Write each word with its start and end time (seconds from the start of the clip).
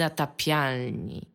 Niezatapialni. 0.00 1.26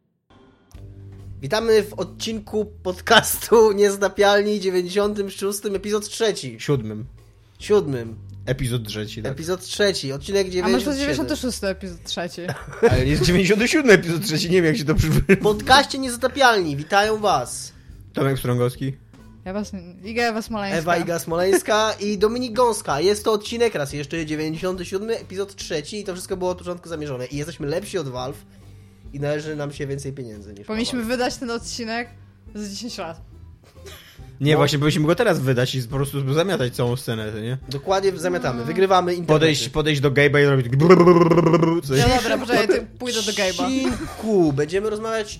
Witamy 1.41 1.83
w 1.83 1.93
odcinku 1.93 2.65
podcastu 2.83 3.71
Niezatapialni 3.79 4.59
96, 4.59 5.59
epizod 5.75 6.09
trzeci. 6.09 6.57
Siódmym. 6.59 7.05
Siódmym. 7.59 8.15
Epizod 8.45 8.87
trzeci, 8.87 9.23
tak. 9.23 9.31
Epizod 9.31 9.61
trzeci, 9.61 10.11
odcinek 10.11 10.47
A 10.47 10.49
97. 10.49 10.71
może 10.71 10.99
96 10.99 11.63
epizod 11.63 12.03
trzeci. 12.03 12.41
Ale 12.91 13.05
jest 13.05 13.23
97 13.23 13.91
epizod 13.91 14.23
trzeci, 14.23 14.49
nie 14.49 14.55
wiem 14.55 14.65
jak 14.65 14.77
się 14.77 14.85
to 14.85 14.95
przypomina. 14.95 15.35
W 15.35 15.39
podcaście 15.39 15.97
Niezatapialni, 15.97 16.75
witają 16.75 17.17
was 17.17 17.73
Tomek 18.13 18.39
Strągowski. 18.39 18.97
Ja 19.45 19.53
was, 19.53 19.71
Iga 20.05 20.23
Ewa 20.23 20.41
Smoleńska. 20.41 20.77
Ewa 20.79 20.97
Iga 20.97 21.19
Smoleńska 21.19 21.93
i 21.99 22.17
Dominik 22.17 22.53
Gąska. 22.53 22.99
Jest 22.99 23.23
to 23.25 23.31
odcinek 23.31 23.75
raz 23.75 23.93
jeszcze 23.93 24.25
97, 24.25 25.09
epizod 25.09 25.55
trzeci 25.55 25.99
i 25.99 26.03
to 26.03 26.13
wszystko 26.13 26.37
było 26.37 26.51
od 26.51 26.57
początku 26.57 26.89
zamierzone. 26.89 27.25
I 27.25 27.37
jesteśmy 27.37 27.67
lepsi 27.67 27.97
od 27.97 28.07
Valve 28.07 28.45
i 29.13 29.19
należy 29.19 29.55
nam 29.55 29.73
się 29.73 29.87
więcej 29.87 30.13
pieniędzy 30.13 30.53
niż 30.53 30.67
Powinniśmy 30.67 30.99
Valve. 30.99 31.07
wydać 31.11 31.37
ten 31.37 31.51
odcinek 31.51 32.09
za 32.55 32.69
10 32.69 32.97
lat. 32.97 33.21
Nie, 34.41 34.51
No. 34.51 34.57
właśnie 34.57 34.79
powinniśmy 34.79 35.05
go 35.07 35.15
teraz 35.15 35.39
wydać 35.39 35.75
i 35.75 35.83
po 35.83 35.95
prostu 35.95 36.33
zamiatać 36.33 36.75
całą 36.75 36.95
scenę, 36.95 37.31
to 37.31 37.39
nie? 37.39 37.57
Dokładnie 37.69 38.11
zamiatamy, 38.17 38.63
wygrywamy 38.65 39.11
internety. 39.13 39.33
Podejść, 39.33 39.69
podejść 39.69 40.01
do 40.01 40.11
Gabe'a 40.11 40.41
i 40.41 40.45
robić 40.45 40.65
taki 40.65 40.77
brrrr, 40.77 41.81
coś. 41.83 41.99
No 42.01 42.15
dobra, 42.15 42.37
poczekaj, 42.37 42.85
pójdę 42.99 43.21
do 43.21 43.31
Gabe'a. 43.31 43.63
odcinku 43.65 44.53
będziemy 44.53 44.89
rozmawiać 44.89 45.39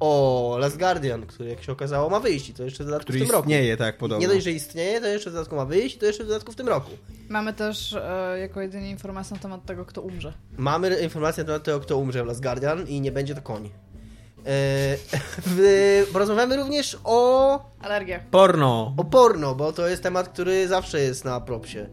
o 0.00 0.56
Last 0.60 0.78
Guardian, 0.78 1.26
który 1.26 1.50
jak 1.50 1.62
się 1.62 1.72
okazało 1.72 2.10
ma 2.10 2.20
wyjść 2.20 2.48
i 2.48 2.54
to 2.54 2.62
jeszcze 2.64 2.84
w 2.84 2.86
dodatku 2.86 3.04
Który 3.04 3.18
w 3.18 3.22
tym 3.22 3.30
roku. 3.30 3.44
istnieje, 3.44 3.76
tak, 3.76 3.98
podobno. 3.98 4.20
Nie 4.20 4.34
dość, 4.34 4.44
że 4.44 4.50
istnieje, 4.50 5.00
to 5.00 5.06
jeszcze 5.06 5.30
w 5.30 5.32
dodatku 5.32 5.56
ma 5.56 5.64
wyjść 5.64 5.96
i 5.96 5.98
to 5.98 6.06
jeszcze 6.06 6.24
w 6.24 6.26
dodatku 6.26 6.52
w 6.52 6.56
tym 6.56 6.68
roku. 6.68 6.90
Mamy 7.28 7.52
też 7.52 7.92
e, 7.92 8.38
jako 8.40 8.60
jedynie 8.60 8.90
informację 8.90 9.36
na 9.36 9.42
temat 9.42 9.64
tego, 9.66 9.84
kto 9.84 10.02
umrze. 10.02 10.32
Mamy 10.56 11.00
informację 11.00 11.42
na 11.44 11.46
temat 11.46 11.62
tego, 11.62 11.80
kto 11.80 11.98
umrze 11.98 12.24
w 12.24 12.26
Last 12.26 12.42
Guardian 12.42 12.86
i 12.88 13.00
nie 13.00 13.12
będzie 13.12 13.34
to 13.34 13.42
koń. 13.42 13.70
W, 15.46 16.06
porozmawiamy 16.12 16.56
również 16.56 16.98
o, 17.04 17.62
Alergia. 17.80 18.20
Porno. 18.30 18.94
o 18.96 19.04
porno, 19.04 19.54
bo 19.54 19.72
to 19.72 19.88
jest 19.88 20.02
temat, 20.02 20.28
który 20.28 20.68
zawsze 20.68 21.00
jest 21.00 21.24
na 21.24 21.40
propsie. 21.40 21.86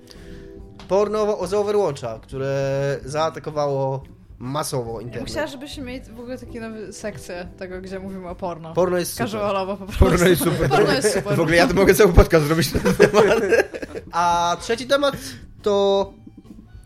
Porno 0.87 1.47
z 1.47 1.53
Overwatcha, 1.53 2.19
które 2.19 2.99
zaatakowało 3.05 4.03
masowo 4.39 4.95
Ja 4.95 5.01
internet. 5.01 5.29
myślałam, 5.29 5.51
żebyśmy 5.51 5.83
mieli 5.83 6.01
w 6.05 6.19
ogóle 6.19 6.37
takie 6.37 6.61
nowe 6.61 6.93
sekcje 6.93 7.47
tego, 7.57 7.81
gdzie 7.81 7.99
mówimy 7.99 8.29
o 8.29 8.35
porno. 8.35 8.73
Porno 8.73 8.97
jest 8.97 9.11
super. 9.11 9.25
Casualowo 9.27 9.77
po 9.77 9.85
prostu. 9.85 10.05
Porno 10.05 10.27
jest 10.27 10.43
super. 10.43 10.69
Porno 10.69 10.93
jest 10.93 11.13
super. 11.13 11.35
W 11.37 11.39
ogóle 11.39 11.55
ja 11.57 11.67
to 11.67 11.73
mogę 11.73 11.93
cały 11.93 12.13
podcast 12.13 12.45
zrobić 12.45 12.73
na 12.73 12.79
ten 12.79 12.95
temat. 12.95 13.25
A 14.11 14.57
trzeci 14.61 14.87
temat 14.87 15.15
to 15.61 16.13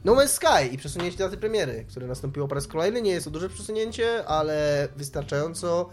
No 0.06 0.16
Man's 0.16 0.28
Sky 0.28 0.74
i 0.74 0.78
przesunięcie 0.78 1.18
daty 1.18 1.38
premiery, 1.38 1.86
które 1.90 2.08
nastąpiło 2.08 2.48
po 2.48 2.56
raz 2.56 2.68
kolejny. 2.68 3.02
Nie 3.02 3.12
jest 3.12 3.26
to 3.26 3.32
duże 3.32 3.50
przesunięcie, 3.50 4.26
ale 4.26 4.88
wystarczająco 4.98 5.90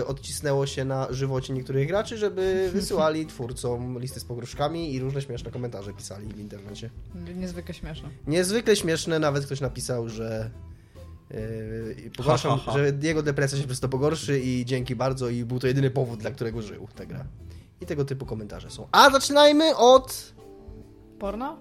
y, 0.00 0.06
odcisnęło 0.06 0.66
się 0.66 0.84
na 0.84 1.06
żywocie 1.10 1.52
niektórych 1.52 1.88
graczy, 1.88 2.16
żeby 2.18 2.68
wysyłali 2.72 3.26
twórcom 3.26 3.98
listy 3.98 4.20
z 4.20 4.24
pogróżkami 4.24 4.94
i 4.94 5.00
różne 5.00 5.22
śmieszne 5.22 5.50
komentarze 5.50 5.92
pisali 5.92 6.26
w 6.26 6.38
internecie. 6.40 6.90
Niezwykle 7.36 7.74
śmieszne. 7.74 8.08
Niezwykle 8.26 8.76
śmieszne, 8.76 9.18
nawet 9.18 9.46
ktoś 9.46 9.60
napisał, 9.60 10.08
że 10.08 10.50
yy, 11.30 12.10
pogorszam, 12.16 12.50
Ha, 12.50 12.64
ha, 12.64 12.72
ha. 12.72 12.78
że 12.78 12.92
jego 13.02 13.22
depresja 13.22 13.58
się 13.58 13.66
przez 13.66 13.80
to 13.80 13.88
pogorszy 13.88 14.40
i 14.40 14.64
dzięki 14.64 14.96
bardzo 14.96 15.28
i 15.28 15.44
był 15.44 15.58
to 15.58 15.66
jedyny 15.66 15.90
powód, 15.90 16.20
dla 16.20 16.30
którego 16.30 16.62
żył 16.62 16.88
ta 16.94 17.06
gra. 17.06 17.24
I 17.80 17.86
tego 17.86 18.04
typu 18.04 18.26
komentarze 18.26 18.70
są. 18.70 18.88
A 18.92 19.10
zaczynajmy 19.10 19.76
od 19.76 20.34
Porno? 21.18 21.58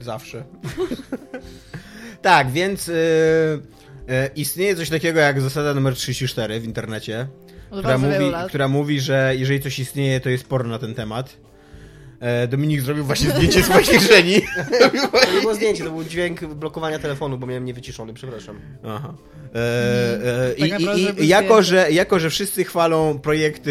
Zawsze. 0.00 0.44
tak, 2.22 2.50
więc 2.50 2.88
y, 2.88 2.92
y, 2.92 3.60
istnieje 4.36 4.76
coś 4.76 4.90
takiego 4.90 5.20
jak 5.20 5.40
zasada 5.40 5.74
numer 5.74 5.94
34 5.94 6.60
w 6.60 6.64
internecie, 6.64 7.28
która 7.78 7.98
mówi, 7.98 8.32
która 8.48 8.68
mówi, 8.68 9.00
że 9.00 9.34
jeżeli 9.36 9.60
coś 9.60 9.78
istnieje, 9.78 10.20
to 10.20 10.28
jest 10.28 10.46
porno 10.46 10.70
na 10.70 10.78
ten 10.78 10.94
temat. 10.94 11.36
E, 12.22 12.48
Dominik 12.48 12.80
zrobił 12.80 13.04
właśnie 13.04 13.30
zdjęcie 13.30 13.62
swojej 13.62 13.86
kieszeni. 13.86 14.34
To 14.80 15.34
nie 15.34 15.40
było 15.40 15.54
zdjęcie, 15.54 15.84
to 15.84 15.90
był 15.90 16.04
dźwięk 16.04 16.44
blokowania 16.44 16.98
telefonu, 16.98 17.38
bo 17.38 17.46
miałem 17.46 17.64
niewyciszony, 17.64 18.14
przepraszam. 18.14 18.60
Aha. 18.86 19.14
E, 19.54 20.48
e, 20.48 20.68
Tak 20.68 20.80
i, 20.80 21.24
i, 21.24 21.28
jako, 21.28 21.62
że, 21.62 21.90
jako, 21.90 22.18
że 22.18 22.30
wszyscy 22.30 22.64
chwalą 22.64 23.18
projekty 23.18 23.70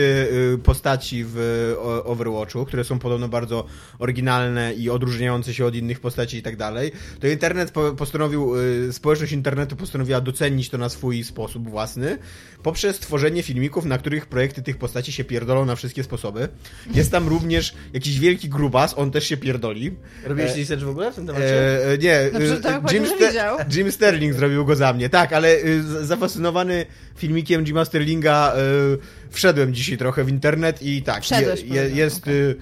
y, 0.54 0.58
postaci 0.58 1.26
w 1.28 1.76
Overwatchu, 2.04 2.66
które 2.66 2.84
są 2.84 3.00
podobno 3.00 3.28
bardzo 3.28 3.66
oryginalne 4.00 4.74
i 4.74 4.90
odróżniające 4.90 5.54
się 5.54 5.66
od 5.66 5.76
innych 5.76 6.00
postaci 6.00 6.38
i 6.38 6.42
tak 6.42 6.56
dalej, 6.56 6.92
to 7.20 7.28
internet 7.28 7.72
po, 7.72 7.92
postanowił, 7.92 8.56
y, 8.90 8.94
społeczność 8.94 9.34
internetu 9.34 9.76
postanowiła 9.76 10.22
docenić 10.22 10.70
to 10.70 10.78
na 10.78 10.90
swój 10.90 11.24
sposób 11.24 11.70
własny 11.70 12.18
poprzez 12.64 13.00
tworzenie 13.00 13.44
filmików, 13.44 13.86
na 13.86 13.98
których 13.98 14.26
projekty 14.26 14.62
tych 14.64 14.78
postaci 14.78 15.12
się 15.12 15.24
pierdolą 15.24 15.66
na 15.66 15.76
wszystkie 15.76 16.04
sposoby. 16.04 16.48
Jest 16.94 17.12
tam 17.12 17.28
również 17.28 17.74
jakiś 17.94 18.20
wielki 18.20 18.41
grubas, 18.50 18.94
on 18.98 19.12
też 19.12 19.28
się 19.28 19.38
pierdoli. 19.38 19.92
Robiłeś 20.24 20.52
E, 20.52 20.56
research 20.56 20.84
w 20.84 20.90
ogóle 20.90 21.12
w 21.12 21.16
tym 21.16 21.28
temacie? 21.28 21.46
E, 21.46 21.92
e, 21.92 21.98
nie, 21.98 22.20
No 22.34 22.40
e, 22.40 22.94
Jim, 22.94 23.06
Ster-. 23.06 23.66
Jim 23.76 23.92
Sterling 23.92 24.34
zrobił 24.34 24.66
go 24.66 24.76
za 24.76 24.94
mnie, 24.94 25.10
tak, 25.10 25.34
ale 25.34 25.56
y, 25.56 26.06
zafascynowany 26.06 26.86
filmikiem 27.16 27.64
Jima 27.64 27.86
Sterlinga 27.86 28.54
y, 28.56 29.30
wszedłem 29.30 29.74
dzisiaj 29.74 29.98
trochę 29.98 30.24
w 30.24 30.30
internet 30.30 30.82
i 30.82 31.02
tak, 31.02 31.24
Wszedłeś, 31.24 31.62
je, 31.62 31.68
powiedział, 31.68 31.98
jest, 31.98 32.28
y, 32.28 32.56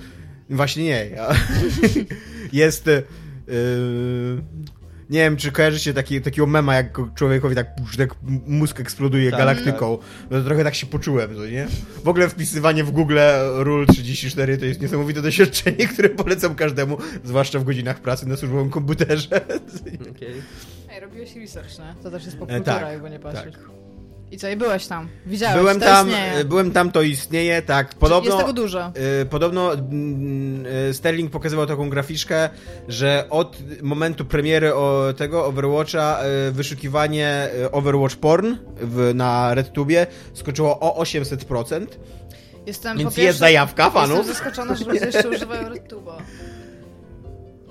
właśnie 0.50 0.84
nie, 0.84 1.06
ja, 1.16 1.30
jest, 2.64 2.90
nie 5.10 5.20
wiem, 5.20 5.38
czy 5.38 5.52
kojarzycie 5.52 5.94
taki, 5.94 6.22
takiego 6.22 6.48
mema, 6.48 6.76
jak 6.76 6.98
człowiekowi 7.16 7.56
tak, 7.56 7.68
tak 7.98 8.16
mózg 8.48 8.80
eksploduje 8.80 9.32
Tak, 9.32 9.40
galaktyką. 9.40 9.98
No 10.32 10.38
to 10.40 10.44
trochę 10.46 10.64
tak 10.64 10.76
się 10.76 10.88
poczułem, 10.88 11.36
to 11.36 11.46
nie? 11.46 11.68
W 12.04 12.08
ogóle 12.08 12.30
wpisywanie 12.30 12.84
w 12.84 12.92
Google 12.92 13.18
Rule 13.56 13.86
34 13.86 14.58
to 14.58 14.66
jest 14.66 14.82
niesamowite 14.82 15.22
doświadczenie, 15.22 15.88
które 15.94 16.10
polecam 16.10 16.56
każdemu, 16.56 16.98
zwłaszcza 17.24 17.60
w 17.60 17.64
godzinach 17.64 18.00
pracy 18.02 18.28
na 18.28 18.38
służbowym 18.38 18.70
komputerze. 18.70 19.42
Okej. 20.12 20.34
Ej, 20.92 21.00
robiłeś 21.00 21.36
research, 21.36 21.80
nie? 21.80 21.96
To 22.04 22.12
też 22.12 22.26
jest 22.26 22.36
E, 22.38 22.40
popkultura, 22.40 22.80
tak, 22.80 22.92
jakby 22.92 23.10
nie 23.10 23.20
patrzeć. 23.20 23.54
tak. 23.56 23.89
I 24.32 24.38
co, 24.38 24.50
i 24.50 24.56
byłeś 24.56 24.88
tam? 24.88 25.08
Widziałeś, 25.26 25.58
Byłem 25.58 25.80
to 25.80 25.86
tam, 25.86 26.08
istnieje. 26.08 26.32
e, 26.34 26.46
byłem 26.46 26.72
tam, 26.72 26.92
to 26.92 27.02
istnieje, 27.02 27.62
tak. 27.62 27.94
Podobno, 27.96 28.26
Jest 28.30 28.38
tego 28.40 28.54
dużo. 28.54 28.92
e, 29.22 29.26
podobno 29.26 29.74
e, 29.74 30.94
Sterling 30.94 31.32
pokazywał 31.32 31.66
taką 31.66 31.90
graficzkę, 31.90 32.50
że 32.88 33.26
od 33.30 33.58
momentu 33.82 34.26
premiery 34.26 34.76
o 34.76 35.14
tego 35.18 35.46
Overwatcha 35.46 36.20
e, 36.20 36.52
wyszukiwanie 36.52 37.50
Overwatch 37.72 38.16
porn 38.16 38.56
w, 38.82 39.12
na 39.16 39.54
RedTubie 39.54 40.08
skoczyło 40.34 40.80
o 40.80 41.04
800%. 41.04 41.88
Jestem 42.66 42.98
Więc 42.98 43.10
po 43.10 43.16
pierwsze, 43.16 43.22
jest 43.22 43.40
zajawka 43.40 43.84
Jestem 43.86 44.24
zaskoczona, 44.24 44.76
że 44.76 44.86
ludzie 44.86 45.06
jeszcze 45.06 45.30
używają 45.30 45.70
RedTube'a. 45.70 46.14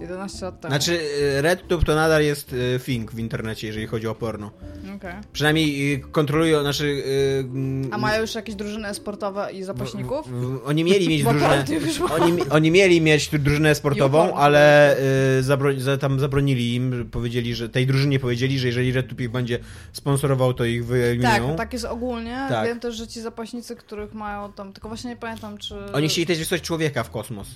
11 0.00 0.46
lat 0.46 0.60
temu. 0.60 0.70
Znaczy, 0.74 1.00
e, 1.38 1.42
RedTube 1.42 1.84
to 1.84 1.94
nadal 1.94 2.22
jest 2.22 2.54
e, 2.76 2.78
thing 2.78 3.12
w 3.12 3.18
internecie, 3.18 3.66
jeżeli 3.66 3.86
chodzi 3.86 4.06
o 4.08 4.14
porno. 4.14 4.50
Okej. 4.96 5.14
Przynajmniej 5.32 5.94
e, 5.94 5.98
kontrolują, 5.98 6.60
znaczy... 6.60 7.02
mm, 7.40 7.88
A 7.92 7.98
mają 7.98 8.20
już 8.20 8.34
jakieś 8.34 8.54
drużyny 8.54 8.94
sportowe 8.94 9.52
i 9.52 9.62
zapaśników? 9.62 10.28
w- 10.28 10.30
w- 10.32 10.66
Oni 10.66 10.84
mieli 10.84 11.08
mieć 11.08 11.22
drużynę... 11.24 11.64
Oni, 12.10 12.42
oni 12.50 12.70
mieli 12.70 13.00
mieć 13.00 13.30
drużynę 13.38 13.74
sportową, 13.74 14.34
ale 14.34 14.96
y, 15.38 15.42
zabro, 15.42 15.80
za, 15.80 15.96
tam 15.98 16.20
zabronili 16.20 16.74
im, 16.74 17.08
powiedzieli, 17.10 17.54
że 17.54 17.68
tej 17.68 17.86
drużynie 17.86 18.20
powiedzieli, 18.20 18.58
że 18.58 18.66
jeżeli 18.66 18.92
RedTube 18.92 19.20
ich 19.20 19.30
będzie 19.30 19.58
sponsorował, 19.92 20.54
to 20.54 20.64
ich 20.64 20.86
wyeliminują. 20.86 21.48
Tak, 21.48 21.56
tak 21.56 21.72
jest 21.72 21.84
ogólnie. 21.84 22.46
Tak. 22.48 22.66
Wiem 22.66 22.80
też, 22.80 22.94
że 22.96 23.06
ci 23.08 23.20
zapaśnicy, 23.20 23.76
których 23.76 24.14
mają 24.14 24.52
tam, 24.52 24.72
tylko 24.72 24.88
właśnie 24.88 25.10
nie 25.10 25.16
pamiętam, 25.16 25.58
czy... 25.58 25.74
Oni 25.92 26.08
chcieli 26.08 26.26
też 26.26 26.38
wysłać 26.38 26.62
człowieka 26.62 27.02
w 27.02 27.10
kosmos. 27.10 27.48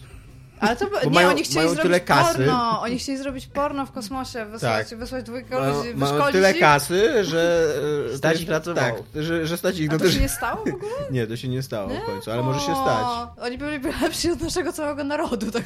Ale 0.60 0.76
to 0.76 0.84
by- 0.84 0.90
Bo 1.04 1.04
nie, 1.04 1.10
mają- 1.10 1.28
oni 1.28 1.42
chcieli 1.42 1.56
mają 1.56 1.68
zrobić 1.68 1.82
tyle 1.82 2.00
kasy. 2.00 2.38
porno. 2.38 2.80
Oni 2.80 2.98
chcieli 2.98 3.18
zrobić 3.18 3.46
porno 3.46 3.86
w 3.86 3.92
kosmosie, 3.92 4.44
wysłać, 4.46 4.88
Tak. 4.88 4.98
wysłać 4.98 5.24
dwójkę 5.24 5.60
Mają, 5.60 5.76
ludzi, 5.78 5.94
mają 5.94 6.32
tyle 6.32 6.52
ich. 6.52 6.60
kasy, 6.60 7.24
że... 7.24 7.66
e, 8.14 8.16
Stać 8.16 8.36
to 8.36 8.42
ich 8.42 8.48
pracowało. 8.48 8.96
Tak, 9.14 9.22
że, 9.22 9.46
że 9.46 9.56
stać 9.56 9.78
ich 9.78 9.90
A 9.90 9.92
no 9.92 9.98
to 9.98 10.04
też... 10.04 10.14
się 10.14 10.20
nie 10.20 10.28
stało 10.28 10.56
w 10.64 10.68
ogóle? 10.74 10.92
Nie, 11.10 11.26
to 11.26 11.36
się 11.36 11.48
nie 11.48 11.62
stało 11.62 11.90
Nie? 11.90 12.00
w 12.00 12.04
końcu, 12.04 12.30
ale 12.30 12.42
może 12.42 12.60
się 12.60 12.72
O, 12.72 12.82
stać. 12.82 13.46
Oni 13.46 13.58
byli 13.58 13.80
lepsi 14.02 14.30
od 14.30 14.40
naszego 14.40 14.72
całego 14.72 15.04
narodu, 15.04 15.50
tak 15.50 15.62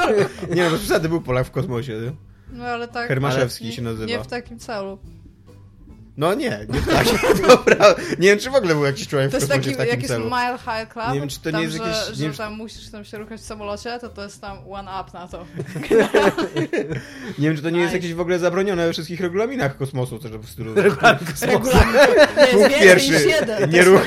Nie 0.56 0.70
no, 0.70 0.76
przesady 0.78 1.08
był 1.08 1.20
Polak 1.20 1.46
w 1.46 1.50
kosmosie. 1.50 2.12
No 2.52 2.64
ale 2.64 2.88
tak. 2.88 3.08
Hermaszewski 3.08 3.64
nie, 3.64 3.72
się 3.72 3.82
nazywa. 3.82 4.06
Nie 4.06 4.18
w 4.20 4.26
takim 4.26 4.58
celu. 4.58 4.98
No 6.16 6.34
nie, 6.34 6.66
nie 6.68 6.80
tak. 6.80 7.06
Dobra. 7.48 7.94
Nie 8.18 8.28
wiem, 8.28 8.38
czy 8.38 8.50
w 8.50 8.54
ogóle 8.54 8.74
był 8.74 8.84
jakiś 8.84 9.08
człowiek 9.08 9.30
To 9.30 9.38
w 9.38 9.40
jest 9.40 9.52
kosmosie 9.52 9.70
taki 9.70 9.74
w 9.74 9.78
takim 9.78 9.90
jakiś 9.94 10.08
celu. 10.08 10.24
Mile 10.24 10.58
High 10.58 10.92
Club. 10.92 11.08
Nie 11.12 11.20
wiem, 11.20 11.28
czy 11.28 11.40
to 11.40 11.48
nie 11.48 11.52
tam, 11.52 11.62
jest 11.62 11.76
że, 11.76 11.82
jakiś- 11.82 12.04
Że 12.16 12.22
nie 12.22 12.28
wiem, 12.28 12.32
tam 12.38 12.52
musisz 12.54 12.90
tam 12.90 13.04
się 13.04 13.18
ruchać 13.18 13.40
w 13.40 13.44
samolocie, 13.44 13.98
to 14.00 14.08
to 14.08 14.22
jest 14.22 14.40
tam 14.40 14.58
one 14.70 14.90
up 15.00 15.10
na 15.14 15.28
to. 15.28 15.46
Nie 17.38 17.48
wiem, 17.48 17.56
czy 17.56 17.62
to 17.62 17.70
nie 17.70 17.80
jest 17.80 17.94
jakieś 17.94 18.14
w 18.14 18.20
ogóle 18.20 18.38
zabronione 18.38 18.86
we 18.86 18.92
wszystkich 18.92 19.20
regulaminach 19.20 19.76
kosmosu, 19.76 20.18
też 20.18 20.32
w 20.32 20.50
stylu... 20.50 20.74
Regulamin. 20.74 21.18
Nie 21.46 21.52
jest 21.52 22.52
Punkt 22.52 22.68
więcej 22.68 22.80
pierwszy, 22.80 23.12
nie 23.68 23.84
ruch. 23.84 24.02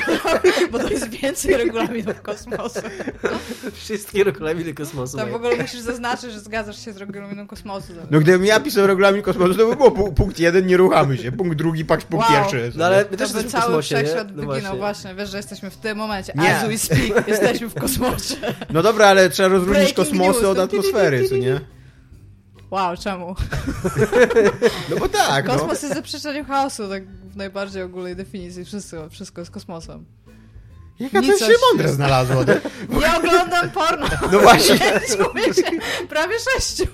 Bo 0.72 0.78
to 0.78 0.88
jest 0.88 1.08
więcej 1.08 1.56
regulaminów 1.56 2.22
kosmosu. 2.22 2.80
Wszystkie 3.74 4.24
regulaminy 4.24 4.74
kosmosu. 4.74 5.16
Tam 5.16 5.30
w 5.30 5.34
ogóle 5.34 5.56
musisz 5.56 5.80
zaznaczyć, 5.80 6.32
że 6.32 6.40
zgadzasz 6.40 6.84
się 6.84 6.92
z 6.92 6.96
regulaminem 6.96 7.46
kosmosu. 7.46 7.92
No 8.10 8.20
gdybym 8.20 8.44
ja 8.44 8.60
pisał 8.60 8.86
regulamin 8.86 9.22
kosmosu, 9.22 9.54
to 9.54 9.66
by 9.66 9.76
było 9.76 9.90
pu- 9.90 10.12
punkt 10.14 10.38
jeden, 10.38 10.66
nie 10.66 10.76
ruchamy 10.76 11.18
się. 11.18 11.32
Punkt 11.32 11.56
drugi, 11.56 11.84
patrz, 12.00 12.10
punkt 12.10 12.30
Wow. 12.30 12.36
pierwszy. 12.50 12.72
No 12.78 12.84
ale 12.86 12.96
my 12.96 13.04
To 13.04 13.10
też 13.16 13.20
jesteśmy 13.20 13.48
w 13.48 13.52
cały 13.52 13.64
kosmosie, 13.64 13.94
nie? 13.94 14.00
wszechświat 14.04 14.28
No 14.28 14.34
wyginął, 14.34 14.52
właśnie. 14.60 14.78
właśnie. 14.78 15.14
Wiesz, 15.14 15.30
że 15.30 15.36
jesteśmy 15.36 15.70
w 15.70 15.76
tym 15.76 15.98
momencie. 15.98 16.32
Nie. 16.36 16.56
As 16.56 16.68
we 16.68 16.78
speak, 16.78 17.28
jesteśmy 17.28 17.68
w 17.68 17.74
kosmosie. 17.74 18.34
No 18.70 18.82
dobra, 18.82 19.06
ale 19.06 19.30
trzeba 19.30 19.48
rozróżnić 19.48 19.76
Breaking 19.94 20.08
kosmosy 20.08 20.40
news. 20.40 20.50
od 20.50 20.58
atmosfery, 20.58 21.28
co 21.28 21.36
nie? 21.36 21.60
Wow, 22.70 22.96
czemu? 22.96 23.34
No 24.90 24.96
bo 24.96 25.08
tak, 25.08 25.46
no. 25.46 25.54
Kosmos 25.54 25.82
jest 25.82 25.94
zaprzeczeniem 25.94 26.44
chaosu, 26.44 26.88
tak 26.88 27.06
w 27.08 27.36
najbardziej 27.36 27.82
ogólnej 27.82 28.16
definicji. 28.16 28.64
Wszystko, 28.64 29.08
wszystko 29.10 29.40
jest 29.40 29.50
kosmosem. 29.50 30.04
Jaka 31.00 31.20
Nic 31.20 31.38
to 31.38 31.46
się 31.46 31.52
mądre 31.70 31.88
znalazło, 31.88 32.44
nie? 32.44 32.60
Nie 33.00 33.16
oglądam 33.16 33.70
porno. 33.70 34.06
No 34.32 34.38
właśnie, 34.38 34.78
Człowiek 35.16 35.54
prawie 36.08 36.34
sześciu. 36.38 36.86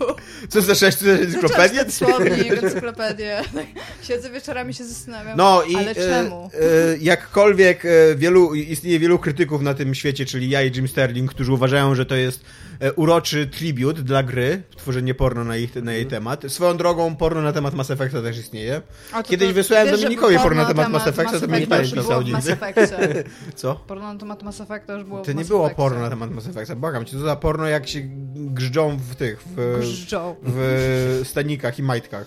co 0.48 0.62
za 0.62 0.74
sześć 0.74 0.98
encyklopedię? 1.02 1.84
Zacząłem 1.88 1.88
czytać 1.88 1.94
Słownik, 1.94 2.62
encyklopedię. 2.64 3.42
Siedzę 4.08 4.30
wieczorami 4.30 4.74
się 4.74 4.84
zastanawiam. 4.84 5.36
No 5.36 5.62
i 5.62 5.76
Ale 5.76 5.90
e, 5.90 5.94
czemu? 5.94 6.50
E, 6.54 6.58
jakkolwiek 7.00 7.84
e, 7.84 8.14
wielu, 8.16 8.54
istnieje 8.54 8.98
wielu 8.98 9.18
krytyków 9.18 9.62
na 9.62 9.74
tym 9.74 9.94
świecie, 9.94 10.26
czyli 10.26 10.50
ja 10.50 10.62
i 10.62 10.70
Jim 10.76 10.88
Sterling, 10.88 11.30
którzy 11.30 11.52
uważają, 11.52 11.94
że 11.94 12.06
to 12.06 12.14
jest 12.14 12.40
e, 12.80 12.92
uroczy 12.92 13.46
tribut 13.46 14.00
dla 14.00 14.22
gry, 14.22 14.62
tworzenie 14.76 15.14
porno 15.14 15.44
na, 15.44 15.56
ich, 15.56 15.74
na 15.74 15.92
jej 15.92 16.06
temat. 16.06 16.42
Swoją 16.48 16.76
drogą 16.76 17.16
porno 17.16 17.42
na 17.42 17.52
temat 17.52 17.74
Mass 17.74 17.90
Effecta 17.90 18.22
też 18.22 18.38
istnieje. 18.38 18.82
Kiedyś 19.24 19.48
to- 19.48 19.54
wysłałem 19.54 19.88
wiesz, 19.88 20.00
Dominikowi 20.00 20.38
porno 20.38 20.62
na 20.62 20.68
temat 20.68 20.90
Mass 20.90 21.06
Effecta, 21.06 21.40
to 21.40 21.46
mnie 21.46 21.60
nie 21.60 22.52
Effectie. 22.52 23.24
Co? 23.54 23.74
Porno 23.94 24.12
na 24.12 24.18
temat 24.18 24.42
Mass 24.42 24.60
Effecta 24.60 24.92
już 24.92 25.04
było 25.04 25.22
To 25.22 25.32
nie 25.32 25.44
było 25.44 25.70
porno 25.70 26.00
na 26.00 26.10
temat 26.10 26.30
Mass 26.30 26.46
Effecta, 26.46 26.76
błagam 26.76 27.04
cię, 27.04 27.12
to 27.12 27.18
za 27.18 27.36
porno 27.36 27.66
jak 27.66 27.88
się 27.88 28.00
grzdzą 28.34 28.96
w 28.96 29.14
tych, 29.14 29.42
w, 29.56 29.78
Grzdzą. 29.80 30.36
w 30.42 31.20
stanikach 31.24 31.78
i 31.78 31.82
majtkach. 31.82 32.26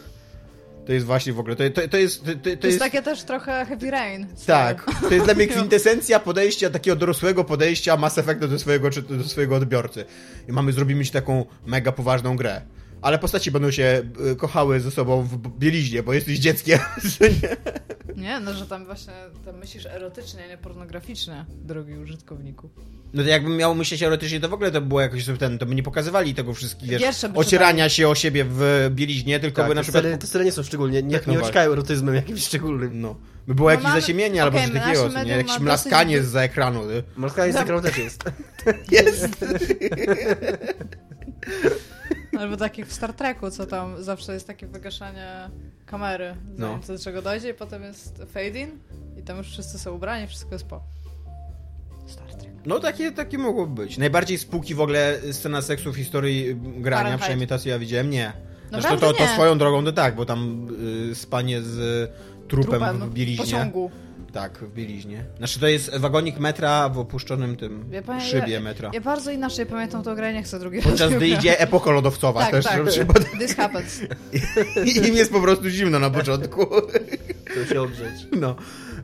To 0.85 0.93
jest 0.93 1.05
właśnie 1.05 1.33
w 1.33 1.39
ogóle, 1.39 1.55
to, 1.55 1.69
to, 1.69 1.87
to 1.87 1.97
jest... 1.97 2.25
To, 2.25 2.31
to, 2.31 2.57
To 2.61 2.67
jest 2.67 2.79
takie 2.79 3.01
też 3.01 3.23
trochę 3.23 3.65
Heavy 3.65 3.91
Rain. 3.91 4.27
Tak, 4.45 4.85
to 5.01 5.13
jest 5.13 5.25
dla 5.25 5.33
mnie 5.33 5.47
kwintesencja 5.57 6.19
podejścia, 6.19 6.69
takiego 6.69 6.95
dorosłego 6.95 7.43
podejścia 7.43 7.97
Mass 7.97 8.17
Effecta 8.17 8.47
do 8.47 8.59
swojego, 8.59 8.89
do 8.89 9.23
swojego 9.23 9.55
odbiorcy. 9.55 10.05
I 10.49 10.51
mamy, 10.51 10.73
zrobimy 10.73 11.05
ci 11.05 11.11
taką 11.11 11.45
mega 11.65 11.91
poważną 11.91 12.35
grę. 12.35 12.61
Ale 13.07 13.19
postaci 13.19 13.51
będą 13.51 13.71
się 13.71 14.01
y, 14.31 14.35
kochały 14.35 14.79
ze 14.79 14.91
sobą 14.91 15.23
w 15.23 15.37
bieliźnie, 15.59 16.03
bo 16.03 16.13
jesteś 16.13 16.39
dzieckiem. 16.39 16.79
Nie, 18.15 18.39
no 18.39 18.53
że 18.53 18.65
tam 18.65 18.85
właśnie 18.85 19.13
tam 19.45 19.57
myślisz 19.57 19.85
erotycznie, 19.85 20.47
nie 20.47 20.57
pornograficznie, 20.57 21.45
drogi 21.49 21.93
użytkowniku. 21.93 22.69
No 23.13 23.23
to 23.23 23.29
jakbym 23.29 23.57
miał 23.57 23.75
myśleć 23.75 24.03
erotycznie, 24.03 24.39
to 24.39 24.49
w 24.49 24.53
ogóle 24.53 24.71
to 24.71 24.81
było 24.81 25.01
jakoś 25.01 25.25
ten, 25.39 25.57
to 25.57 25.65
by 25.65 25.75
nie 25.75 25.83
pokazywali 25.83 26.35
tego 26.35 26.53
wszystkich, 26.53 26.89
wiesz, 26.89 27.25
ocierania 27.35 27.89
się 27.89 28.07
o 28.09 28.15
siebie 28.15 28.45
w 28.49 28.89
bieliźnie, 28.91 29.39
tylko 29.39 29.61
Tak, 29.61 29.69
by 29.69 29.75
na 29.75 29.81
przykład... 29.81 30.03
sceny, 30.03 30.17
te 30.17 30.27
sceny 30.27 30.45
nie 30.45 30.51
są 30.51 30.63
szczególnie, 30.63 31.03
nie, 31.03 31.17
Tak, 31.17 31.27
no 31.27 31.33
nie 31.33 31.39
ociekają 31.39 31.71
erotyzmem 31.71 32.15
jakimś 32.15 32.45
szczególnym. 32.45 33.01
No. 33.01 33.15
By 33.47 33.55
było 33.55 33.67
No 33.67 33.71
jakieś 33.71 33.83
mamy- 33.87 34.01
zaciemienie 34.01 34.43
albo 34.43 34.57
okej, 34.57 34.71
coś 34.71 34.81
takiego, 34.81 35.23
nie? 35.23 35.31
Jakieś 35.31 35.59
mlaskanie 35.59 36.17
dosyć- 36.17 36.31
z 36.31 36.35
ekranu. 36.35 36.85
nie? 36.85 37.03
Malka 37.15 37.45
jest 37.45 37.59
ekran 37.59 37.81
też 37.81 37.97
jest. 37.97 38.23
Jest! 38.91 39.27
Albo 42.39 42.57
tak 42.57 42.77
jak 42.77 42.87
w 42.87 42.93
Star 42.93 43.13
Treku, 43.13 43.51
co 43.51 43.65
tam 43.65 44.03
zawsze 44.03 44.33
jest 44.33 44.47
takie 44.47 44.67
wygaszanie 44.67 45.49
kamery, 45.85 46.35
No. 46.57 46.79
co 46.83 46.93
do 46.93 46.99
czego 46.99 47.21
dojdzie 47.21 47.49
i 47.49 47.53
potem 47.53 47.83
jest 47.83 48.17
fade 48.33 48.59
in 48.59 48.69
i 49.19 49.23
tam 49.23 49.37
już 49.37 49.47
wszyscy 49.47 49.79
są 49.79 49.93
ubrani, 49.93 50.27
wszystko 50.27 50.51
jest 50.55 50.65
po. 50.65 50.81
Star 52.07 52.27
Trek. 52.35 52.51
No 52.65 52.79
takie, 52.79 53.11
takie 53.11 53.37
mogło 53.37 53.67
być. 53.67 53.97
Najbardziej 53.97 54.37
spółki 54.37 54.75
w 54.75 54.81
ogóle 54.81 55.17
scena 55.31 55.61
seksu 55.61 55.93
w 55.93 55.95
historii 55.95 56.55
grania, 56.55 56.97
Fahrenheit. 56.97 57.21
przynajmniej 57.21 57.47
ta 57.47 57.57
co 57.59 57.69
ja 57.69 57.79
widziałem, 57.79 58.09
nie. 58.09 58.33
Zresztą 58.71 58.89
Naprawdę 58.89 59.07
to, 59.07 59.13
to 59.13 59.23
nie. 59.23 59.29
swoją 59.33 59.57
drogą 59.57 59.85
to 59.85 59.91
tak, 59.91 60.15
bo 60.15 60.25
tam 60.25 60.67
y, 61.11 61.15
spanie 61.15 61.61
z 61.61 62.09
trupem, 62.47 62.69
Trupem 62.79 63.09
w 63.09 63.13
bieliźnie. 63.13 63.45
pociągu. 63.45 63.91
Tak, 64.33 64.57
w 64.57 64.73
bieliźnie. 64.73 65.23
Znaczy 65.37 65.59
to 65.59 65.67
jest 65.67 65.97
wagonik 65.97 66.39
metra 66.39 66.89
w 66.89 66.97
opuszczonym 66.99 67.55
tym 67.55 67.85
Ja 67.91 68.01
pamię- 68.01 68.21
szybie 68.21 68.53
ja- 68.53 68.59
metra. 68.59 68.91
Ja 68.93 69.01
bardzo 69.01 69.31
inaczej 69.31 69.65
pamiętam 69.65 70.03
tą 70.03 70.15
grę, 70.15 70.33
nie 70.33 70.43
chcę 70.43 70.59
drugiej 70.59 70.81
Podczas 70.81 71.01
raz 71.11 71.13
gdy 71.17 71.27
idzie 71.27 71.59
epoka 71.59 71.91
lodowcowa 71.91 72.39
Tak, 72.41 72.51
też. 72.51 72.65
tak. 72.65 72.89
Trzeba, 72.89 73.13
This 73.13 73.55
happens. 73.55 74.01
Im 75.07 75.15
jest 75.15 75.31
po 75.31 75.41
prostu 75.41 75.69
zimno 75.69 75.99
na 75.99 76.09
początku. 76.09 76.65
Chcę 77.45 77.65
się 77.73 77.81
ogrzeć. 77.81 78.13
No. 78.39 78.55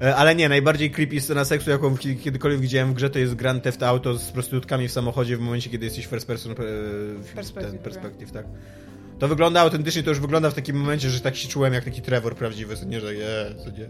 E, 0.01 0.15
Ale 0.15 0.35
nie, 0.35 0.49
najbardziej 0.49 0.91
creepy 0.91 1.21
scena 1.21 1.45
seksu, 1.45 1.69
jaką 1.69 1.97
kiedy- 1.97 2.15
kiedykolwiek 2.15 2.59
widziałem 2.61 2.91
w 2.91 2.93
grze, 2.93 3.09
to 3.09 3.19
jest 3.19 3.35
Grand 3.35 3.63
Theft 3.63 3.83
Auto 3.83 4.17
z 4.17 4.31
prostytutkami 4.31 4.87
w 4.87 4.91
samochodzie 4.91 5.37
w 5.37 5.39
momencie, 5.39 5.69
kiedy 5.69 5.85
jesteś 5.85 6.05
first 6.05 6.27
person 6.27 6.51
e, 6.51 6.55
w- 6.55 7.31
Perspective, 7.35 7.71
ten 7.71 7.79
perspektyw, 7.79 8.31
tak. 8.31 8.45
To 9.19 9.27
wygląda 9.27 9.61
autentycznie, 9.61 10.03
to 10.03 10.09
już 10.09 10.19
wygląda 10.19 10.49
w 10.49 10.53
takim 10.53 10.75
momencie, 10.75 11.09
że 11.09 11.19
tak 11.21 11.35
się 11.35 11.47
czułem 11.47 11.73
jak 11.73 11.83
taki 11.85 12.01
Trevor 12.01 12.35
prawdziwy, 12.35 12.75
nie, 12.85 12.99
że 13.01 13.13
je, 13.13 13.55
co 13.63 13.69
nie. 13.71 13.83
E. 13.85 13.89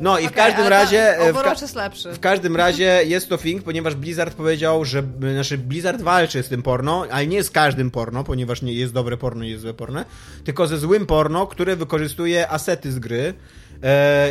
No 0.00 0.18
i 0.18 0.22
w 0.22 0.26
Okej, 0.30 0.36
każdym 0.36 0.66
razie... 0.66 1.18
e, 1.18 1.32
w 1.32 1.42
ka- 1.42 1.54
jest 1.60 1.74
lepszy. 1.76 2.12
w 2.12 2.20
każdym 2.20 2.56
razie 2.56 3.00
jest 3.06 3.28
to 3.28 3.38
thing, 3.38 3.62
ponieważ 3.62 3.94
Blizzard 3.94 4.34
powiedział, 4.34 4.84
że 4.84 5.02
znaczy 5.32 5.58
Blizzard 5.58 6.02
walczy 6.02 6.42
z 6.42 6.48
tym 6.48 6.62
porno, 6.62 7.06
ale 7.10 7.26
nie 7.26 7.42
z 7.42 7.50
każdym 7.50 7.90
porno, 7.90 8.24
ponieważ 8.24 8.62
nie 8.62 8.72
jest 8.72 8.92
dobre 8.92 9.16
porno 9.16 9.44
i 9.44 9.50
jest 9.50 9.62
złe 9.62 9.74
porno, 9.74 10.04
tylko 10.44 10.66
ze 10.66 10.78
złym 10.78 11.06
porno, 11.06 11.46
które 11.46 11.76
wykorzystuje 11.76 12.48
asety 12.50 12.92
z 12.92 12.98
gry 12.98 13.18
e, 13.28 13.34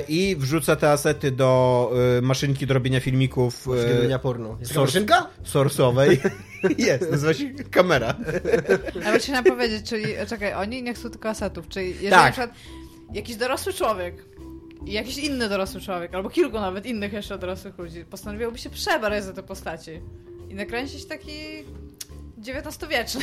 i 0.08 0.36
wrzuca 0.40 0.76
te 0.76 0.92
asety 0.92 1.32
do 1.32 1.92
e, 2.18 2.22
maszynki 2.22 2.68
do 2.68 2.74
robienia 2.74 3.00
filmików 3.00 3.56
Wszystkie 3.62 4.16
e, 4.16 4.20
porno. 4.20 4.58
Jest 4.60 4.72
source- 4.74 4.80
maszynka? 4.82 5.30
source'owej. 5.46 6.18
jest, 6.78 7.12
nazywa 7.12 7.34
się 7.34 7.50
kamera. 7.72 8.16
Ale 9.06 9.20
chciałam 9.20 9.44
powiedzieć, 9.44 9.90
czyli, 9.90 10.06
czekaj, 10.28 10.54
oni 10.54 10.84
nie 10.84 10.94
chcą 10.94 11.10
tylko 11.10 11.30
asetów, 11.30 11.68
czyli 11.68 11.88
jeżeli 11.90 12.10
Tak. 12.10 12.26
na 12.26 12.32
przykład 12.32 12.52
jakiś 13.14 13.36
dorosły 13.36 13.74
człowiek 13.74 14.26
i 14.86 14.92
jakiś 14.94 15.18
inny 15.18 15.50
dorosły 15.50 15.82
człowiek, 15.82 16.16
albo 16.16 16.30
kilku 16.30 16.60
nawet 16.60 16.86
innych 16.86 17.14
jeszcze 17.14 17.38
dorosłych 17.38 17.78
ludzi 17.78 18.06
postanowiłoby 18.06 18.58
się 18.58 18.70
przebrać 18.70 19.24
za 19.24 19.34
te 19.34 19.44
postaci 19.44 19.92
i 20.50 20.56
nakręcić 20.56 21.06
taki 21.06 21.32
XIX-wieczny 22.48 23.22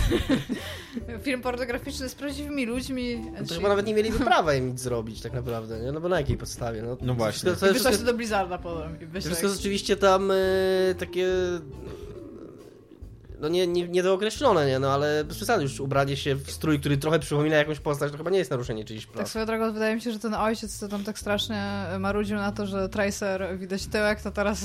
film 1.25 1.43
pornograficzny 1.43 2.09
z 2.09 2.15
prawdziwymi 2.15 2.67
ludźmi. 2.67 3.17
No 3.33 3.39
to 3.39 3.45
czyli- 3.45 3.57
chyba 3.57 3.69
nawet 3.69 3.87
nie 3.87 3.95
mieliby 3.95 4.19
prawa 4.19 4.55
im 4.55 4.69
nic 4.69 4.81
zrobić 4.81 5.21
tak 5.21 5.33
naprawdę, 5.33 5.81
nie? 5.81 5.93
No 5.93 6.00
bo 6.00 6.09
na 6.09 6.21
jakiej 6.21 6.37
podstawie? 6.37 6.83
No, 6.83 6.97
No 7.00 7.15
właśnie. 7.15 7.50
To, 7.50 7.57
to 7.75 7.91
to 7.99 8.05
do 8.05 8.15
Blizzarda 8.15 8.59
potem. 8.59 8.97
I 8.97 8.99
to 8.99 9.07
wyśleć. 9.07 9.25
wszystko 9.25 9.47
jest 9.47 9.61
oczywiście 9.61 9.97
tam 9.97 10.31
e, 10.31 10.35
takie... 10.99 11.27
No 13.40 13.49
nie, 13.49 13.66
nie, 13.66 13.88
niedookreślone, 13.88 14.66
nie? 14.66 14.78
No 14.78 14.92
ale 14.92 15.25
bez 15.25 15.37
przesady 15.37 15.62
już 15.62 15.80
ubranie 15.80 16.16
się 16.16 16.35
w 16.35 16.50
strój, 16.50 16.80
który 16.80 16.97
trochę 16.97 17.18
przypomina 17.18 17.56
jakąś 17.56 17.80
postać, 17.80 18.12
to 18.12 18.18
chyba 18.18 18.30
nie 18.30 18.38
jest 18.38 18.50
naruszenie 18.50 18.85
Tak 18.85 19.06
praw. 19.12 19.28
swoją 19.28 19.47
drogą 19.47 19.73
wydaje 19.73 19.94
mi 19.94 20.00
się, 20.00 20.12
że 20.12 20.18
ten 20.18 20.35
ojciec, 20.35 20.78
co 20.78 20.88
tam 20.88 21.04
tak 21.04 21.18
strasznie 21.18 21.87
marudził 21.99 22.37
na 22.37 22.52
to, 22.52 22.66
że 22.66 22.88
Tracer 22.88 23.59
widać 23.59 23.87
tyłek, 23.87 24.23
to 24.23 24.30
teraz, 24.30 24.64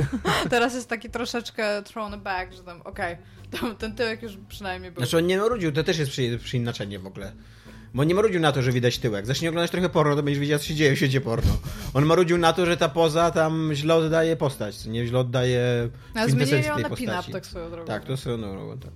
teraz 0.50 0.74
jest 0.74 0.88
taki 0.88 1.10
troszeczkę 1.10 1.82
thrown 1.82 2.20
back, 2.20 2.52
że 2.52 2.62
tam 2.62 2.82
okej, 2.82 3.16
tam 3.60 3.76
ten 3.76 3.94
tyłek 3.94 4.22
już 4.22 4.32
przynajmniej 4.48 4.92
był. 4.92 5.00
Znaczy 5.00 5.16
on 5.18 5.26
nie 5.26 5.38
marudził, 5.38 5.72
to 5.72 5.84
też 5.84 5.98
jest 5.98 6.10
przy, 6.10 6.38
przyinaczenie 6.38 6.98
w 6.98 7.06
ogóle. 7.06 7.32
Bo 7.94 8.04
nie 8.04 8.14
marudził 8.14 8.40
na 8.40 8.52
to, 8.52 8.62
że 8.62 8.72
widać 8.72 8.98
tyłek. 8.98 9.26
Zacznij 9.26 9.48
oglądać 9.48 9.70
trochę 9.70 9.88
porno, 9.88 10.16
to 10.16 10.22
będziesz 10.22 10.40
wiedział, 10.40 10.58
co 10.58 10.64
się 10.64 10.74
dzieje 10.74 10.92
w 10.92 10.96
świecie 10.96 11.20
porno. 11.20 11.52
On 11.94 12.04
marudził 12.04 12.38
na 12.38 12.52
to, 12.52 12.66
że 12.66 12.76
ta 12.76 12.88
poza 12.88 13.30
tam 13.30 13.70
źle 13.74 13.94
oddaje 13.94 14.36
postać, 14.36 14.84
nie 14.86 15.06
źle 15.06 15.18
oddaje 15.18 15.88
No, 16.14 16.24
kwintesencję 16.26 16.72
tej 16.74 16.84
postaci. 16.84 17.32
tak 17.32 17.46
swoją 17.46 17.70
drogą. 17.70 17.86
Tak, 17.86 18.04
to 18.04 18.16
swoją 18.16 18.40
drogą, 18.40 18.78
tak. 18.78 18.90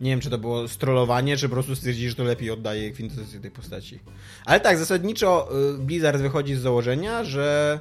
Nie 0.00 0.10
wiem, 0.10 0.20
czy 0.20 0.30
to 0.30 0.38
było 0.38 0.68
strollowanie, 0.68 1.36
czy 1.36 1.48
po 1.48 1.54
prostu 1.54 1.76
stwierdzili, 1.76 2.08
że 2.08 2.14
to 2.14 2.24
lepiej 2.24 2.50
oddaje 2.50 2.90
kwintesencję 2.90 3.40
tej 3.40 3.50
postaci. 3.50 3.98
Ale 4.44 4.60
tak, 4.60 4.78
zasadniczo 4.78 5.48
y, 5.74 5.78
Blizzard 5.78 6.20
wychodzi 6.22 6.54
z 6.54 6.60
założenia, 6.60 7.24
że 7.24 7.80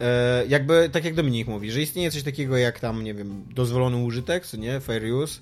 e, 0.00 0.44
jakby, 0.48 0.88
tak 0.92 1.04
jak 1.04 1.14
Dominik 1.14 1.48
mówi, 1.48 1.70
że 1.70 1.82
istnieje 1.82 2.10
coś 2.10 2.22
takiego 2.22 2.56
jak 2.56 2.80
tam, 2.80 3.04
nie 3.04 3.14
wiem, 3.14 3.44
dozwolony 3.54 3.96
użytek, 3.96 4.46
co 4.46 4.56
nie, 4.56 4.80
fair 4.80 5.04
use 5.04 5.40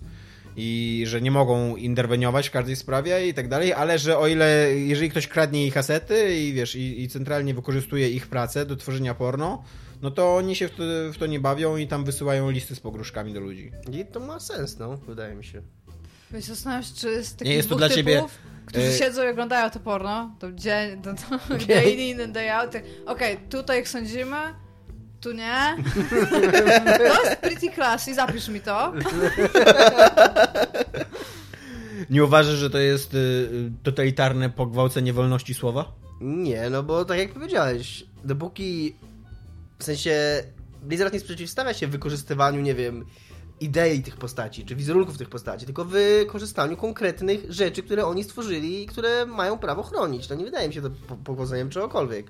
i 0.61 1.03
że 1.07 1.21
nie 1.21 1.31
mogą 1.31 1.77
interweniować 1.77 2.49
w 2.49 2.51
każdej 2.51 2.77
sprawie 2.77 3.29
i 3.29 3.35
tak 3.35 3.49
dalej, 3.49 3.73
ale 3.73 3.99
że 3.99 4.19
o 4.19 4.27
ile, 4.27 4.75
jeżeli 4.75 5.11
ktoś 5.11 5.27
kradnie 5.27 5.67
ich 5.67 5.77
asety 5.77 6.39
i 6.39 6.53
wiesz, 6.53 6.77
i, 6.77 7.03
i 7.03 7.09
centralnie 7.09 7.55
wykorzystuje 7.55 8.11
ich 8.11 8.27
pracę 8.27 8.67
do 8.67 8.77
tworzenia 8.77 9.15
porno, 9.15 9.63
no 10.03 10.11
to 10.11 10.37
oni 10.37 10.57
się 10.57 10.69
w 10.69 10.71
to, 10.71 10.83
w 11.13 11.19
to 11.19 11.27
nie 11.27 11.41
bawią 11.41 11.77
i 11.77 11.87
tam 11.87 12.05
wysyłają 12.05 12.51
listy 12.51 12.75
z 12.75 12.81
pogróżkami 12.81 13.35
do 13.35 13.41
ludzi. 13.41 13.73
I 13.93 14.05
to 14.05 14.21
ma 14.21 14.41
sens, 14.41 14.79
no, 14.79 14.97
wydaje 14.97 15.35
mi 15.35 15.45
się. 15.45 15.63
Zastanawiam 16.39 16.83
się, 16.83 16.95
czy 16.95 17.25
z 17.25 17.33
takich 17.33 17.47
Nie 17.47 17.57
jest 17.57 17.69
to 17.69 17.77
dla 17.77 17.89
typów, 17.89 17.97
ciebie, 17.97 18.25
którzy 18.67 18.87
e, 18.87 18.93
siedzą 18.93 19.25
i 19.25 19.29
oglądają 19.29 19.71
to 19.71 19.81
porno, 19.81 20.37
to 20.39 20.53
dzień, 20.53 21.03
to, 21.03 21.15
to 21.15 21.67
day 21.67 21.91
in 21.91 22.21
and 22.21 22.33
day 22.33 22.55
out, 22.55 22.71
okej, 23.07 23.37
tutaj 23.51 23.81
ich 23.81 23.89
sądzimy, 23.89 24.37
tu 25.21 25.33
nie. 25.33 25.77
To 26.99 27.05
jest 27.25 27.37
pretty 27.41 27.71
classy, 27.75 28.15
zapisz 28.15 28.49
mi 28.49 28.61
to. 28.61 28.93
Nie 32.11 32.25
uważasz, 32.25 32.55
że 32.59 32.71
to 32.71 32.79
jest 32.79 33.15
y, 33.15 33.17
y, 33.19 33.73
totalitarne 33.83 34.51
pogwałcenie 34.51 35.13
wolności 35.13 35.55
słowa? 35.55 35.93
Nie, 36.21 36.71
no 36.71 36.83
bo 36.83 37.05
tak 37.05 37.19
jak 37.19 37.33
powiedziałeś, 37.33 38.05
dopóki 38.25 38.97
w 39.79 39.85
sensie 39.85 40.43
Blizzard 40.83 41.13
nie 41.15 41.21
sprzeciwstawia 41.21 41.75
się 41.75 41.87
wykorzystywaniu, 41.87 42.61
nie 42.61 42.75
wiem, 42.75 43.05
idei 43.61 44.03
tych 44.03 44.17
postaci, 44.17 44.65
czy 44.65 44.77
wizerunków 44.77 45.19
tych 45.19 45.29
postaci, 45.29 45.67
tylko 45.67 45.85
wykorzystaniu 45.85 46.77
konkretnych 46.77 47.53
rzeczy, 47.53 47.83
które 47.83 48.07
oni 48.07 48.25
stworzyli 48.25 48.83
i 48.83 48.87
które 48.87 49.27
mają 49.27 49.59
prawo 49.59 49.83
chronić. 49.83 50.27
To 50.27 50.35
nie 50.35 50.45
wydaje 50.45 50.69
mi 50.69 50.75
się 50.75 50.83
to 50.83 50.91
po- 50.91 51.17
pogłoszeniem 51.17 51.71
czegokolwiek. 51.71 52.27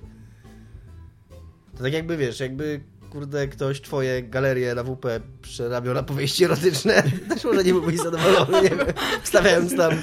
To 1.79 1.83
tak 1.83 1.93
jakby, 1.93 2.17
wiesz, 2.17 2.39
jakby 2.39 2.79
kurde, 3.09 3.47
ktoś 3.47 3.81
twoje 3.81 4.23
galerie 4.23 4.75
na 4.75 4.83
WP 4.83 5.05
przerabiał 5.41 5.93
na 5.93 6.03
powieści 6.03 6.43
erotyczne, 6.43 7.03
też 7.29 7.43
może 7.43 7.63
nie 7.63 7.73
byłbyś 7.73 7.97
zadowolony, 7.97 8.61
nie 8.61 8.69
wiem, 8.69 8.87
wstawiając 9.23 9.75
tam 9.77 9.93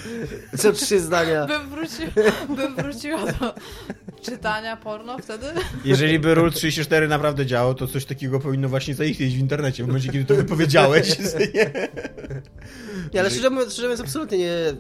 co 0.59 0.73
trzy 0.73 1.01
zdania. 1.01 1.47
Bym, 1.47 1.71
wróci, 1.71 2.03
bym 2.57 2.77
wróciła 2.77 3.33
do 3.33 3.55
czytania 4.23 4.77
porno 4.77 5.19
wtedy. 5.19 5.47
Jeżeli 5.85 6.19
by 6.19 6.35
Rule 6.35 6.51
34 6.51 7.09
naprawdę 7.09 7.47
działał, 7.47 7.75
to 7.75 7.87
coś 7.87 8.05
takiego 8.05 8.41
powinno 8.41 8.69
właśnie 8.69 8.95
zaistnieć 8.95 9.35
w 9.35 9.39
internecie, 9.39 9.85
w 9.85 9.87
momencie, 9.87 10.09
kiedy 10.13 10.25
to 10.25 10.35
wypowiedziałeś. 10.35 11.19
nie? 11.55 11.71
Nie, 13.15 13.21
ale 13.21 13.31
szczerze 13.31 13.51
mówiąc, 13.51 13.73
szczerze 13.73 13.89
mówiąc, 13.89 14.01
absolutnie 14.01 14.39
nie. 14.39 14.75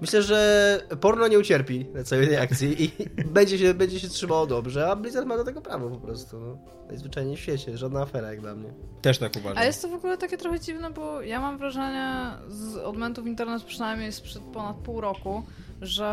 Myślę, 0.00 0.22
że 0.22 0.80
porno 1.00 1.28
nie 1.28 1.38
ucierpi 1.38 1.86
na 1.94 2.04
całej 2.04 2.26
tej 2.26 2.36
akcji 2.36 2.84
i 2.84 2.92
będzie 3.38 3.58
się, 3.58 3.74
będzie 3.74 4.00
się 4.00 4.08
trzymało 4.08 4.46
dobrze, 4.46 4.90
a 4.90 4.96
Blizzard 4.96 5.26
ma 5.26 5.36
do 5.36 5.44
tego 5.44 5.60
prawo 5.60 5.90
po 5.90 5.96
prostu. 5.96 6.40
No. 6.40 6.58
Najzwyczajniej 6.88 7.36
w 7.36 7.40
świecie, 7.40 7.78
żadna 7.78 8.00
afera 8.00 8.30
jak 8.30 8.40
dla 8.40 8.54
mnie. 8.54 8.72
Też 9.02 9.18
tak 9.18 9.36
uważam. 9.36 9.58
A 9.58 9.64
jest 9.64 9.82
to 9.82 9.88
w 9.88 9.94
ogóle 9.94 10.18
takie 10.18 10.38
trochę 10.38 10.60
dziwne, 10.60 10.90
bo 10.90 11.22
ja 11.22 11.40
mam 11.40 11.58
wrażenie 11.58 12.30
z 12.48 12.76
odmentów 12.76 13.26
internet 13.26 13.62
przynajmniej 13.62 14.12
sprzed 14.12 14.42
ponad 14.42 14.76
pół 14.76 15.00
roku, 15.00 15.42
że 15.80 16.06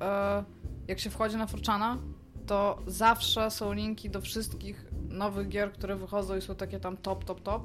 e, 0.00 0.44
jak 0.88 0.98
się 0.98 1.10
wchodzi 1.10 1.36
na 1.36 1.46
Forczana, 1.46 1.98
to 2.46 2.78
zawsze 2.86 3.50
są 3.50 3.72
linki 3.72 4.10
do 4.10 4.20
wszystkich 4.20 4.86
nowych 5.08 5.48
gier, 5.48 5.72
które 5.72 5.96
wychodzą 5.96 6.36
i 6.36 6.40
są 6.40 6.54
takie 6.54 6.80
tam 6.80 6.96
top, 6.96 7.24
top, 7.24 7.40
top. 7.40 7.62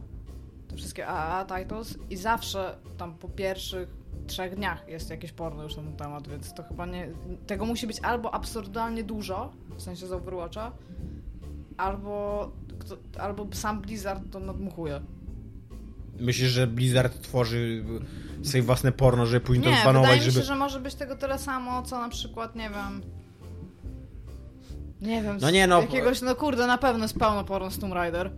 Te 0.67 0.75
wszystkie 0.75 1.07
AAA 1.07 1.45
titles 1.45 1.97
i 2.09 2.17
zawsze 2.17 2.77
tam 2.97 3.13
po 3.17 3.29
pierwszych 3.29 4.00
trzech 4.27 4.55
dniach 4.55 4.87
jest 4.87 5.09
jakieś 5.09 5.31
porno 5.31 5.63
już 5.63 5.75
na 5.75 5.83
ten 5.83 5.95
temat, 5.95 6.27
więc 6.27 6.53
to 6.53 6.63
chyba 6.63 6.85
nie... 6.85 7.09
Tego 7.47 7.65
musi 7.65 7.87
być 7.87 7.99
albo 7.99 8.33
absurdalnie 8.33 9.03
dużo, 9.03 9.51
w 9.77 9.81
sensie 9.81 10.07
z 10.07 10.11
Overwatcha, 10.11 10.71
albo, 11.77 12.51
albo 13.19 13.47
sam 13.51 13.81
Blizzard 13.81 14.23
to 14.31 14.39
nadmuchuje. 14.39 15.01
Myślisz, 16.19 16.49
że 16.49 16.67
Blizzard 16.67 17.21
tworzy 17.21 17.85
swoje 18.43 18.63
własne 18.63 18.91
porno, 18.91 19.25
żeby 19.25 19.45
później 19.45 19.63
to 19.65 19.71
Nie, 19.71 19.81
zbanować, 19.81 20.09
wydaje 20.09 20.19
mi 20.27 20.31
żeby... 20.31 20.39
się, 20.39 20.47
że 20.47 20.55
może 20.55 20.79
być 20.79 20.95
tego 20.95 21.15
tyle 21.15 21.39
samo, 21.39 21.83
co 21.83 21.99
na 21.99 22.09
przykład, 22.09 22.55
nie 22.55 22.69
wiem... 22.69 23.01
Nie 25.01 25.21
wiem, 25.21 25.37
No 25.41 25.49
nie, 25.51 25.67
no- 25.67 25.81
jakiegoś, 25.81 26.21
no 26.21 26.35
kurde, 26.35 26.67
na 26.67 26.77
pewno 26.77 27.03
jest 27.05 27.19
pełno 27.19 27.43
porno 27.43 27.71
z 27.71 27.79
Tomb 27.79 27.93
Raider. 27.93 28.31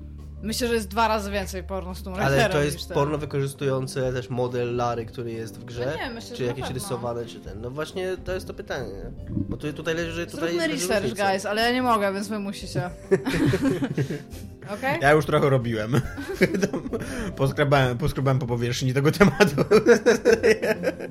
Myślę, 0.44 0.68
że 0.68 0.74
jest 0.74 0.88
dwa 0.88 1.08
razy 1.08 1.32
więcej 1.32 1.64
porno 1.64 1.96
z 1.96 2.08
Raidera 2.08 2.26
Ale 2.26 2.50
to 2.50 2.64
jest 2.64 2.94
porno 2.94 3.18
wykorzystujące 3.18 4.14
też 4.14 4.30
model 4.30 4.76
Lary, 4.76 5.06
który 5.06 5.32
jest 5.32 5.60
w 5.60 5.66
grze? 5.66 5.94
No 5.98 6.06
nie, 6.06 6.14
myślę, 6.14 6.30
czy 6.38 6.44
że 6.44 6.46
jakieś 6.46 6.70
rysowane, 6.70 7.26
czy 7.26 7.40
ten. 7.40 7.62
No 7.62 7.70
właśnie 7.70 8.18
to 8.26 8.34
jest 8.34 8.48
to 8.48 8.54
pytanie. 8.54 8.90
nie? 8.94 9.12
Bo 9.30 9.58
tu, 9.58 9.74
tutaj 9.74 9.96
leży. 9.96 10.26
Tutaj 10.28 10.50
Zróbmy 10.50 10.68
leży 10.68 10.82
research, 10.82 11.04
różnica. 11.04 11.30
guys, 11.32 11.46
ale 11.46 11.62
ja 11.62 11.72
nie 11.72 11.82
mogę, 11.82 12.14
więc 12.14 12.28
wy 12.28 12.40
musicie. 12.40 12.90
Okej? 14.74 15.00
Ja 15.02 15.12
już 15.12 15.26
trochę 15.26 15.50
robiłem. 15.50 16.02
Tam 16.72 16.90
poskrobałem, 17.36 17.98
poskrobałem 17.98 18.40
po 18.40 18.48
powierzchni 18.48 18.94
tego 18.94 19.12
tematu 19.12 19.56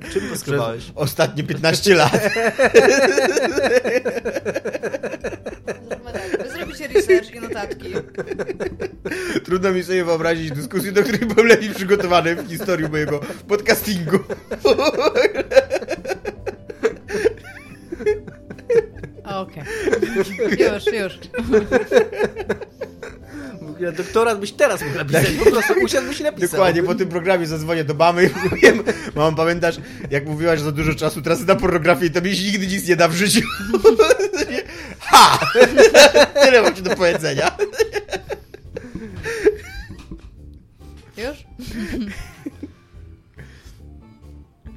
Czym 0.01 0.21
przez 0.21 0.29
poskrobałeś? 0.31 0.91
ostatnie 0.95 1.43
15 1.43 1.95
lat. 1.95 2.11
Zróbmy 5.89 6.11
tak. 6.13 6.43
Wy 6.43 6.49
zrobicie 6.57 6.87
research 6.87 7.35
i 7.35 7.39
notatki. 7.53 7.93
Trudno 9.45 9.71
mi 9.71 9.83
sobie 9.83 10.03
wyobrazić 10.03 10.51
dyskusję, 10.51 10.91
do 10.91 11.03
której 11.03 11.19
byłem 11.19 11.47
lepiej 11.47 11.69
przygotowany 11.69 12.35
w 12.35 12.49
historii 12.49 12.89
mojego 12.89 13.19
podcastingu. 13.47 14.19
Okej. 19.23 19.63
Już, 20.15 20.27
już. 20.93 21.19
Ja 23.79 23.91
doktorat 23.91 24.39
byś 24.39 24.51
teraz 24.51 24.81
mógł 24.81 24.97
napisać, 24.97 25.31
po 25.43 25.51
prostu 25.51 25.73
usiadłbyś 25.83 26.19
i 26.19 26.23
napisał. 26.23 26.49
Dokładnie, 26.49 26.83
po 26.83 26.95
tym 26.95 27.09
programie 27.09 27.47
zadzwonię 27.47 27.83
do 27.83 27.93
mamy 27.93 28.25
i 28.25 28.29
powiem, 28.29 28.83
mam 29.15 29.35
pamiętasz, 29.35 29.75
jak 30.11 30.25
mówiłaś, 30.25 30.59
że 30.59 30.65
za 30.65 30.71
dużo 30.71 30.95
czasu 30.95 31.21
tracę 31.21 31.43
na 31.43 31.55
pornografię 31.55 32.05
i 32.05 32.11
to 32.11 32.21
mi 32.21 32.35
się 32.35 32.43
nigdy 32.43 32.67
nic 32.67 32.87
nie 32.87 32.95
da 32.95 33.07
w 33.07 33.13
życiu. 33.13 33.41
Ha! 35.13 35.39
Tyle 36.43 36.61
mam 36.61 36.75
ci 36.75 36.81
do 36.81 36.95
powiedzenia. 36.95 37.57
Już? 41.17 41.45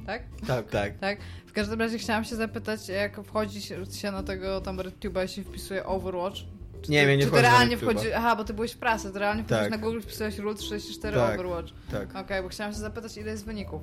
tak? 0.05 0.23
Tak, 0.47 0.69
tak. 0.69 0.97
Tak. 0.99 1.19
W 1.47 1.53
każdym 1.53 1.79
razie 1.79 1.97
chciałam 1.97 2.23
się 2.25 2.35
zapytać, 2.35 2.89
jak 2.89 3.21
wchodzi 3.23 3.61
się 3.61 4.11
na 4.11 4.23
tego 4.23 4.61
tam 4.61 4.77
RedTube'a 4.77 5.25
i 5.25 5.27
się 5.27 5.43
wpisuje 5.43 5.85
Overwatch. 5.85 6.37
Czy 6.81 6.91
Nie 6.91 7.01
ty, 7.01 7.07
wiem, 7.07 7.19
nie 7.19 7.25
Czy 7.25 7.31
ty 7.31 7.41
realnie 7.41 7.77
wchodzi... 7.77 8.13
Aha, 8.13 8.35
bo 8.35 8.43
ty 8.43 8.53
byłeś 8.53 8.71
w 8.71 8.77
ty 9.11 9.19
realnie 9.19 9.43
wchodzisz 9.43 9.61
Tak. 9.63 9.71
na 9.71 9.77
Google, 9.77 9.99
wpisałeś 10.01 10.37
Root 10.37 10.57
34 10.59 11.17
Tak. 11.17 11.33
Overwatch. 11.33 11.73
tak. 11.91 12.15
Okej, 12.15 12.41
bo 12.43 12.49
chciałam 12.49 12.73
się 12.73 12.79
zapytać, 12.79 13.17
ile 13.17 13.31
jest 13.31 13.45
wyników. 13.45 13.81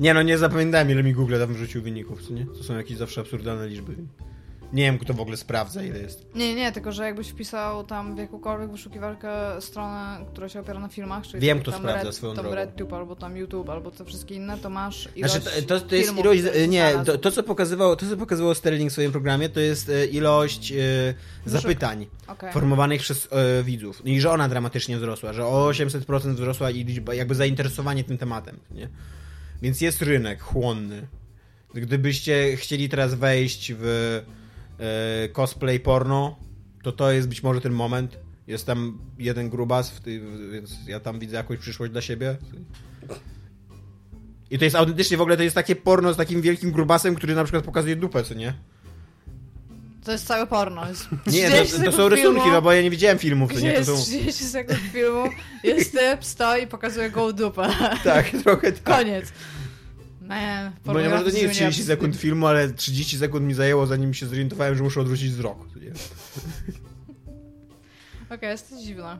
Nie 0.00 0.14
no, 0.14 0.22
nie 0.22 0.38
zapamiętałem 0.38 0.90
ile 0.90 1.02
mi 1.02 1.12
Google 1.12 1.38
tam 1.38 1.54
wrzucił 1.54 1.82
wyników, 1.82 2.22
co 2.22 2.32
nie? 2.32 2.46
To 2.46 2.64
są 2.64 2.76
jakieś 2.76 2.96
zawsze 2.96 3.20
absurdalne 3.20 3.68
liczby. 3.68 3.94
Nie 4.72 4.82
wiem, 4.82 4.98
kto 4.98 5.14
w 5.14 5.20
ogóle 5.20 5.36
sprawdza, 5.36 5.82
ile 5.82 5.98
jest. 5.98 6.26
Nie, 6.34 6.54
nie, 6.54 6.72
tylko 6.72 6.92
że 6.92 7.04
jakbyś 7.04 7.28
wpisał 7.28 7.84
tam 7.84 8.14
w 8.14 8.18
jakąkolwiek 8.18 8.70
wyszukiwarkę 8.70 9.30
stronę, 9.60 10.24
która 10.32 10.48
się 10.48 10.60
opiera 10.60 10.80
na 10.80 10.88
filmach, 10.88 11.26
czyli 11.26 11.40
Wiem, 11.40 11.60
kto 11.60 11.72
sprawdza 11.72 12.04
Red, 12.04 12.14
swoją 12.14 12.34
tam 12.34 12.44
drogą. 12.44 12.56
RedTube, 12.56 12.92
albo 12.92 13.16
tam 13.16 13.36
YouTube, 13.36 13.68
albo 13.68 13.90
te 13.90 14.04
wszystkie 14.04 14.34
inne, 14.34 14.58
to 14.58 14.70
masz 14.70 15.08
ilość 15.16 15.34
Znaczy, 15.34 15.62
to, 15.62 15.80
to 15.80 15.94
jest 15.94 16.06
filmów, 16.08 16.34
ilość. 16.34 16.68
Nie, 16.68 16.94
to, 17.06 17.18
to, 17.18 17.30
co 17.30 17.42
pokazywało, 17.42 17.96
to, 17.96 18.06
co 18.06 18.16
pokazywało 18.16 18.54
Sterling 18.54 18.90
w 18.90 18.92
swoim 18.92 19.12
programie, 19.12 19.48
to 19.48 19.60
jest 19.60 19.88
e, 19.88 20.06
ilość 20.06 20.72
e, 20.72 20.74
zapytań 21.46 22.06
Okej. 22.26 22.52
formowanych 22.52 23.00
przez 23.00 23.28
e, 23.30 23.62
widzów. 23.62 24.06
I 24.06 24.20
że 24.20 24.30
ona 24.30 24.48
dramatycznie 24.48 24.96
wzrosła, 24.96 25.32
że 25.32 25.46
o 25.46 25.70
800% 25.70 26.34
wzrosła 26.34 26.70
i 26.70 26.84
liczba, 26.84 27.14
jakby 27.14 27.34
zainteresowanie 27.34 28.04
tym 28.04 28.18
tematem. 28.18 28.56
Nie? 28.70 28.88
Więc 29.62 29.80
jest 29.80 30.02
rynek 30.02 30.42
chłonny. 30.42 31.06
Gdybyście 31.74 32.56
chcieli 32.56 32.88
teraz 32.88 33.14
wejść 33.14 33.72
w 33.78 34.22
cosplay 35.32 35.80
porno, 35.80 36.36
to 36.82 36.92
to 36.92 37.12
jest 37.12 37.28
być 37.28 37.42
może 37.42 37.60
ten 37.60 37.72
moment. 37.72 38.18
Jest 38.46 38.66
tam 38.66 38.98
jeden 39.18 39.50
grubas, 39.50 40.00
więc 40.52 40.70
ja 40.86 41.00
tam 41.00 41.18
widzę 41.18 41.36
jakąś 41.36 41.58
przyszłość 41.58 41.92
dla 41.92 42.00
siebie. 42.00 42.36
I 44.50 44.58
to 44.58 44.64
jest 44.64 44.76
autentycznie 44.76 45.16
w 45.16 45.20
ogóle 45.20 45.36
to 45.36 45.42
jest 45.42 45.54
takie 45.54 45.76
porno 45.76 46.12
z 46.12 46.16
takim 46.16 46.42
wielkim 46.42 46.72
grubasem, 46.72 47.14
który 47.14 47.34
na 47.34 47.44
przykład 47.44 47.64
pokazuje 47.64 47.96
dupę, 47.96 48.24
co 48.24 48.34
nie? 48.34 48.54
To 50.04 50.12
jest 50.12 50.26
całe 50.26 50.46
porno. 50.46 50.88
Jest 50.88 51.08
Nie, 51.26 51.50
30 51.50 51.76
to, 51.76 51.84
to 51.84 51.92
są 51.92 52.08
rysunki, 52.08 52.40
filmu, 52.40 52.52
no 52.52 52.62
bo 52.62 52.72
ja 52.72 52.82
nie 52.82 52.90
widziałem 52.90 53.18
filmów, 53.18 53.54
to 53.54 53.60
nie, 53.60 53.72
to 53.72 53.78
jest 53.78 53.90
są... 53.90 54.02
30 54.02 54.44
sekund 54.44 54.80
filmu, 54.92 55.24
jest 55.64 55.92
typ, 55.92 56.24
stoi 56.24 56.62
i 56.62 56.66
pokazuje 56.66 57.10
gołą 57.10 57.32
dupę. 57.32 57.68
Tak, 58.04 58.30
trochę 58.44 58.72
tak. 58.72 58.96
Koniec. 58.96 59.32
Man, 60.22 60.72
Bo 60.84 61.00
nie, 61.00 61.08
może 61.08 61.24
to 61.24 61.30
nie 61.30 61.42
jest 61.42 61.54
30 61.54 61.54
pornografia 61.54 61.84
sekund 61.84 62.16
filmu, 62.16 62.46
ale 62.46 62.72
30 62.72 63.18
sekund 63.18 63.46
mi 63.46 63.54
zajęło, 63.54 63.86
zanim 63.86 64.14
się 64.14 64.26
zorientowałem, 64.26 64.74
że 64.74 64.82
muszę 64.82 65.00
odwrócić 65.00 65.30
wzrok. 65.30 65.58
Okej, 68.34 68.48
jest 68.48 68.70
to 68.70 68.76
dziwne. 68.76 69.18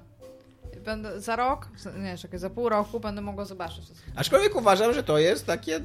Będę 0.84 1.20
za 1.20 1.36
rok, 1.36 1.68
nie, 1.98 2.18
czekaj, 2.18 2.38
za 2.38 2.50
pół 2.50 2.68
roku 2.68 3.00
będę 3.00 3.20
mogła 3.20 3.44
zobaczyć. 3.44 3.84
Aczkolwiek 4.14 4.56
uważam, 4.56 4.94
że 4.94 5.02
to 5.02 5.18
jest 5.18 5.46
takie... 5.46 5.80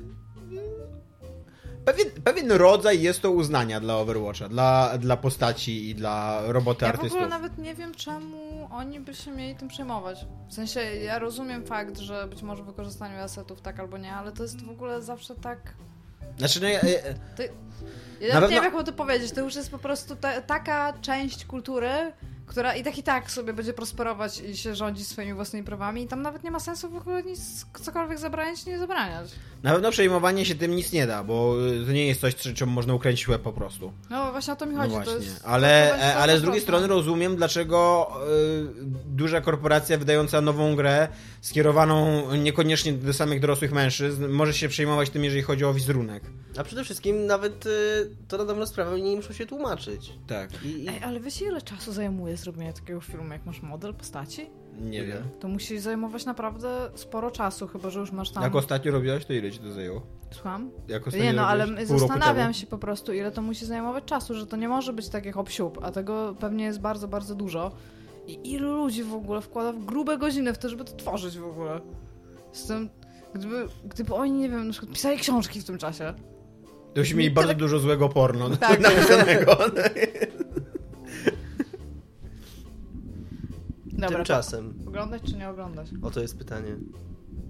pewien, 1.88 2.08
pewien 2.24 2.52
rodzaj 2.52 3.02
jest 3.02 3.22
to 3.22 3.32
uznania 3.32 3.80
dla 3.80 3.98
Overwatcha, 3.98 4.50
dla, 4.50 4.98
dla 4.98 5.18
postaci 5.18 5.90
i 5.90 5.96
dla 5.96 6.42
roboty 6.48 6.86
Ja 6.86 6.92
w 6.92 6.96
artystów. 6.96 7.22
ogóle 7.22 7.30
nawet 7.30 7.58
nie 7.58 7.76
wiem, 7.76 7.94
czemu 7.96 8.70
oni 8.72 9.00
by 9.00 9.16
się 9.16 9.32
mieli 9.32 9.56
tym 9.56 9.68
przejmować. 9.68 10.26
W 10.50 10.54
sensie, 10.54 10.80
ja 10.82 11.20
rozumiem 11.20 11.66
fakt, 11.66 11.98
że 11.98 12.28
być 12.28 12.42
może 12.42 12.64
w 12.64 12.66
wykorzystaniu 12.66 13.20
asetów 13.20 13.62
tak 13.62 13.80
albo 13.80 13.98
nie, 13.98 14.14
ale 14.14 14.32
to 14.32 14.44
jest 14.44 14.66
w 14.66 14.70
ogóle 14.70 15.02
zawsze 15.02 15.36
tak... 15.36 15.60
Znaczy, 16.38 16.62
no, 16.62 16.68
ja, 16.68 16.80
ja, 16.80 17.00
Ja 18.22 18.28
Na 18.28 18.34
nawet 18.34 18.50
nie 18.50 18.56
wiem, 18.56 18.64
jak 18.64 18.74
mam 18.74 18.86
to 18.86 18.94
powiedzieć. 18.94 19.32
To 19.32 19.42
już 19.42 19.56
jest 19.56 19.72
po 19.72 19.78
prostu 19.78 20.16
ta, 20.16 20.42
taka 20.42 20.94
część 21.02 21.46
kultury, 21.46 22.12
która 22.48 22.76
i 22.76 22.84
tak 22.84 22.98
i 22.98 23.04
tak 23.04 23.32
sobie 23.32 23.54
będzie 23.54 23.74
prosperować 23.74 24.40
i 24.42 24.58
się 24.58 24.76
rządzić 24.76 25.08
swoimi 25.08 25.34
własnymi 25.34 25.66
prawami 25.66 26.04
i 26.04 26.08
tam 26.08 26.22
nawet 26.22 26.44
nie 26.44 26.52
ma 26.52 26.60
sensu 26.60 26.90
w 26.90 26.96
ogóle 26.96 27.24
nic, 27.24 27.66
cokolwiek 27.82 28.20
zabraniać 28.20 28.64
czy 28.64 28.70
nie 28.70 28.80
zabraniać. 28.80 29.30
na 29.64 29.74
pewno 29.74 29.92
przejmowanie 29.92 30.46
się 30.46 30.56
tym 30.56 30.76
nic 30.76 30.92
nie 30.92 31.08
da, 31.08 31.24
bo 31.24 31.56
to 31.86 31.92
nie 31.92 32.08
jest 32.08 32.22
coś, 32.22 32.36
czy- 32.36 32.54
czemu 32.54 32.72
można 32.72 32.94
ukręcić 32.94 33.28
łeb 33.28 33.42
po 33.42 33.54
prostu. 33.54 33.92
No 34.10 34.32
właśnie 34.32 34.54
o 34.54 34.56
to 34.56 34.66
mi 34.66 34.76
No 34.76 34.82
chodzi. 34.82 34.94
właśnie, 34.94 35.14
to 35.14 35.20
jest, 35.20 35.42
ale, 35.46 35.96
to 36.14 36.20
ale 36.20 36.38
z 36.38 36.42
drugiej 36.42 36.62
strony 36.62 36.88
rozumiem, 36.88 37.36
dlaczego 37.36 38.10
y, 38.32 38.86
duża 39.06 39.42
korporacja 39.42 39.98
wydająca 39.98 40.42
nową 40.42 40.76
grę, 40.76 41.08
skierowaną 41.42 42.36
niekoniecznie 42.36 42.94
do 42.94 43.14
samych 43.14 43.40
dorosłych 43.40 43.72
mężczyzn, 43.72 44.28
może 44.28 44.54
się 44.54 44.70
przejmować 44.70 45.10
tym, 45.10 45.24
jeżeli 45.24 45.42
chodzi 45.42 45.66
o 45.66 45.74
wizerunek. 45.74 46.24
A 46.58 46.64
przede 46.64 46.84
wszystkim 46.84 47.26
nawet 47.26 47.66
y, 47.66 47.70
to 48.28 48.38
na 48.38 48.46
dobrą 48.46 48.66
sprawę 48.66 49.02
nie 49.02 49.16
muszą 49.16 49.34
się 49.34 49.46
tłumaczyć. 49.46 50.14
Tak. 50.28 50.64
I, 50.66 50.84
i... 50.84 50.90
Ej, 50.90 51.04
ale 51.04 51.20
wiecie 51.20 51.46
ile 51.46 51.62
czasu 51.62 51.92
zajmuje 51.94 52.37
zrobienie 52.38 52.74
takiego 52.74 53.02
filmu, 53.02 53.34
jak 53.34 53.46
masz 53.46 53.62
model 53.62 53.94
postaci? 53.94 54.50
Nie 54.82 55.06
wiem. 55.06 55.24
To 55.40 55.48
musi 55.48 55.80
zajmować 55.80 56.26
naprawdę 56.26 56.90
sporo 56.96 57.32
czasu, 57.32 57.68
chyba 57.68 57.90
że 57.90 58.00
już 58.00 58.12
masz 58.12 58.32
tam... 58.32 58.44
Jak 58.44 58.56
ostatnio 58.56 58.92
robiłaś, 58.92 59.26
to 59.26 59.34
ile 59.34 59.52
ci 59.52 59.60
to 59.60 59.72
zajęło? 59.72 60.02
Słucham? 60.32 60.72
Jak 60.88 61.08
ostatnio 61.08 61.26
Nie 61.26 61.34
no, 61.34 61.48
ale 61.48 61.86
zastanawiam 61.86 62.54
się 62.54 62.68
po 62.68 62.78
prostu, 62.78 63.14
ile 63.14 63.32
to 63.32 63.42
musi 63.42 63.66
zajmować 63.66 64.06
czasu, 64.06 64.34
że 64.34 64.48
to 64.48 64.58
nie 64.58 64.70
może 64.70 64.94
być 64.94 65.10
tak 65.10 65.26
jak 65.26 65.36
hop 65.36 65.50
a 65.82 65.92
tego 65.92 66.36
pewnie 66.40 66.66
jest 66.66 66.80
bardzo, 66.80 67.08
bardzo 67.08 67.36
dużo. 67.36 67.72
I 68.28 68.52
ilu 68.52 68.76
ludzi 68.76 69.04
w 69.04 69.14
ogóle 69.14 69.42
wkłada 69.42 69.74
w 69.74 69.86
grube 69.86 70.18
godziny 70.18 70.54
w 70.54 70.58
to, 70.58 70.70
żeby 70.70 70.86
to 70.86 70.94
tworzyć 70.94 71.38
w 71.38 71.46
ogóle. 71.46 71.82
Jestem... 72.54 72.90
Gdyby, 73.34 73.68
gdyby 73.86 74.14
oni, 74.14 74.32
nie 74.32 74.50
wiem, 74.50 74.68
na 74.68 74.72
przykład 74.72 74.94
pisali 74.94 75.18
książki 75.18 75.62
w 75.62 75.66
tym 75.66 75.78
czasie. 75.78 76.14
To 76.94 77.02
byśmy 77.02 77.18
mieli 77.18 77.32
bardzo 77.32 77.54
dużo 77.54 77.80
złego 77.80 78.10
porno 78.10 78.50
Tak. 78.50 78.80
napisanego. 78.90 79.58
Dobra, 83.98 84.18
Tymczasem, 84.18 84.74
to 84.84 84.90
oglądać 84.90 85.22
czy 85.24 85.36
nie 85.36 85.50
oglądać? 85.50 85.88
oto 86.02 86.20
jest 86.22 86.38
pytanie. 86.38 86.76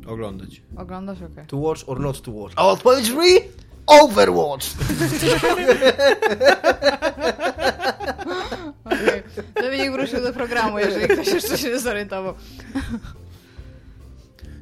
Oglądać. 0.08 0.62
Oglądać, 0.77 1.18
okej. 1.22 1.46
To 1.48 1.58
watch 1.58 1.82
or 1.88 2.00
not 2.00 2.22
to 2.22 2.32
watch? 2.32 2.54
A 2.56 2.68
odpowiedź 2.68 3.10
brzmi 3.10 3.34
Overwatch! 3.88 4.66
Okay. 8.86 9.24
Dominik 9.63 9.92
wrócił 9.92 10.22
do 10.22 10.34
programu, 10.34 10.80
jeżeli 10.80 11.08
ktoś 11.08 11.27
jeszcze 11.27 11.58
się 11.58 11.70
nie 11.70 11.80
zorientował. 11.80 12.34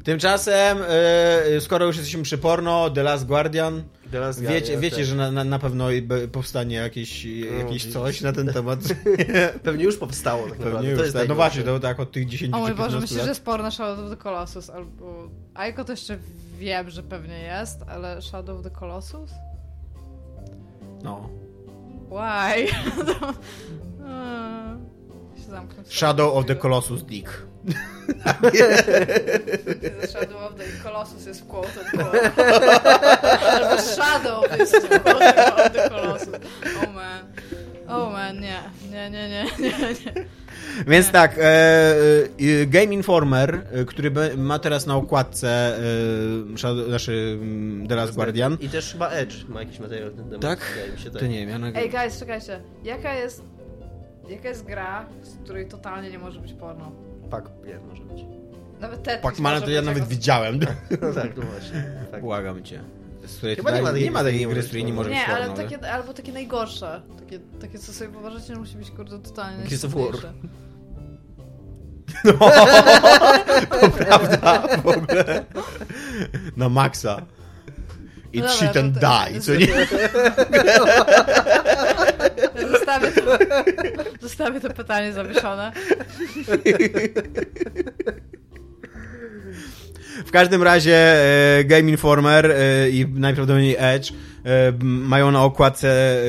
Tymczasem, 0.03 0.77
e, 0.87 1.61
skoro 1.61 1.85
już 1.85 1.97
jesteśmy 1.97 2.23
przy 2.23 2.37
porno, 2.37 2.89
The 2.89 3.03
Last 3.03 3.25
Guardian, 3.25 3.83
Teraz 4.15 4.39
wiecie, 4.39 4.77
wiecie 4.77 4.95
tak. 4.95 5.05
że 5.05 5.15
na, 5.15 5.31
na, 5.31 5.43
na 5.43 5.59
pewno 5.59 5.87
powstanie 6.31 6.75
jakieś, 6.75 7.25
jakieś 7.25 7.83
widzisz. 7.83 7.93
coś 7.93 8.21
na 8.21 8.33
ten 8.33 8.47
temat. 8.47 8.79
Pewnie 9.63 9.83
już 9.83 9.97
powstało 9.97 10.43
tak 10.43 10.59
naprawdę. 10.59 10.77
Pewnie 10.77 10.89
to 10.89 10.95
już, 10.95 11.01
jest 11.01 11.17
tak. 11.17 11.29
No 11.29 11.35
właśnie, 11.35 11.63
to 11.63 11.79
tak 11.79 11.99
od 11.99 12.11
tych 12.11 12.27
10 12.27 12.53
O 12.53 12.57
mój 12.57 12.69
Boże, 12.69 12.77
15 12.77 13.01
myślisz, 13.01 13.17
że 13.17 13.17
lat. 13.17 13.27
jest 13.27 13.45
porno 13.45 13.71
Shadow 13.71 13.99
of 13.99 14.09
the 14.09 14.17
Colossus 14.17 14.69
albo... 14.69 15.29
Aiko 15.53 15.85
to 15.85 15.93
jeszcze 15.93 16.17
wiem, 16.59 16.89
że 16.89 17.03
pewnie 17.03 17.39
jest, 17.39 17.83
ale 17.87 18.21
Shadow 18.21 18.57
of 18.57 18.63
the 18.63 18.69
Colossus? 18.69 19.31
No. 21.03 21.29
Why? 22.09 22.67
to... 23.19 23.33
W 25.83 25.93
Shadow 25.93 26.37
of 26.37 26.45
the. 26.45 26.55
Colossus 26.55 27.03
Dick. 27.03 27.47
Shadow 30.11 30.37
of 30.37 30.55
the 30.55 30.63
Colossus 30.83 31.25
jest 31.25 31.45
quote 31.45 31.69
unquote. 31.83 32.31
Albo 33.51 33.81
Shadow 33.81 34.59
jest 34.59 34.87
quote 34.87 35.55
of 35.55 35.71
the 35.73 35.89
Colossus. 35.89 36.35
Oh 36.83 36.91
man. 36.93 37.23
Oh 37.87 38.09
man, 38.09 38.39
nie. 38.39 38.59
Nie, 38.91 39.09
nie, 39.09 39.29
nie, 39.29 39.45
nie, 39.59 39.69
nie. 39.69 40.25
Więc 40.87 41.11
tak, 41.11 41.37
e, 41.37 41.41
e, 41.41 42.65
Game 42.65 42.93
Informer, 42.93 43.67
e, 43.71 43.85
który 43.85 44.11
be- 44.11 44.37
ma 44.37 44.59
teraz 44.59 44.85
na 44.85 44.95
okładce 44.95 45.77
e, 46.53 46.57
Shadow, 46.57 46.87
znaczy 46.87 47.37
mm, 47.41 47.87
The 47.87 47.95
Last 47.95 48.15
Guardian. 48.15 48.57
I 48.61 48.69
też 48.69 48.91
chyba 48.91 49.09
Edge 49.09 49.47
ma 49.47 49.59
jakiś 49.59 49.79
materiał 49.79 50.09
na 50.09 50.15
ten 50.15 50.25
temat. 50.25 50.41
Tak? 50.41 50.59
Się 51.03 51.11
tak. 51.11 51.19
To 51.19 51.27
nie 51.27 51.39
wiem, 51.39 51.49
ja 51.49 51.59
na... 51.59 51.67
Ej, 51.67 51.89
guys, 51.89 52.19
czekajcie. 52.19 52.59
Jaka 52.83 53.13
jest... 53.13 53.43
Jaka 54.29 54.49
jest 54.49 54.65
gra, 54.65 55.05
z 55.21 55.43
której 55.43 55.67
totalnie 55.67 56.11
nie 56.11 56.19
może 56.19 56.39
być 56.39 56.53
porno? 56.53 56.91
Pak, 57.29 57.49
nie, 57.65 57.79
może 57.89 58.03
być. 58.03 58.25
Nawet 58.81 59.03
Tetris 59.03 59.23
Pac-Mana 59.23 59.61
to 59.61 59.69
ja 59.69 59.81
nawet 59.81 59.97
jako- 59.97 60.09
widziałem. 60.09 60.59
No 61.01 61.13
tak, 61.13 61.37
no 61.37 61.43
właśnie. 61.43 61.83
Tak. 62.11 62.21
Błagam 62.25 62.63
cię. 62.63 62.83
Której 63.37 63.55
Chyba 63.55 63.71
nie 63.71 63.81
ma 63.81 63.89
takiej 63.89 64.03
nie 64.03 64.11
ma 64.11 64.19
gry, 64.19 64.29
takiej 64.29 64.39
nie 64.39 64.45
gry, 64.47 64.55
może 64.55 64.63
z 64.63 64.67
której 64.67 64.83
nie 64.83 64.91
być 64.91 64.97
może 64.97 65.09
być 65.09 65.19
Nie, 65.19 65.27
ale 65.27 65.49
takie, 65.49 65.91
albo 65.91 66.13
takie 66.13 66.31
najgorsze. 66.31 67.01
Takie, 67.19 67.39
takie 67.61 67.79
co 67.79 67.93
sobie 67.93 68.11
poważacie, 68.11 68.53
że 68.53 68.59
musi 68.59 68.77
być 68.77 68.91
kurde 68.91 69.19
totalnie 69.19 69.63
Gears 69.63 69.85
of 69.85 69.93
War. 69.93 70.01
najsmutniejsze. 70.03 70.33
To 73.81 73.89
prawda, 73.89 74.77
w 74.77 74.87
ogóle. 74.87 75.45
Na 76.57 76.69
maksa. 76.69 77.21
I 78.33 78.39
No 78.39 78.49
shit 78.49 78.77
and 78.77 78.93
die, 78.99 79.41
co 79.41 79.55
nie? 79.55 79.67
Zostawię 83.01 83.21
to, 83.21 83.37
zostawię 84.27 84.59
to 84.59 84.69
pytanie 84.69 85.13
zawieszone. 85.13 85.71
W 90.25 90.31
każdym 90.31 90.63
razie 90.63 90.95
e, 90.95 91.63
Game 91.63 91.91
Informer 91.91 92.51
e, 92.51 92.89
i 92.89 93.05
najprawdopodobniej 93.07 93.75
Edge 93.79 94.11
e, 94.11 94.73
mają 94.81 95.31
na 95.31 95.43
okładce 95.43 96.21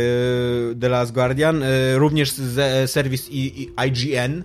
The 0.81 0.89
Last 0.89 1.13
Guardian. 1.13 1.65
Również 1.95 2.35
serwis 2.87 3.31
IGN 3.87 4.43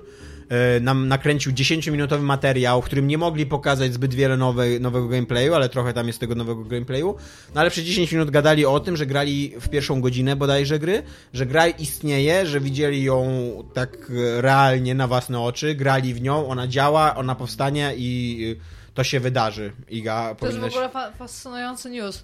nam 0.82 1.08
nakręcił 1.08 1.52
10-minutowy 1.52 2.22
materiał, 2.22 2.82
w 2.82 2.86
którym 2.86 3.08
nie 3.08 3.18
mogli 3.18 3.46
pokazać 3.46 3.94
zbyt 3.94 4.14
wiele 4.14 4.38
nowe, 4.38 4.80
nowego 4.80 5.08
gameplayu, 5.08 5.54
ale 5.56 5.70
trochę 5.70 5.94
tam 5.94 6.08
jest 6.08 6.20
tego 6.20 6.36
nowego 6.36 6.64
gameplayu. 6.64 7.16
No 7.56 7.62
ale 7.62 7.70
przez 7.70 7.84
10 7.84 8.12
minut 8.12 8.30
gadali 8.32 8.66
o 8.66 8.80
tym, 8.80 8.98
że 8.98 9.06
grali 9.06 9.54
w 9.62 9.70
pierwszą 9.70 10.02
godzinę 10.02 10.36
bodajże 10.36 10.80
gry, 10.80 11.04
że 11.34 11.46
gra 11.46 11.68
istnieje, 11.68 12.46
że 12.46 12.60
widzieli 12.60 13.04
ją 13.04 13.28
tak 13.74 13.98
e, 14.38 14.42
realnie 14.42 14.96
na 14.96 15.08
własne 15.08 15.40
oczy, 15.40 15.76
grali 15.76 16.14
w 16.14 16.22
nią, 16.22 16.48
ona 16.48 16.68
działa, 16.68 17.16
ona 17.16 17.36
powstanie 17.36 17.94
i 17.98 18.56
e, 18.60 18.92
to 18.94 19.04
się 19.04 19.20
wydarzy. 19.20 19.72
Iga, 19.90 20.36
To 20.40 20.46
jest 20.46 20.58
w 20.58 20.60
powinnaś... 20.60 20.74
ogóle 20.74 20.90
fa- 20.90 21.12
fascynujący 21.12 21.90
news. 21.90 22.24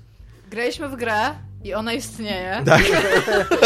Graliśmy 0.52 0.90
w 0.90 0.96
grę 0.96 1.20
i 1.64 1.74
ona 1.74 1.94
istnieje. 1.94 2.62
Tak. 2.66 2.84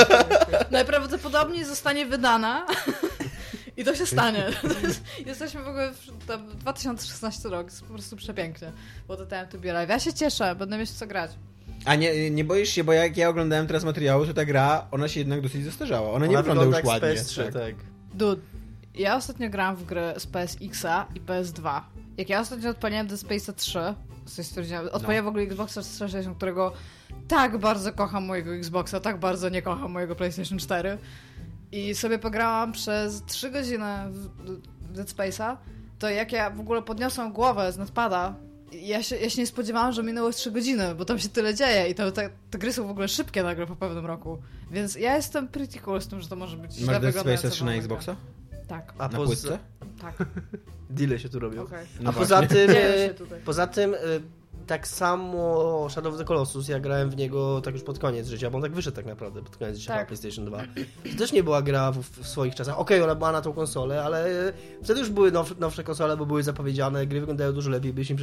Najprawdopodobniej 0.71 1.65
zostanie 1.65 2.05
wydana. 2.05 2.65
I 3.81 3.85
to 3.85 3.95
się 3.95 4.05
stanie. 4.05 4.45
Jesteśmy 5.25 5.63
w 5.63 5.67
ogóle 5.67 5.91
w 5.91 6.25
tam 6.27 6.47
2016 6.47 7.49
rok, 7.49 7.67
jest 7.67 7.83
po 7.83 7.93
prostu 7.93 8.15
przepięknie. 8.15 8.71
Bo 9.07 9.17
to 9.17 9.25
time 9.25 9.47
to 9.47 9.57
be 9.57 9.77
alive. 9.77 9.89
Ja 9.89 9.99
się 9.99 10.13
cieszę, 10.13 10.55
będę 10.55 10.77
mieć 10.77 10.89
w 10.89 10.93
co 10.93 11.07
grać. 11.07 11.31
A 11.85 11.95
nie, 11.95 12.31
nie 12.31 12.43
boisz 12.43 12.69
się, 12.69 12.83
bo 12.83 12.93
jak 12.93 13.17
ja 13.17 13.29
oglądałem 13.29 13.67
teraz 13.67 13.83
materiały, 13.83 14.27
to 14.27 14.33
ta 14.33 14.45
gra, 14.45 14.87
ona 14.91 15.07
się 15.07 15.19
jednak 15.19 15.41
dosyć 15.41 15.63
zestarzała. 15.63 16.11
Ona 16.11 16.25
nie 16.25 16.39
Ona 16.39 16.43
wygląda 16.43 16.77
już 16.79 16.87
ładnie. 16.87 17.09
PS3, 17.09 17.43
tak. 17.43 17.53
tak. 17.53 17.75
Dude, 18.13 18.41
ja 18.95 19.15
ostatnio 19.15 19.49
grałam 19.49 19.75
w 19.75 19.85
grę 19.85 20.13
z 20.17 20.27
PSX-a 20.27 21.07
i 21.15 21.21
PS2. 21.21 21.81
Jak 22.17 22.29
ja 22.29 22.39
ostatnio 22.39 22.69
odpaliłem 22.69 23.07
Dead 23.07 23.19
Space 23.19 23.53
3, 23.53 23.79
coś 24.25 24.45
stwierdziłam, 24.45 24.87
odpaliłem 24.91 25.25
w 25.25 25.27
ogóle 25.27 25.43
Xboxa 25.43 25.81
360, 25.81 26.37
którego 26.37 26.73
tak 27.27 27.57
bardzo 27.57 27.93
kocham 27.93 28.25
mojego 28.25 28.55
Xboxa, 28.55 28.99
tak 28.99 29.19
bardzo 29.19 29.49
nie 29.49 29.61
kocham 29.61 29.91
mojego 29.91 30.15
PlayStation 30.15 30.59
4. 30.59 30.97
I 31.71 31.95
sobie 31.95 32.19
pograłam 32.19 32.71
przez 32.71 33.23
3 33.25 33.51
godziny 33.51 33.85
w 34.11 34.91
Dead 34.93 35.07
Space'a, 35.07 35.57
to 35.99 36.09
jak 36.09 36.31
ja 36.31 36.49
w 36.49 36.59
ogóle 36.59 36.81
podniosłam 36.81 37.33
głowę 37.33 37.71
z 37.71 37.77
nadpada, 37.77 38.35
ja 38.71 39.03
się, 39.03 39.15
ja 39.15 39.29
się 39.29 39.41
nie 39.41 39.47
spodziewałam, 39.47 39.91
że 39.91 40.03
minęło 40.03 40.31
3 40.31 40.51
godziny, 40.51 40.95
bo 40.95 41.05
tam 41.05 41.19
się 41.19 41.29
tyle 41.29 41.55
dzieje 41.55 41.89
i 41.89 41.95
to, 41.95 42.11
te, 42.11 42.29
te 42.51 42.57
gry 42.57 42.73
są 42.73 42.87
w 42.87 42.89
ogóle 42.91 43.07
szybkie 43.07 43.43
nagle 43.43 43.67
po 43.67 43.75
pewnym 43.75 44.05
roku. 44.05 44.37
Więc 44.71 44.95
ja 44.95 45.15
jestem 45.15 45.47
pretty 45.47 45.79
cool 45.79 46.01
z 46.01 46.07
tym, 46.07 46.21
że 46.21 46.27
to 46.29 46.35
może 46.35 46.57
być 46.57 46.73
źle 46.73 46.85
Masz 46.85 46.93
Dead 46.93 47.03
wyglądające 47.03 47.41
Space 47.47 47.55
3 47.55 47.65
na 47.65 47.73
Xboxa? 47.73 48.15
Tak, 48.67 48.93
A 48.97 49.03
Na 49.07 49.09
poza... 49.09 49.25
płytce? 49.25 49.59
tak, 50.01 50.15
Deale 50.89 51.19
się 51.19 51.29
tu 51.29 51.39
robią. 51.39 51.61
okej. 51.61 51.85
No 52.01 52.09
A 52.09 52.13
poza 52.13 52.41
tym, 52.47 52.71
e, 52.71 53.13
poza 53.45 53.67
tym 53.67 53.93
e, 53.93 53.97
tak 54.67 54.87
samo 54.87 55.87
Shadow 55.89 56.13
of 56.13 56.19
the 56.19 56.25
Colossus, 56.25 56.67
ja 56.67 56.79
grałem 56.79 57.09
w 57.09 57.15
niego 57.17 57.61
tak 57.61 57.73
już 57.73 57.83
pod 57.83 57.99
koniec 57.99 58.27
życia, 58.27 58.49
bo 58.49 58.57
on 58.57 58.61
tak 58.63 58.73
wyszedł 58.73 58.95
tak 58.95 59.05
naprawdę 59.05 59.41
pod 59.41 59.57
koniec 59.57 59.77
życia 59.77 59.93
Tak. 59.93 60.01
na 60.01 60.05
PlayStation 60.05 60.45
2. 60.45 60.63
To 61.11 61.17
też 61.17 61.31
nie 61.31 61.43
była 61.43 61.61
gra 61.61 61.91
w, 61.91 61.97
w 61.99 62.27
swoich 62.27 62.55
czasach. 62.55 62.79
Okej, 62.79 63.01
ona 63.01 63.15
była 63.15 63.31
na 63.31 63.41
tą 63.41 63.53
konsolę, 63.53 64.03
ale 64.03 64.25
wtedy 64.83 64.99
już 64.99 65.09
były 65.09 65.31
now, 65.31 65.59
nowsze 65.59 65.83
konsole, 65.83 66.17
bo 66.17 66.25
były 66.25 66.43
zapowiedziane, 66.43 67.07
gry 67.07 67.19
wyglądały 67.19 67.53
dużo 67.53 67.69
lepiej, 67.69 67.93
byliśmy 67.93 68.15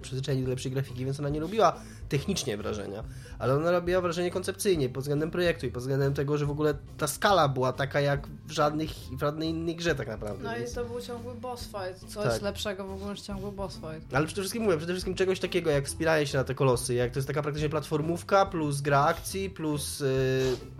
przyzwyczajeni, 0.00 0.44
do 0.44 0.50
lepszej 0.50 0.72
grafiki, 0.72 1.04
więc 1.04 1.20
ona 1.20 1.28
nie 1.28 1.40
robiła 1.40 1.76
technicznie 2.08 2.56
wrażenia, 2.56 3.04
ale 3.38 3.54
ona 3.54 3.70
robiła 3.70 4.00
wrażenie 4.00 4.30
koncepcyjnie, 4.30 4.88
pod 4.88 5.02
względem 5.02 5.30
projektu 5.30 5.66
i 5.66 5.70
pod 5.70 5.82
względem 5.82 6.14
tego, 6.14 6.38
że 6.38 6.46
w 6.46 6.50
ogóle 6.50 6.74
ta 6.98 7.06
skala 7.06 7.48
była 7.48 7.72
taka 7.72 8.00
jak 8.00 8.28
w, 8.46 8.50
żadnych, 8.50 8.90
w 8.90 9.20
żadnej 9.20 9.48
innej 9.48 9.76
grze 9.76 9.94
tak 9.94 10.08
naprawdę. 10.08 10.44
No 10.44 10.56
i 10.56 10.58
więc... 10.58 10.72
to 10.74 10.84
był 10.84 11.00
ciągły 11.00 11.34
boss 11.34 11.62
fight. 11.62 12.12
Co 12.12 12.22
Tak. 12.22 12.30
jest 12.32 12.42
lepszego 12.42 12.84
w 12.86 12.92
ogóle 12.92 13.10
niż 13.10 13.20
ciągły 13.20 13.52
boss 13.52 13.74
fight? 13.74 14.14
Ale 14.14 14.26
przede 14.26 14.42
wszystkim 14.42 14.62
mówię, 14.62 14.76
przede 14.76 14.92
wszystkim 14.92 15.14
czegoś 15.14 15.40
takiego 15.40 15.70
jak 15.70 15.85
wspieranie 15.88 16.26
się 16.26 16.38
na 16.38 16.44
te 16.44 16.54
kolosy, 16.54 16.94
jak 16.94 17.12
to 17.12 17.18
jest 17.18 17.26
taka 17.26 17.42
praktycznie 17.42 17.68
platformówka 17.68 18.46
plus 18.46 18.80
gra 18.80 19.04
akcji, 19.04 19.50
plus 19.50 20.00
yy, 20.00 20.06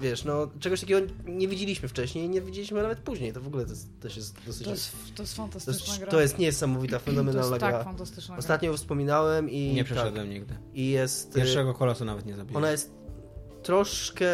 wiesz, 0.00 0.24
no 0.24 0.48
czegoś 0.60 0.80
takiego 0.80 1.06
nie 1.26 1.48
widzieliśmy 1.48 1.88
wcześniej 1.88 2.24
i 2.24 2.28
nie 2.28 2.40
widzieliśmy 2.40 2.82
nawet 2.82 2.98
później. 2.98 3.32
To 3.32 3.40
w 3.40 3.46
ogóle 3.46 3.64
to 3.64 3.70
jest, 3.70 4.00
też 4.00 4.16
jest 4.16 4.36
dosyć... 4.46 4.64
To 4.64 4.70
jest, 4.70 4.92
to 5.16 5.22
jest 5.22 5.36
to 5.36 5.42
fantastyczna 5.42 5.86
jest, 5.86 5.98
gra. 5.98 6.10
to 6.10 6.20
jest 6.20 6.38
niesamowita, 6.38 6.98
To 7.00 7.04
fenomenalna 7.04 7.48
jest 7.48 7.60
tak 7.60 7.74
gra. 7.74 7.84
fantastyczna 7.84 8.34
gra. 8.34 8.38
Ostatnio 8.38 8.76
wspominałem 8.76 9.50
i... 9.50 9.72
Nie 9.72 9.84
tak, 9.84 9.92
przeszedłem 9.92 10.30
nigdy. 10.30 10.54
I 10.74 10.90
jest... 10.90 11.28
yy, 11.28 11.42
Pierwszego 11.42 11.74
kolosu 11.74 12.04
nawet 12.04 12.26
nie 12.26 12.34
zabiłem. 12.34 12.56
Ona 12.56 12.70
jest 12.70 12.92
troszkę... 13.62 14.26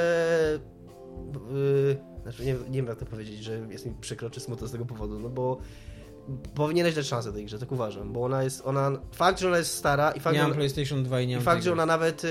Yy, 1.52 1.96
znaczy 2.22 2.44
nie, 2.44 2.52
nie 2.52 2.76
wiem 2.76 2.86
jak 2.86 2.98
to 2.98 3.06
powiedzieć, 3.06 3.44
że 3.44 3.58
jest 3.70 3.86
mi 3.86 3.94
przykro 4.00 4.30
czy 4.30 4.40
smutno 4.40 4.66
z 4.66 4.72
tego 4.72 4.84
powodu, 4.86 5.18
no 5.20 5.28
bo 5.28 5.58
powinieneś 6.54 6.94
dać 6.94 7.06
szansę 7.06 7.32
tej 7.32 7.44
grze, 7.44 7.58
tak 7.58 7.72
uważam, 7.72 8.12
bo 8.12 8.24
ona 8.24 8.42
jest, 8.42 8.66
ona, 8.66 8.90
fakt, 9.12 9.40
że 9.40 9.48
ona 9.48 9.58
jest 9.58 9.74
stara 9.74 10.10
i 10.12 10.20
fakt, 10.20 10.34
nie 10.34 10.38
że 10.38 10.42
mam 10.42 10.52
ona, 10.52 10.56
PlayStation 10.56 11.04
2 11.04 11.20
i 11.20 11.26
nie 11.26 11.32
i 11.32 11.36
mam 11.36 11.44
fakt, 11.44 11.62
że 11.64 11.72
ona 11.72 11.86
nawet 11.86 12.24
y, 12.24 12.28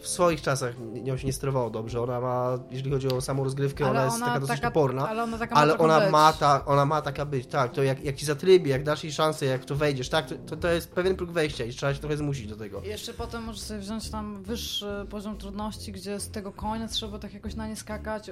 w 0.00 0.08
swoich 0.08 0.42
czasach 0.42 0.74
nią 1.02 1.16
się 1.16 1.26
nie 1.26 1.32
sterowało 1.32 1.70
dobrze, 1.70 2.02
ona 2.02 2.20
ma, 2.20 2.58
jeżeli 2.70 2.90
chodzi 2.90 3.08
o 3.08 3.20
samą 3.20 3.44
rozgrywkę, 3.44 3.90
ona 3.90 4.04
jest 4.04 4.20
taka 4.20 4.40
dosyć 4.40 4.60
toporna, 4.60 5.08
Ale 5.08 5.22
ona 5.22 5.38
taka 5.38 5.56
ale 5.56 5.72
ma 5.72 5.78
ona 5.84 6.10
ma, 6.10 6.32
ta, 6.32 6.64
ona 6.64 6.86
ma 6.86 7.02
taka 7.02 7.26
być, 7.26 7.46
tak, 7.46 7.72
to 7.72 7.82
jak, 7.82 8.04
jak 8.04 8.16
ci 8.16 8.26
zatrybi, 8.26 8.70
jak 8.70 8.84
dasz 8.84 9.04
jej 9.04 9.12
szansę, 9.12 9.46
jak 9.46 9.64
to 9.64 9.74
wejdziesz, 9.76 10.08
tak, 10.08 10.26
to, 10.26 10.34
to, 10.46 10.56
to 10.56 10.68
jest 10.68 10.90
pewien 10.92 11.16
próg 11.16 11.30
wejścia 11.30 11.64
i 11.64 11.70
trzeba 11.70 11.94
się 11.94 12.00
trochę 12.00 12.16
zmusić 12.16 12.46
do 12.46 12.56
tego. 12.56 12.80
I 12.80 12.86
Jeszcze 12.88 13.14
potem 13.14 13.42
możesz 13.42 13.62
sobie 13.62 13.80
wziąć 13.80 14.10
tam 14.10 14.42
wyższy 14.42 15.06
poziom 15.10 15.36
trudności, 15.38 15.92
gdzie 15.92 16.20
z 16.20 16.30
tego 16.30 16.52
konia 16.52 16.88
trzeba 16.88 17.18
tak 17.18 17.34
jakoś 17.34 17.54
na 17.54 17.68
nie 17.68 17.76
skakać. 17.76 18.30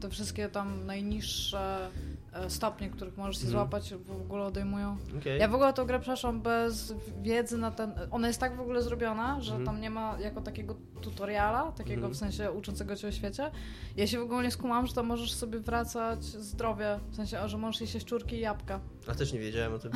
Te 0.00 0.08
wszystkie 0.10 0.48
tam 0.48 0.86
najniższe 0.86 1.90
e, 2.32 2.50
stopnie, 2.50 2.90
których 2.90 3.16
możesz 3.16 3.36
się 3.36 3.46
Mhm. 3.46 3.52
złapać, 3.52 3.94
w 4.20 4.22
ogóle 4.22 4.44
odejmują. 4.44 4.96
Okej. 5.18 5.40
Ja 5.40 5.48
w 5.48 5.54
ogóle 5.54 5.72
tą 5.72 5.84
grę 5.84 6.00
przeszłam 6.00 6.40
bez 6.42 6.94
wiedzy 7.22 7.58
na 7.58 7.70
ten... 7.70 7.92
Ona 8.10 8.26
jest 8.28 8.40
tak 8.40 8.56
w 8.56 8.60
ogóle 8.60 8.82
zrobiona, 8.82 9.40
że 9.40 9.50
Mhm. 9.52 9.66
tam 9.66 9.80
nie 9.80 9.90
ma 9.90 10.16
jako 10.20 10.40
takiego 10.40 10.74
tutoriala, 11.00 11.72
takiego 11.72 11.94
Mhm. 12.06 12.14
w 12.14 12.16
sensie 12.16 12.52
uczącego 12.52 12.96
cię 12.96 13.08
o 13.08 13.12
świecie. 13.12 13.50
Ja 13.96 14.06
się 14.06 14.18
w 14.18 14.22
ogóle 14.22 14.42
nie 14.42 14.50
skumałam, 14.50 14.86
że 14.86 14.94
tam 14.94 15.06
możesz 15.06 15.32
sobie 15.34 15.58
wracać 15.58 16.24
zdrowie, 16.24 16.98
w 17.10 17.16
sensie, 17.16 17.48
że 17.48 17.58
możesz 17.58 17.80
jeść 17.80 18.00
szczurki 18.06 18.36
i 18.36 18.40
jabłka. 18.40 18.80
A 19.06 19.14
też 19.14 19.32
nie 19.32 19.38
wiedziałem 19.38 19.74
o 19.74 19.78
tym. 19.78 19.92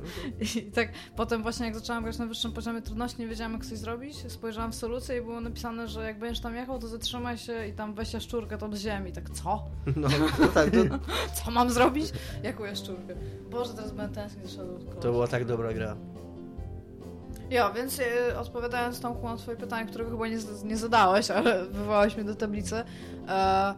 I 0.56 0.62
tak 0.62 0.88
potem 1.16 1.42
właśnie 1.42 1.66
jak 1.66 1.74
zaczęłam 1.74 2.02
grać 2.02 2.18
na 2.18 2.26
wyższym 2.26 2.52
poziomie 2.52 2.82
trudności, 2.82 3.20
nie 3.20 3.28
wiedziałam 3.28 3.52
jak 3.52 3.66
coś 3.66 3.78
zrobić. 3.78 4.32
Spojrzałam 4.32 4.72
w 4.72 4.74
solucję 4.74 5.18
i 5.18 5.20
było 5.20 5.40
napisane, 5.40 5.88
że 5.88 6.04
jak 6.04 6.18
będziesz 6.18 6.42
tam 6.42 6.56
jechał, 6.56 6.78
to 6.78 6.88
zatrzymaj 6.88 7.38
się 7.38 7.66
i 7.66 7.72
tam 7.72 7.94
weź 7.94 8.08
szczurkę 8.20 8.58
tam 8.58 8.76
z 8.76 8.80
ziemi. 8.80 9.12
Tak 9.12 9.30
co? 9.30 9.64
No, 9.96 10.08
no 10.40 10.48
tak, 10.48 10.70
to, 10.70 10.78
Co 11.44 11.50
mam 11.50 11.70
zrobić? 11.70 12.12
Jaką 12.42 12.64
jaszczurkę? 12.64 13.14
Boże, 13.50 13.74
teraz 13.74 13.92
będę 13.92 14.14
tęsknić 14.14 14.44
do 14.44 14.50
Shadow 14.50 14.78
to 15.00 15.12
była 15.12 15.26
tak 15.28 15.44
dobra 15.44 15.72
gra. 15.72 15.96
Ja, 17.50 17.70
więc 17.70 18.00
e, 18.00 18.38
odpowiadając 18.38 19.00
Tomku 19.00 19.26
na 19.26 19.36
twoje 19.36 19.56
pytanie, 19.56 19.86
którego 19.86 20.10
chyba 20.10 20.28
nie, 20.28 20.38
nie 20.64 20.76
zadałeś, 20.76 21.30
ale 21.30 21.64
wywołałeś 21.64 22.16
mnie 22.16 22.24
do 22.24 22.34
tablicy. 22.34 22.84
E, 23.28 23.74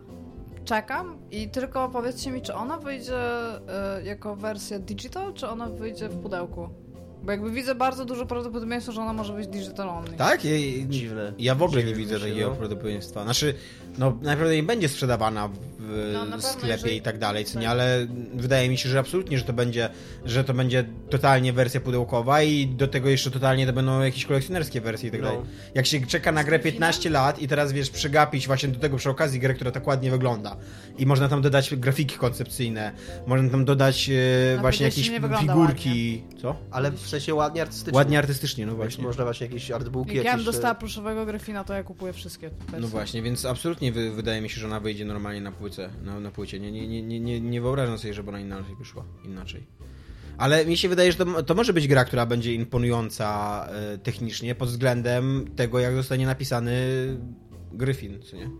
czekam 0.71 1.19
i 1.31 1.49
tylko 1.49 1.89
powiedzcie 1.89 2.31
mi, 2.31 2.43
czy 2.43 2.55
ona 2.55 2.79
wyjdzie 2.79 3.17
e, 3.17 4.03
jako 4.05 4.37
wersja 4.37 4.79
digital, 4.79 5.35
czy 5.35 5.49
ona 5.49 5.67
wyjdzie 5.69 6.09
w 6.09 6.23
pudełku? 6.23 6.69
Bo 7.23 7.31
jakby 7.31 7.51
widzę 7.51 7.75
bardzo 7.75 8.05
dużo 8.05 8.27
prawdopodobieństwa, 8.27 8.93
że 8.93 9.01
ona 9.01 9.13
może 9.13 9.33
być 9.33 9.47
digital 9.47 9.89
only. 9.89 10.13
Tak? 10.13 10.45
Ja, 10.45 10.51
Dziwne. 10.89 11.33
ja 11.39 11.55
w 11.55 11.63
ogóle 11.63 11.81
nie 11.81 11.87
Dziwne 11.87 12.03
widzę 12.03 12.19
się, 12.21 12.27
takiego 12.27 12.51
no. 12.51 12.57
prawdopodobieństwa. 12.57 13.25
Znaczy, 13.25 13.55
no 13.99 14.19
naprawdę 14.23 14.57
nie 14.57 14.63
będzie 14.63 14.89
sprzedawana 14.89 15.49
w 15.49 16.11
No, 16.13 16.21
pewno, 16.21 16.41
sklepie 16.43 16.69
jeżeli- 16.73 16.97
i 16.97 17.03
tak 17.03 17.19
dalej, 17.19 17.45
co 17.45 17.61
nie, 17.61 17.71
ale 17.71 18.07
wydaje 18.35 18.69
mi 18.69 18.79
się, 18.79 18.89
że 18.89 18.99
absolutnie, 18.99 19.39
że 19.39 19.45
to 19.45 19.53
będzie, 19.53 19.89
że 20.25 20.45
to 20.45 20.55
będzie 20.55 20.85
totalnie 21.11 21.53
wersja 21.53 21.81
pudełkowa 21.81 22.43
i 22.43 22.67
do 22.67 22.89
tego 22.89 23.09
jeszcze 23.09 23.31
totalnie 23.31 23.67
to 23.67 23.73
będą 23.73 24.01
jakieś 24.03 24.27
kolekcjonerskie 24.27 24.81
wersje 24.81 25.09
i 25.09 25.13
tak 25.13 25.21
No. 25.21 25.27
dalej. 25.27 25.41
Jak 25.75 25.87
się 25.87 26.07
czeka 26.07 26.33
na 26.33 26.45
grę 26.45 26.59
Delfinem? 26.59 26.73
15 26.73 27.11
lat 27.11 27.43
i 27.43 27.49
teraz 27.49 27.73
wiesz, 27.73 27.91
przegapić 27.91 28.47
właśnie 28.47 28.69
do 28.69 28.79
tego 28.81 28.97
przy 28.97 29.11
okazji 29.11 29.41
grę, 29.41 29.55
która 29.55 29.71
tak 29.71 29.87
ładnie 29.87 30.11
wygląda 30.11 30.57
i 30.99 31.07
można 31.07 31.29
tam 31.29 31.43
dodać 31.43 31.75
grafiki 31.77 32.17
koncepcyjne, 32.17 32.93
można 33.27 33.51
tam 33.51 33.65
dodać 33.65 34.11
No, 34.57 34.61
właśnie 34.61 34.87
jakieś 34.87 35.11
figurki. 35.41 36.23
Co? 36.43 36.57
Ale 36.71 36.91
w 36.91 37.01
sensie 37.09 37.35
ładnie 37.35 37.63
artystycznie. 37.63 37.97
Ładnie 37.97 38.19
artystycznie, 38.19 38.67
no 38.67 38.75
właśnie. 38.75 39.05
Można 39.05 39.25
właśnie 39.25 39.47
jakieś 39.47 39.71
artbooki, 39.71 40.17
Jak 40.17 40.25
ja 40.25 40.31
bym 40.33 40.41
jakieś... 40.41 40.49
e, 40.49 40.53
dostała 40.53 40.75
pluszowego 40.75 41.27
Gryfina, 41.27 41.65
to 41.65 41.75
ja 41.75 41.83
kupuję 41.85 42.13
wszystkie. 42.13 42.51
No 42.81 42.89
właśnie, 42.89 43.23
więc 43.23 43.45
absolutnie 43.45 43.80
wy, 43.93 44.11
wydaje 44.11 44.41
mi 44.41 44.51
się, 44.51 44.61
że 44.61 44.67
ona 44.67 44.81
wyjdzie 44.81 45.05
normalnie 45.05 45.41
na 45.41 45.53
płycie. 45.53 45.91
Na, 46.03 46.21
na 46.21 46.31
płycie. 46.31 46.61
Nie, 46.61 46.73
nie, 46.73 47.03
nie, 47.03 47.21
nie, 47.21 47.41
nie, 47.41 47.61
wyobrażam 47.61 47.99
sobie, 47.99 48.15
żeby 48.15 48.29
ona 48.29 48.41
inaczej 48.41 48.77
wyszła. 48.77 49.05
Inaczej. 49.25 49.67
Ale 50.39 50.67
mi 50.67 50.77
się 50.77 50.89
wydaje, 50.89 51.13
że 51.13 51.19
to, 51.19 51.43
to 51.43 51.55
może 51.55 51.73
być 51.73 51.89
gra, 51.89 52.05
która 52.05 52.27
będzie 52.27 52.55
imponująca 52.55 53.67
e, 53.71 53.99
technicznie 53.99 54.55
pod 54.55 54.69
względem 54.69 55.45
tego, 55.57 55.79
jak 55.79 55.95
zostanie 55.95 56.27
napisany 56.27 56.73
Gryfin, 57.73 58.23
co 58.23 58.37
nie? 58.37 58.51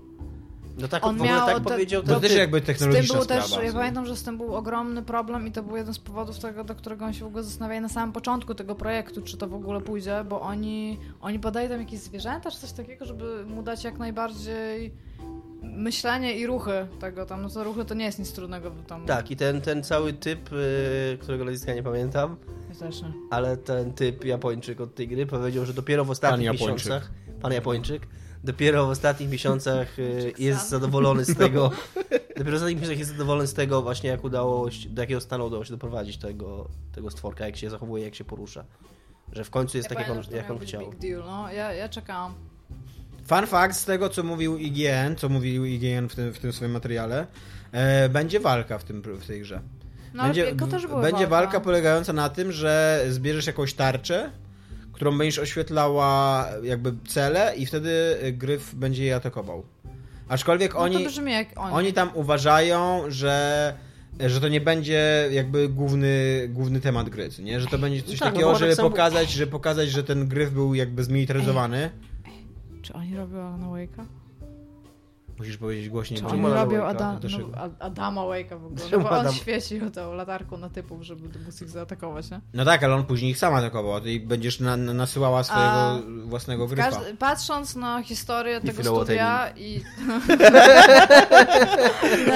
No 0.79 0.89
tak, 0.89 1.07
On 1.07 1.17
w 1.17 1.21
ogóle 1.21 1.37
miał 1.37 1.47
tak 1.47 1.57
te- 1.59 1.71
powiedział 1.71 2.03
To 2.03 2.21
też 2.21 2.31
typ. 2.31 2.39
jakby 2.39 2.59
Z 2.59 2.63
tym 2.63 2.75
technologiczna 2.75 3.15
był 3.15 3.25
sprawa. 3.25 3.43
też, 3.43 3.65
ja 3.65 3.73
pamiętam, 3.73 4.07
że 4.07 4.17
z 4.17 4.23
tym 4.23 4.37
był 4.37 4.55
ogromny 4.55 5.03
problem 5.03 5.47
i 5.47 5.53
to 5.53 5.63
był 5.63 5.77
jeden 5.77 5.95
z 5.95 5.99
powodów 5.99 6.39
tego, 6.39 6.65
do 6.65 6.75
którego 6.75 7.05
oni 7.05 7.15
się 7.15 7.25
w 7.25 7.29
ogóle 7.29 7.43
zastanawiali 7.45 7.81
na 7.81 7.89
samym 7.89 8.13
początku 8.13 8.55
tego 8.55 8.75
projektu, 8.75 9.23
czy 9.23 9.37
to 9.37 9.49
w 9.49 9.55
ogóle 9.55 9.81
pójdzie, 9.81 10.25
bo 10.29 10.41
oni, 10.41 10.99
oni 11.21 11.39
podają 11.39 11.69
tam 11.69 11.81
jakieś 11.81 12.01
zwierzęta, 12.01 12.51
czy 12.51 12.59
coś 12.59 12.73
takiego, 12.73 13.05
żeby 13.05 13.45
mu 13.47 13.63
dać 13.63 13.85
jak 13.85 13.99
najbardziej 13.99 14.93
myślenie 15.63 16.37
i 16.39 16.47
ruchy 16.47 16.87
tego 17.01 17.27
tam, 17.27 17.43
no 17.43 17.49
to 17.51 17.65
ruchy 17.65 17.85
to 17.85 17.95
nie 17.95 18.05
jest 18.05 18.19
nic 18.19 18.33
trudnego, 18.33 18.71
bo 18.71 18.83
tam... 18.83 19.07
Tak, 19.07 19.31
i 19.31 19.37
ten, 19.37 19.61
ten 19.61 19.83
cały 19.83 20.13
typ, 20.13 20.53
y, 20.53 21.19
którego 21.21 21.45
nazwiska 21.45 21.75
nie 21.75 21.83
pamiętam, 21.83 22.37
Ja 22.69 22.75
też 22.75 23.03
nie. 23.03 23.13
ale 23.31 23.57
ten 23.57 23.93
typ 23.93 24.25
Japończyk 24.25 24.81
od 24.81 24.95
tej 24.95 25.09
gry 25.09 25.27
powiedział, 25.27 25.65
że 25.67 25.73
dopiero 25.75 26.05
w 26.05 26.11
ostatnich 26.11 26.49
Pan 26.49 26.55
Japończyk. 26.55 26.87
miesiącach, 26.87 27.11
pan 27.41 27.53
Japończyk, 27.53 28.07
dopiero 28.45 28.87
w 28.87 28.91
ostatnich 28.91 29.31
miesiącach 29.31 29.99
y, 29.99 30.33
jest 30.39 30.69
zadowolony 30.69 31.25
z 31.25 31.37
tego, 31.37 31.71
dopiero 32.37 32.51
w 32.51 32.55
ostatnich 32.55 32.77
miesiącach 32.77 32.99
jest 32.99 33.11
zadowolony 33.11 33.47
z 33.47 33.55
tego 33.55 33.83
właśnie, 33.83 34.11
jak 34.11 34.25
udało 34.25 34.71
się, 34.71 34.89
do 34.89 35.03
jakiego 35.03 35.21
stanu 35.21 35.47
udało 35.47 35.65
się 35.65 35.71
doprowadzić 35.71 36.17
tego, 36.17 36.69
tego 36.93 37.11
stworka, 37.11 37.47
jak 37.47 37.57
się 37.57 37.71
zachowuje, 37.71 38.05
jak 38.05 38.15
się 38.15 38.25
porusza. 38.25 38.65
Że 39.33 39.45
w 39.45 39.51
końcu 39.51 39.77
jest 39.77 39.89
tak, 39.89 39.99
jak 39.99 40.11
on, 40.11 40.23
jak 40.31 40.51
on 40.51 40.59
chciał. 40.59 40.91
Big 40.91 40.99
deal, 40.99 41.23
no. 41.27 41.53
Ja, 41.53 41.73
ja 41.73 41.89
czekałam. 41.89 42.35
Fun 43.27 43.47
fact 43.47 43.77
z 43.77 43.85
tego, 43.85 44.09
co 44.09 44.23
mówił 44.23 44.59
IGN, 44.59 45.17
co 45.17 45.29
mówił 45.29 45.65
IGN 45.65 46.09
w 46.09 46.15
tym, 46.15 46.33
w 46.33 46.39
tym 46.39 46.53
swoim 46.53 46.71
materiale, 46.71 47.27
e, 47.73 48.09
będzie 48.09 48.41
walka 48.41 48.79
w, 48.79 48.85
tym, 48.85 49.03
w 49.03 49.27
tej 49.27 49.41
grze. 49.41 49.61
No 50.15 50.23
będzie 50.23 50.47
ale 50.47 50.57
to 50.57 50.67
też 50.67 50.87
była 50.87 51.01
będzie 51.03 51.27
walka. 51.27 51.31
walka 51.31 51.61
polegająca 51.61 52.13
na 52.13 52.29
tym, 52.29 52.53
że 52.53 53.05
zbierzesz 53.09 53.47
jakąś 53.47 53.75
tarczę, 53.75 54.31
którą 55.01 55.19
będziesz 55.19 55.39
oświetlała 55.39 56.47
jakby 56.63 56.93
cele 57.09 57.57
i 57.57 57.67
wtedy 57.67 58.17
gryf 58.33 58.75
będzie 58.75 59.05
je 59.05 59.17
atakował. 59.17 59.63
Aczkolwiek 60.29 60.75
No 60.75 60.81
oni, 60.81 61.05
to 61.05 61.11
brzmi 61.11 61.33
jak 61.33 61.49
oni. 61.57 61.75
oni 61.75 61.93
tam 61.93 62.11
uważają, 62.15 63.05
że 63.09 63.75
że 64.27 64.41
to 64.41 64.49
nie 64.49 64.61
będzie 64.61 65.29
jakby 65.33 65.69
główny, 65.69 66.47
główny 66.49 66.81
temat 66.81 67.09
gry, 67.09 67.29
nie? 67.39 67.61
Że 67.61 67.67
to 67.67 67.79
będzie 67.79 68.03
coś 68.03 68.19
tak, 68.19 68.29
no 68.29 68.33
takiego, 68.33 68.51
tak 68.51 68.59
żeby 68.61 68.75
samo- 68.77 68.91
pokazać, 68.91 69.31
że 69.31 69.47
pokazać, 69.47 69.91
że 69.91 70.05
ten 70.05 70.29
gryf 70.29 70.51
był 70.53 70.75
jakby 70.75 71.05
zmilitaryzowany. 71.05 71.91
Czy 72.83 72.93
oni 72.93 73.17
robią 73.17 73.57
na 73.59 73.67
Wake'a? 73.67 74.05
Musisz 75.41 75.57
powiedzieć 75.57 75.89
głośniej. 75.89 76.21
Czy 76.21 76.27
oni 76.27 76.43
robią? 76.43 76.85
Ada, 76.87 77.13
no, 77.13 77.59
Ad- 77.59 77.73
Adama 77.79 78.21
Wake'a 78.21 78.61
w 78.61 78.65
ogóle? 78.67 78.81
No 78.93 78.99
bo 78.99 79.11
on 79.11 79.17
Adam? 79.21 79.35
świeci 79.35 79.81
tą 79.95 80.15
latarką 80.15 80.57
na 80.57 80.69
typów, 80.71 81.03
żeby 81.03 81.39
móc 81.45 81.63
ich 81.63 81.69
zaatakować, 81.69 82.31
nie? 82.31 82.41
No 82.55 82.65
tak, 82.65 82.83
ale 82.85 82.95
on 82.95 83.05
później 83.05 83.31
ich 83.31 83.39
sam 83.39 83.55
atakował, 83.55 84.01
ty 84.01 84.21
będziesz 84.21 84.61
na, 84.61 84.77
na, 84.77 84.95
nasyłała 84.95 85.43
swojego 85.45 85.71
A 85.73 85.99
własnego 86.25 86.67
W 86.67 86.71
gryfa. 86.71 86.91
każdy, 86.91 87.15
patrząc 87.15 87.77
na 87.77 88.03
historię 88.03 88.61
tego 88.61 88.81
I 88.83 88.85
studia 88.85 89.51
i, 89.57 89.81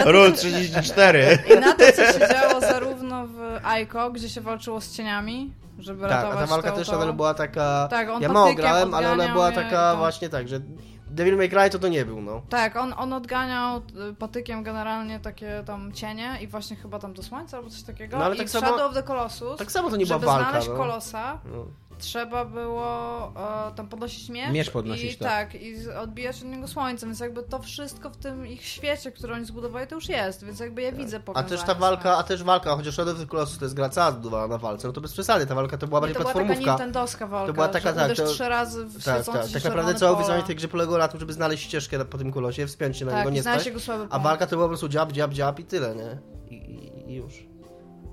Rule 0.13 0.33
34. 0.33 1.39
i 1.57 1.61
na 1.61 1.73
to, 1.75 1.85
co 1.97 2.13
się 2.13 2.19
działo 2.33 2.61
zarówno 2.61 3.27
w 3.27 3.41
Aiko, 3.65 4.11
gdzie 4.11 4.29
się 4.29 4.41
walczyło 4.41 4.81
z 4.81 4.97
cieniami, 4.97 5.53
żeby 5.79 6.03
Tak, 6.03 6.11
ratować 6.11 6.37
a 6.37 6.41
ta 6.41 6.47
walka 6.47 6.71
tą, 6.71 6.77
też 6.77 6.89
nadal 6.89 7.13
była 7.13 7.35
taka... 7.35 7.89
Tak, 7.91 8.09
on 8.11 8.23
ja 8.23 8.33
mało 8.33 8.55
grałem, 8.55 8.95
ale 8.95 9.13
ona 9.13 9.29
była 9.29 9.51
i 9.51 9.55
taka 9.55 9.93
to- 9.93 9.99
właśnie 9.99 10.29
tak, 10.29 10.49
że 10.49 10.61
Devil 11.15 11.37
May 11.37 11.49
Cry 11.49 11.71
to 11.71 11.79
to 11.79 11.89
nie 11.89 12.05
był, 12.05 12.21
no. 12.21 12.43
Tak, 12.49 12.77
on, 12.77 12.95
on 12.97 13.13
odganiał 13.13 13.77
y, 14.11 14.15
patykiem 14.15 14.63
generalnie 14.63 15.21
takie 15.21 15.63
tam 15.67 15.93
cienie 15.93 16.39
i 16.41 16.47
właśnie 16.47 16.77
chyba 16.77 16.99
tam 16.99 17.13
do 17.15 17.23
słońca 17.23 17.57
albo 17.57 17.71
coś 17.71 17.83
takiego. 17.83 18.19
No, 18.19 18.25
ale 18.25 18.35
I 18.35 18.39
tak 18.39 18.47
w 18.47 18.51
samo- 18.51 18.67
Shadow 18.67 18.87
of 18.89 18.95
the 18.95 19.03
Colossus, 19.03 19.59
Tak 19.59 19.73
samo 19.73 19.91
to 19.91 19.97
nie 19.97 20.07
była 20.07 20.19
żeby 20.19 20.27
walka, 20.27 20.49
znaleźć 20.51 20.69
no. 20.69 20.77
kolosa, 20.77 21.39
no. 21.45 21.67
Trzeba 21.99 22.45
było 22.45 23.33
e, 23.71 23.75
tam 23.75 23.89
podnosić 23.89 24.29
miecz. 24.29 24.51
Miecz 24.51 24.71
podnosić, 24.71 25.13
i, 25.13 25.17
tak. 25.17 25.53
tak. 25.53 25.63
i 25.63 25.89
odbijać 25.91 26.37
od 26.43 26.45
niego 26.49 26.69
słońce, 26.69 27.07
więc 27.07 27.21
jakby 27.21 27.43
to 27.43 27.59
wszystko 27.59 28.11
w 28.11 28.17
tym 28.17 28.47
ich 28.47 28.65
świecie, 28.67 29.13
który 29.13 29.35
oni 29.35 29.45
zbudowali, 29.45 29.87
to 29.87 29.95
już 29.95 30.09
jest, 30.09 30.45
więc 30.45 30.61
jakby 30.61 30.83
ja 30.83 30.93
widzę 30.93 31.21
Tak. 31.21 31.23
A 31.23 31.25
powiązanie 31.25 31.49
też 31.49 31.67
ta 31.67 31.75
walka, 31.75 32.17
a 32.17 32.23
też 32.23 32.43
walka, 32.43 32.77
chociaż 32.77 32.95
Shadow 32.95 33.15
of 33.15 33.21
the 33.21 33.27
Colossus 33.27 33.59
to 33.59 33.65
jest 33.65 33.75
gra 33.75 33.89
cała 33.89 34.11
zbudowana 34.11 34.47
na 34.47 34.59
walce, 34.59 34.87
no 34.87 34.93
to 34.93 35.01
bez 35.01 35.13
przesady, 35.13 35.47
ta 35.47 35.55
walka 35.55 35.79
to 35.79 35.87
była 35.87 36.01
bardziej 36.01 36.15
to 36.15 36.21
była 36.21 36.33
taka 36.33 36.45
platformówka. 36.45 36.71
nintendowska 36.71 37.27
walka, 37.27 37.47
To 37.47 37.53
była 37.53 37.69
taka, 37.69 37.93
tak, 37.93 38.17
to- 38.17 38.27
trzy 38.27 38.49
razy 38.49 38.85
w 38.85 39.05
Tak, 39.05 39.25
tak. 39.25 39.49
Tak 39.53 39.65
naprawdę 39.65 39.95
całe 39.95 40.17
wyzwanie 40.17 40.43
tej 40.43 40.57
grze 40.57 40.69
polegało 40.69 40.99
na 40.99 41.09
tym, 41.09 41.21
żeby 41.21 41.33
znaleźć 41.33 41.65
ścieżkę 41.65 42.05
po 42.05 42.19
tym 42.19 42.33
kolosie, 42.33 42.67
wspiąć 42.67 42.97
się 42.97 43.05
na 43.05 43.11
Tak, 43.11 43.21
niego, 43.21 43.31
nie 43.31 43.43
znaleźć 43.43 43.83
spać. 43.83 43.99
A 44.11 44.19
walka 44.19 44.47
to 44.47 44.57
była 44.57 44.65
po 44.65 44.69
prostu 44.69 44.89
dziab, 44.89 45.13
dziab, 45.13 45.33
dziab 45.33 45.59
i 45.59 45.65
tyle, 45.65 45.95
nie? 45.95 46.19
I, 46.51 46.55
i, 46.55 47.11
i 47.11 47.15
już. 47.15 47.54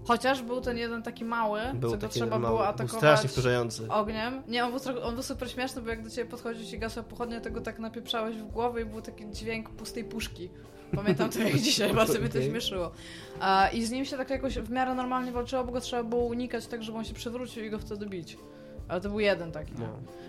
Chociaż 0.03 0.41
był 0.41 0.61
ten 0.61 0.77
jeden 0.77 1.03
taki 1.03 1.25
mały, 1.25 1.61
Był 1.73 1.97
co 1.97 2.07
trzeba 2.09 2.39
mały, 2.39 2.41
było 2.41 2.57
był 2.57 2.67
atakować 2.67 2.97
strasznie 2.97 3.29
wkurzający. 3.29 3.87
ogniem. 3.89 4.43
Nie, 4.47 4.65
on 4.65 4.71
był, 4.71 5.03
on 5.03 5.13
był 5.13 5.23
super 5.23 5.51
śmieszny, 5.51 5.81
bo 5.81 5.89
jak 5.89 6.03
do 6.03 6.09
ciebie 6.09 6.29
podchodził 6.29 6.65
ci 6.65 6.79
gasła 6.79 7.03
pochodnia, 7.03 7.41
to 7.41 7.51
go 7.51 7.61
tak 7.61 7.79
napieprzałeś 7.79 8.35
w 8.35 8.47
głowę 8.47 8.81
i 8.81 8.85
był 8.85 9.01
taki 9.01 9.29
dźwięk 9.31 9.69
pustej 9.69 10.03
puszki. 10.03 10.49
Pamiętam 10.95 11.29
to 11.29 11.39
jak 11.39 11.59
dzisiaj, 11.59 11.93
bardzo 12.03 12.19
mnie 12.19 12.29
to 12.29 12.41
śmieszyło. 12.41 12.91
I 13.73 13.85
z 13.85 13.91
nim 13.91 14.05
się 14.05 14.17
tak 14.17 14.29
jakoś 14.29 14.59
w 14.59 14.69
miarę 14.71 14.95
normalnie 14.95 15.31
walczyło, 15.31 15.63
bo 15.63 15.71
go 15.71 15.81
trzeba 15.81 16.03
było 16.03 16.23
unikać 16.23 16.67
tak, 16.67 16.83
żeby 16.83 16.97
on 16.97 17.03
się 17.03 17.13
przewrócił 17.13 17.63
i 17.65 17.69
go 17.69 17.79
wtedy 17.79 18.05
bić. 18.05 18.37
Ale 18.91 19.01
to 19.01 19.09
był 19.09 19.19
jeden 19.19 19.51
taki. 19.51 19.71
No. 19.79 19.85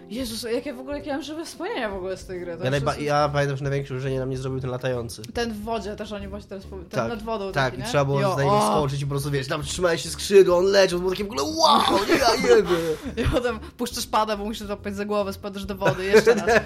Jezus, 0.08 0.42
jakie 0.42 0.74
w 0.74 0.80
ogóle, 0.80 0.98
jakie 0.98 1.12
mam 1.12 1.22
żywe 1.22 1.44
wspomnienia 1.44 1.90
w 1.90 1.94
ogóle 1.94 2.16
z 2.16 2.26
tej 2.26 2.40
gry. 2.40 2.56
Ja, 2.64 2.70
najba- 2.70 2.90
wszystko- 2.90 3.02
ja 3.14 3.28
pamiętam, 3.28 3.56
że 3.56 3.62
największe 3.64 3.94
wrażenie 3.94 4.18
na 4.18 4.26
mnie 4.26 4.38
zrobił 4.38 4.60
ten 4.60 4.70
latający. 4.70 5.22
Ten 5.34 5.52
w 5.52 5.62
wodzie 5.62 5.96
też 5.96 6.12
oni 6.12 6.28
właśnie 6.28 6.48
teraz. 6.48 6.64
Ten 6.64 6.84
Tak, 6.90 7.08
nad 7.08 7.22
wodą 7.22 7.52
Tak, 7.52 7.70
taki, 7.70 7.82
i 7.82 7.86
trzeba 7.86 8.04
było 8.04 8.20
Jo, 8.20 8.34
z 8.34 8.38
niego 8.38 8.60
skoczyć 8.60 9.00
i 9.02 9.06
po 9.06 9.10
prostu, 9.10 9.30
wiesz, 9.30 9.48
tam 9.48 9.62
trzymałeś 9.62 10.02
się 10.02 10.08
skrzydła, 10.08 10.56
on 10.56 10.64
leciał, 10.64 10.98
to 10.98 11.00
było 11.00 11.10
takie 11.10 11.24
w 11.24 11.26
ogóle 11.26 11.42
wow, 11.42 11.82
nie 12.08 12.14
ja 12.14 12.48
jebie. 12.56 12.76
I 13.26 13.30
potem 13.30 13.58
puszczasz 13.58 14.06
pada, 14.06 14.36
bo 14.36 14.44
musisz 14.44 14.66
złapać 14.66 14.96
za 14.96 15.04
głowę, 15.04 15.32
spadasz 15.32 15.64
do 15.64 15.74
wody 15.74 16.04
jeszcze 16.04 16.34
raz. 16.34 16.46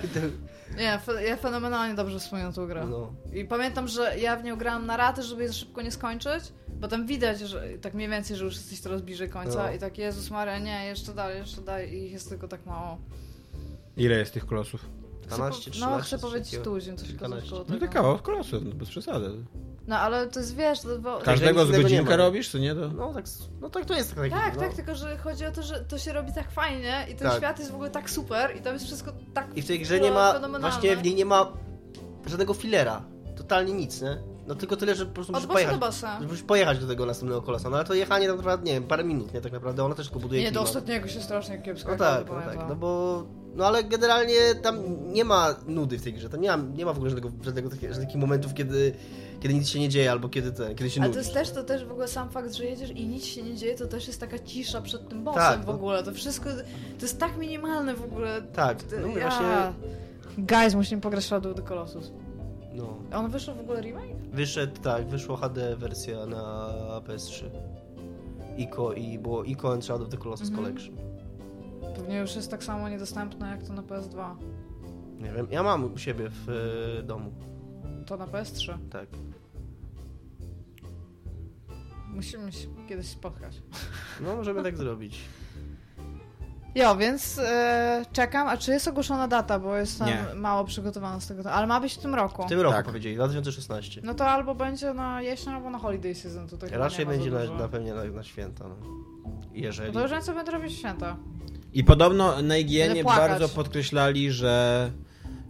Nie, 0.76 1.00
ja 1.28 1.36
fenomenalnie 1.36 1.94
dobrze 1.94 2.18
wspominam 2.18 2.52
tę 2.52 2.66
grę. 2.66 2.86
No. 2.90 3.12
I 3.32 3.44
pamiętam, 3.44 3.88
że 3.88 4.18
ja 4.18 4.36
w 4.36 4.44
nią 4.44 4.56
grałam 4.56 4.86
na 4.86 4.96
raty, 4.96 5.22
żeby 5.22 5.42
je 5.42 5.52
szybko 5.52 5.82
nie 5.82 5.90
skończyć, 5.90 6.44
bo 6.80 6.88
tam 6.88 7.06
widać, 7.06 7.40
że 7.40 7.62
tak 7.80 7.94
mniej 7.94 8.08
więcej, 8.08 8.36
że 8.36 8.44
już 8.44 8.54
jesteś 8.54 8.80
coraz 8.80 9.02
bliżej 9.02 9.28
końca 9.30 9.66
No. 9.66 9.72
i 9.72 9.78
tak, 9.78 9.98
Jezus 9.98 10.30
Maria, 10.30 10.58
nie, 10.58 10.86
jeszcze 10.86 11.14
dalej, 11.14 11.38
jeszcze 11.38 11.60
dalej 11.60 11.94
i 11.94 12.04
ich 12.06 12.12
jest 12.12 12.28
tylko 12.28 12.48
tak 12.48 12.66
mało. 12.66 12.98
Ile 13.96 14.16
jest 14.18 14.34
tych 14.34 14.46
kolosów? 14.46 14.80
Chcę 15.26 15.36
12, 15.36 15.64
po- 15.70 15.70
13, 15.70 15.96
No, 15.96 16.02
chcę 16.02 16.18
powiedzieć 16.18 16.58
tuzin, 16.64 16.96
coś 16.96 17.14
koło 17.14 17.28
No 17.30 17.64
tego. 17.64 17.86
to 17.86 17.92
kawał 17.92 18.18
kolosów, 18.18 18.62
no 18.64 18.70
bez 18.72 18.88
przesady. 18.88 19.30
No, 19.86 19.98
ale 19.98 20.26
to 20.26 20.40
jest, 20.40 20.56
wiesz, 20.56 20.80
to, 20.80 20.98
bo... 20.98 21.18
Każdego 21.18 21.66
z 21.66 21.70
godzinka 21.70 22.16
robisz, 22.16 22.48
co 22.48 22.58
nie? 22.58 22.74
To... 22.74 22.88
No 22.88 23.14
tak, 23.14 23.24
no 23.60 23.70
tak 23.70 23.84
to 23.84 23.94
jest. 23.94 24.14
Tak, 24.14 24.30
Tak, 24.30 24.54
no. 24.54 24.60
tak, 24.60 24.74
tylko 24.74 24.94
że 24.94 25.16
chodzi 25.16 25.46
o 25.46 25.52
to, 25.52 25.62
że 25.62 25.80
to 25.80 25.98
się 25.98 26.12
robi 26.12 26.32
tak 26.32 26.50
fajnie 26.50 27.06
i 27.12 27.14
ten 27.14 27.28
Tak. 27.28 27.36
świat 27.36 27.58
jest 27.58 27.70
w 27.70 27.74
ogóle 27.74 27.90
tak 27.90 28.10
super 28.10 28.56
i 28.56 28.60
tam 28.60 28.72
jest 28.74 28.84
wszystko 28.86 29.12
tak 29.34 29.56
I 29.56 29.62
w 29.62 29.66
tej 29.66 29.80
grze 29.80 30.00
nie 30.00 30.10
ma, 30.10 30.40
właśnie 30.60 30.96
w 30.96 31.02
niej 31.02 31.14
nie 31.14 31.24
ma 31.24 31.52
żadnego 32.26 32.54
filera. 32.54 33.02
Totalnie 33.36 33.72
nic, 33.72 34.02
nie? 34.02 34.18
No 34.46 34.54
tylko 34.54 34.76
tyle, 34.76 34.94
że 34.94 35.06
po 35.06 35.12
prostu 35.12 35.32
Od 35.32 35.36
musisz 35.36 35.48
bossa 35.48 35.58
do 35.58 35.66
pojechać. 35.68 35.80
bossa. 35.80 36.20
Musisz 36.20 36.42
pojechać 36.42 36.78
do 36.78 36.86
tego 36.86 37.06
następnego 37.06 37.42
kolosa, 37.42 37.70
no 37.70 37.76
ale 37.76 37.84
to 37.84 37.94
jechanie 37.94 38.28
tam 38.28 38.38
trwa, 38.38 38.56
nie 38.56 38.72
wiem, 38.72 38.82
parę 38.84 39.04
minut, 39.04 39.34
nie? 39.34 39.40
Tak 39.40 39.52
naprawdę 39.52 39.84
ona 39.84 39.94
też 39.94 40.06
tylko 40.06 40.20
buduje 40.20 40.40
Nie, 40.40 40.46
do 40.46 40.50
klimat. 40.52 40.68
ostatniego 40.68 41.08
się 41.08 41.20
strasznie 41.20 41.58
kiepsko 41.62 41.90
No 41.92 41.98
tak, 41.98 42.26
no 42.28 42.34
tak, 42.40 42.68
no 42.68 42.76
bo... 42.76 43.24
No 43.54 43.66
ale 43.66 43.84
generalnie 43.84 44.54
tam 44.62 44.76
nie 45.12 45.24
ma 45.24 45.54
nudy 45.66 45.98
w 45.98 46.02
tej 46.02 46.12
grze, 46.12 46.28
tam 46.28 46.40
nie 46.40 46.56
ma, 46.56 46.62
nie 46.76 46.84
ma 46.84 46.92
w 46.92 46.96
ogóle 46.96 47.10
żadnego, 47.10 47.30
żadnego 47.44 47.70
takich, 47.70 47.92
żadnych 47.94 48.14
momentów, 48.14 48.54
kiedy, 48.54 48.94
kiedy 49.40 49.54
nic 49.54 49.68
się 49.68 49.80
nie 49.80 49.88
dzieje, 49.88 50.10
albo 50.10 50.28
kiedy, 50.28 50.52
ten, 50.52 50.74
kiedy 50.74 50.90
się 50.90 51.00
nudzisz. 51.00 51.14
to 51.14 51.18
jest 51.20 51.34
też, 51.34 51.50
to 51.50 51.64
też 51.64 51.84
w 51.84 51.90
ogóle 51.90 52.08
sam 52.08 52.30
fakt, 52.30 52.52
że 52.54 52.64
jedziesz 52.64 52.90
i 52.90 53.06
nic 53.06 53.24
się 53.24 53.42
nie 53.42 53.54
dzieje, 53.56 53.74
to 53.74 53.86
też 53.86 54.06
jest 54.06 54.20
taka 54.20 54.38
cisza 54.38 54.80
przed 54.80 55.08
tym 55.08 55.24
bossem 55.24 55.42
Tak, 55.42 55.62
w 55.62 55.66
no. 55.66 55.72
ogóle. 55.72 56.02
To 56.02 56.12
wszystko, 56.12 56.50
to 56.98 57.02
jest 57.02 57.18
tak 57.20 57.36
minimalne 57.36 57.94
w 57.94 58.02
ogóle. 58.04 58.42
Tak, 58.42 58.78
no 59.00 59.08
mówię, 59.08 59.20
ja- 59.20 59.28
właśnie... 59.28 59.72
Guys, 60.38 60.74
musimy 60.74 61.00
pograć 61.00 61.24
w 61.24 61.26
Shadow 61.26 61.52
of 61.52 61.56
the 61.60 61.68
Colossus. 61.68 62.12
No. 62.76 62.98
A 63.12 63.18
on 63.18 63.30
wyszedł 63.30 63.58
w 63.58 63.60
ogóle 63.60 63.80
remake? 63.82 64.16
Wyszedł, 64.32 64.80
tak, 64.82 65.06
wyszła 65.08 65.36
HD 65.36 65.76
wersja 65.76 66.26
na 66.26 66.68
PS3. 67.06 67.44
ICO 68.58 68.92
i 68.92 69.18
było 69.18 69.44
ICO 69.44 69.72
and 69.72 69.84
Shadow 69.84 70.02
of 70.06 70.08
the 70.12 70.16
Colossus 70.16 70.48
Mhm. 70.48 70.64
Collection. 70.64 70.96
Pewnie 71.96 72.18
już 72.18 72.36
jest 72.36 72.50
tak 72.50 72.64
samo 72.64 72.88
niedostępne 72.88 73.46
jak 73.50 73.62
to 73.62 73.72
na 73.72 73.82
PS2. 73.82 74.34
Nie 75.20 75.32
wiem, 75.32 75.46
ja 75.50 75.62
mam 75.62 75.92
u 75.94 75.98
siebie 75.98 76.28
w 76.30 76.48
e, 77.00 77.02
domu, 77.02 77.32
To 78.06 78.16
na 78.16 78.26
PS3. 78.26 78.78
tak. 78.90 79.08
Musimy 82.14 82.52
się 82.52 82.68
kiedyś 82.88 83.06
spotkać. 83.08 83.62
No, 84.20 84.36
możemy 84.36 84.62
tak 84.62 84.76
zrobić. 84.76 85.20
Jo, 86.76 86.96
więc 86.96 87.38
e, 87.38 88.04
czekam. 88.12 88.48
A 88.48 88.56
czy 88.56 88.70
jest 88.70 88.88
ogłoszona 88.88 89.28
data, 89.28 89.58
bo 89.58 89.76
jestem 89.76 90.06
Nie. 90.06 90.24
mało 90.34 90.64
przygotowana 90.64 91.20
z 91.20 91.26
tego. 91.28 91.52
Ale 91.52 91.66
ma 91.66 91.80
być 91.80 91.94
w 91.94 91.98
tym 91.98 92.14
roku. 92.14 92.42
W 92.42 92.48
tym 92.48 92.60
roku 92.60 92.76
Tak. 92.76 92.86
powiedzieli, 92.86 93.14
2016. 93.14 94.00
No 94.04 94.14
to 94.14 94.26
albo 94.26 94.54
będzie 94.54 94.94
na 94.94 95.22
jesień, 95.22 95.52
albo 95.54 95.70
na 95.70 95.78
holiday 95.78 96.14
season. 96.14 96.48
Tutaj 96.48 96.70
Raczej 96.72 97.06
będzie 97.06 97.30
na, 97.30 97.44
na 97.44 97.68
pewnie 97.68 97.94
na, 97.94 98.04
na 98.04 98.22
święta, 98.22 98.64
no. 98.68 98.76
Jeżeli... 99.52 99.92
No 99.92 100.08
to 100.08 100.14
już 100.16 100.24
co 100.24 100.34
będę 100.34 100.52
robić 100.52 100.78
święta. 100.78 101.16
I 101.72 101.84
podobno 101.84 102.42
na 102.42 102.56
IGN 102.56 103.04
bardzo 103.04 103.48
podkreślali, 103.48 104.32
że, 104.32 104.90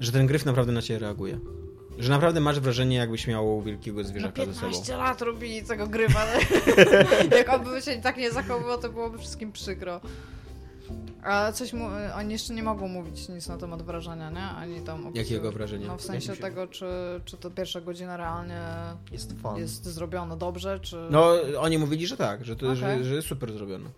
że 0.01 0.13
ten 0.13 0.27
gryf 0.27 0.45
naprawdę 0.45 0.73
na 0.73 0.83
ciebie 0.83 0.99
reaguje. 0.99 1.39
Że 1.99 2.11
naprawdę 2.11 2.41
masz 2.41 2.61
wrażenie, 2.61 2.97
jakbyś 2.97 3.27
miał 3.27 3.63
wielkiego 3.63 4.03
No 4.03 4.09
zwierzaka 4.09 4.47
ze 4.47 4.55
sobą. 4.55 4.67
15 4.67 4.97
lat 4.97 5.23
robili 5.23 5.63
tego 5.63 5.87
grywa. 5.87 6.21
ale 6.21 6.39
Jak 7.39 7.49
on 7.53 7.65
by 7.65 7.83
się 7.83 7.97
tak 7.97 8.17
nie 8.17 8.31
zachowywał, 8.31 8.79
to 8.79 8.89
byłoby 8.89 9.19
wszystkim 9.19 9.53
przykro. 9.53 10.01
A 11.23 11.53
coś 11.53 11.73
mu, 11.73 11.85
oni 12.15 12.33
jeszcze 12.33 12.55
nie 12.55 12.63
mogą 12.63 12.89
mówić 12.89 13.29
nic 13.29 13.49
na 13.49 13.57
temat 13.59 13.83
wrażenia, 13.83 14.31
nie? 14.31 14.41
Ani 14.43 14.81
tam 14.81 15.05
opisują- 15.05 15.17
Jakiego 15.17 15.53
wrażenia? 15.53 15.87
No 15.87 15.97
w 15.97 16.03
sensie 16.03 16.35
się- 16.35 16.43
tego, 16.43 16.67
czy, 16.67 16.87
czy 17.25 17.37
to 17.37 17.51
pierwsza 17.51 17.81
godzina 17.81 18.17
realnie 18.17 18.61
Jest 19.13 19.35
jest 19.57 19.85
zrobione 19.85 20.37
dobrze, 20.39 20.81
czy... 20.81 20.97
No, 21.11 21.33
oni 21.59 21.79
mówili, 21.79 22.07
że 22.07 22.17
tak, 22.17 22.45
że 22.45 22.57
to 22.57 22.67
Okej. 22.67 22.77
że, 22.77 23.05
że 23.05 23.15
jest 23.15 23.29
super 23.29 23.53
zrobione. 23.53 23.91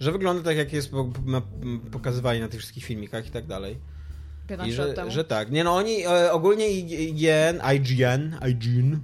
Że 0.00 0.12
wygląda 0.12 0.42
tak, 0.42 0.56
jak 0.56 0.72
jest 0.72 0.90
po, 0.90 1.08
na, 1.26 1.42
pokazywali 1.92 2.40
na 2.40 2.48
tych 2.48 2.60
wszystkich 2.60 2.84
filmikach 2.84 3.26
i 3.26 3.30
tak 3.30 3.46
dalej. 3.46 3.78
15 4.48 4.74
I 4.74 4.78
lat 4.78 4.88
że, 4.88 4.94
temu. 4.94 5.10
że 5.10 5.24
tak. 5.24 5.50
Nie 5.50 5.64
no, 5.64 5.74
oni 5.74 6.04
e, 6.06 6.32
ogólnie 6.32 6.70
IGN, 6.70 7.60
IGN, 7.76 8.36
IGN, 8.50 8.98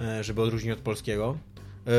e, 0.00 0.24
żeby 0.24 0.42
odróżnić 0.42 0.72
od 0.72 0.78
polskiego, 0.78 1.38
e, 1.86 1.90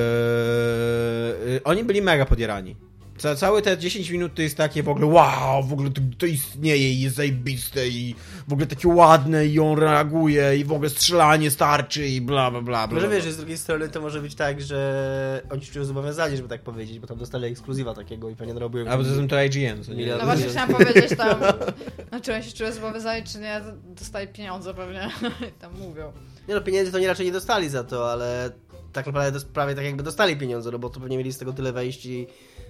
oni 1.63 1.83
byli 1.83 2.01
mega 2.01 2.25
podjarani. 2.25 2.75
Ca, 3.21 3.35
całe 3.35 3.61
te 3.61 3.77
10 3.77 4.09
minut 4.09 4.35
to 4.35 4.41
jest 4.41 4.57
takie 4.57 4.83
w 4.83 4.89
ogóle 4.89 5.05
wow, 5.05 5.63
w 5.63 5.73
ogóle 5.73 5.89
to, 5.91 6.01
to 6.17 6.25
istnieje 6.25 6.93
i 6.93 7.01
jest 7.01 7.15
zajebiste 7.15 7.87
i 7.87 8.15
w 8.47 8.53
ogóle 8.53 8.67
takie 8.67 8.87
ładne 8.87 9.45
i 9.45 9.59
on 9.59 9.79
reaguje 9.79 10.57
i 10.57 10.65
w 10.65 10.71
ogóle 10.71 10.89
strzelanie 10.89 11.51
starczy 11.51 12.07
i 12.07 12.21
bla 12.21 12.51
bla 12.51 12.61
bla. 12.61 12.87
bla, 12.87 12.95
Może 12.95 13.07
bla. 13.07 13.15
wiesz, 13.15 13.25
że 13.25 13.31
z 13.31 13.37
drugiej 13.37 13.57
strony 13.57 13.89
to 13.89 14.01
może 14.01 14.21
być 14.21 14.35
tak, 14.35 14.61
że 14.61 15.41
oni 15.49 15.65
się 15.65 15.73
czują 15.73 15.85
zobowiązani, 15.85 16.37
żeby 16.37 16.49
tak 16.49 16.61
powiedzieć, 16.61 16.99
bo 16.99 17.07
tam 17.07 17.17
dostali 17.17 17.45
ekskluzywa 17.45 17.93
takiego 17.93 18.29
i 18.29 18.35
pewnie 18.35 18.53
narobią... 18.53 18.89
A 18.89 18.97
poza 18.97 19.15
tym 19.15 19.27
to 19.27 19.43
IGN, 19.43 19.83
co 19.83 19.93
nie? 19.93 20.15
No 20.15 20.25
właśnie 20.25 20.45
chciałam 20.45 20.69
powiedzieć 20.69 21.17
tam, 21.17 21.39
no 22.11 22.21
czy 22.21 22.33
oni 22.33 22.43
się 22.43 22.51
czują 22.51 22.71
zobowiązani, 22.71 23.23
czy 23.23 23.39
nie, 23.39 23.61
dostaje 23.85 24.27
pieniądze 24.27 24.73
pewnie. 24.73 25.09
I 25.49 25.51
tam 25.59 25.73
mówią. 25.79 26.11
Nie 26.47 26.55
no, 26.55 26.61
pieniędzy 26.61 26.91
to 26.91 26.99
nie 26.99 27.07
raczej 27.07 27.25
nie 27.25 27.31
dostali 27.31 27.69
za 27.69 27.83
to, 27.83 28.11
ale 28.11 28.51
tak 28.93 29.05
naprawdę 29.05 29.39
prawie 29.53 29.75
tak 29.75 29.85
jakby 29.85 30.03
dostali 30.03 30.37
pieniądze, 30.37 30.71
no 30.71 30.79
bo 30.79 30.89
to 30.89 30.99
pewnie 30.99 31.17
mieli 31.17 31.33
z 31.33 31.37
tego 31.37 31.53
tyle 31.53 31.71
wejść 31.73 32.05
i 32.05 32.27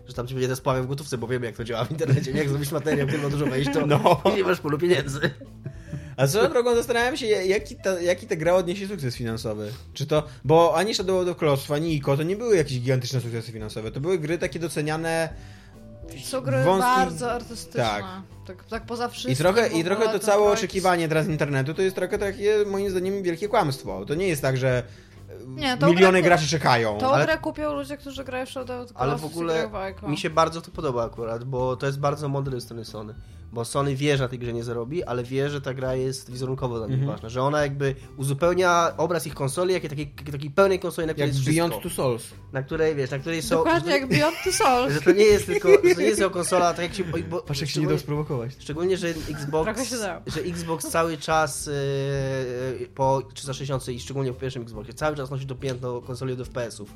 że 0.08 0.14
tam 0.14 0.28
ci 0.28 0.36
będzie 0.36 0.56
spławem 0.56 0.84
w 0.84 0.88
gotówce, 0.88 1.18
bo 1.18 1.28
wiemy 1.28 1.46
jak 1.46 1.56
to 1.56 1.64
działa 1.64 1.86
w 1.86 1.92
internecie, 1.92 2.34
nie? 2.34 2.40
jak 2.40 2.50
zrobisz 2.50 2.72
materiał, 2.72 3.08
ma 3.24 3.30
dużo 3.30 3.46
wejść, 3.46 3.70
to 3.74 3.86
No. 3.86 4.22
i 4.34 4.36
nie 4.38 4.44
masz 4.44 4.60
polu 4.60 4.78
pieniędzy. 4.78 5.20
A 6.18 6.28
swoją 6.28 6.50
drogą 6.50 6.76
zastanawiam 6.76 7.18
się, 7.18 7.26
jaki 7.28 7.76
ta, 7.76 8.02
jaki 8.02 8.28
ta 8.28 8.36
gra 8.36 8.54
odniesie 8.54 8.88
sukces 8.88 9.16
finansowy. 9.16 9.72
Czy 9.94 10.06
to, 10.06 10.24
bo 10.44 10.76
ani 10.76 10.96
Shadow 10.96 11.22
of 11.22 11.28
the 11.28 11.40
Colossus, 11.40 11.72
ani 11.72 11.94
ICO 11.96 12.18
to 12.18 12.24
nie 12.24 12.36
były 12.36 12.56
jakieś 12.58 12.80
gigantyczne 12.80 13.22
sukcesy 13.22 13.52
finansowe. 13.52 13.92
To 13.92 14.00
były 14.00 14.20
gry 14.20 14.38
takie 14.38 14.60
doceniane 14.60 15.30
Są 16.24 16.42
gry 16.42 16.58
Wąskim- 16.58 16.80
bardzo 16.80 17.32
artystyczne. 17.32 17.84
Tak. 17.84 18.06
Tak, 18.48 18.64
tak 18.66 18.86
poza 18.86 19.08
wszystkim. 19.10 19.34
i 19.34 19.36
trochę, 19.36 19.68
i 19.68 19.84
trochę 19.84 20.06
to 20.10 20.20
całe 20.20 20.42
projekt 20.42 20.60
oczekiwanie 20.60 21.08
teraz 21.08 21.28
internetu 21.28 21.74
to 21.74 21.82
jest 21.82 21.96
trochę 21.96 22.18
takie, 22.18 22.56
moim 22.66 22.90
zdaniem, 22.90 23.24
wielkie 23.24 23.48
kłamstwo. 23.48 24.06
To 24.06 24.16
nie 24.16 24.28
jest 24.28 24.42
tak, 24.42 24.58
że 24.58 24.84
Nie, 25.56 25.78
miliony 25.88 26.22
graczy 26.22 26.48
czekają. 26.48 26.98
Tą 26.98 27.14
Ale- 27.14 27.26
grę 27.26 27.38
kupią 27.38 27.74
ludzie, 27.74 27.98
którzy 27.98 28.24
grają 28.24 28.46
w 28.46 28.50
Shadow 28.50 28.82
of 28.82 28.92
the 28.94 28.98
Ale 29.00 29.16
w 29.16 29.26
ogóle. 29.26 29.70
Mi 30.08 30.18
się 30.18 30.30
bardzo 30.30 30.62
to 30.62 30.72
podoba 30.72 31.06
akurat, 31.06 31.44
bo 31.44 31.76
to 31.76 31.86
jest 31.86 32.00
bardzo 32.00 32.30
ze 32.52 32.62
strony 32.62 32.86
Sony. 32.86 33.14
Bo 33.54 33.66
Sony 33.66 33.96
wie, 33.96 34.18
że 34.18 34.24
na 34.24 34.30
tej 34.30 34.40
grze 34.40 34.54
nie 34.54 34.64
zarobi, 34.64 35.04
ale 35.04 35.24
wie, 35.24 35.50
że 35.50 35.62
ta 35.62 35.74
gra 35.74 35.96
jest 35.96 36.32
wizerunkowo 36.32 36.78
dla 36.78 36.88
nich 36.88 36.94
Mhm. 36.96 37.12
ważna. 37.12 37.30
Że 37.30 37.42
ona 37.44 37.62
jakby 37.62 37.96
uzupełnia 38.18 38.94
obraz 38.98 39.28
ich 39.28 39.34
konsoli, 39.34 39.74
jakiej 39.74 39.90
takiej, 39.90 40.08
takiej 40.32 40.52
pełnej 40.52 40.80
konsoli, 40.80 41.08
na 41.08 41.14
której 41.14 41.28
Jak 41.30 41.36
jest 41.38 41.50
Beyond 41.50 41.74
wszystko. 41.74 41.90
Two 41.90 41.96
Souls. 41.96 42.24
Na 42.54 42.64
której, 42.64 42.96
wiesz, 42.96 43.12
na 43.12 43.20
której 43.20 43.42
są... 43.42 43.56
Dokładnie 43.56 43.92
jak 43.92 44.08
Beyond 44.10 44.36
the 44.44 44.52
Souls. 44.52 44.94
Że 44.96 45.02
to 45.02 45.12
nie 45.12 45.24
jest 45.24 45.46
tylko, 45.46 45.70
że 45.70 45.78
to 45.96 46.02
nie 46.02 46.06
jest 46.06 46.18
tylko 46.20 46.34
konsola, 46.34 46.74
tak 46.74 46.84
jak 46.86 46.94
się... 46.94 47.04
Bo, 47.30 47.42
Patrz, 47.42 47.50
jak 47.50 47.58
się 47.58 47.62
nie 47.64 47.68
szczególnie- 47.68 47.90
dał 47.90 48.00
sprowokować. 48.00 48.52
Szczególnie, 48.60 48.98
że 48.98 49.08
Xbox, 49.08 49.94
że 50.28 50.42
Xbox 50.42 50.88
cały 50.88 51.18
czas 51.18 51.70
yy, 52.80 52.88
po 52.96 53.22
360 53.34 53.90
i 53.90 54.00
szczególnie 54.00 54.34
po 54.34 54.40
pierwszym 54.40 54.62
Xboxie, 54.64 54.94
cały 54.94 55.16
czas 55.16 55.32
nosi 55.32 55.46
to 55.46 55.56
piętno 55.56 56.02
konsoli 56.02 56.34
od 56.34 56.40
FPS-ów. 56.48 56.90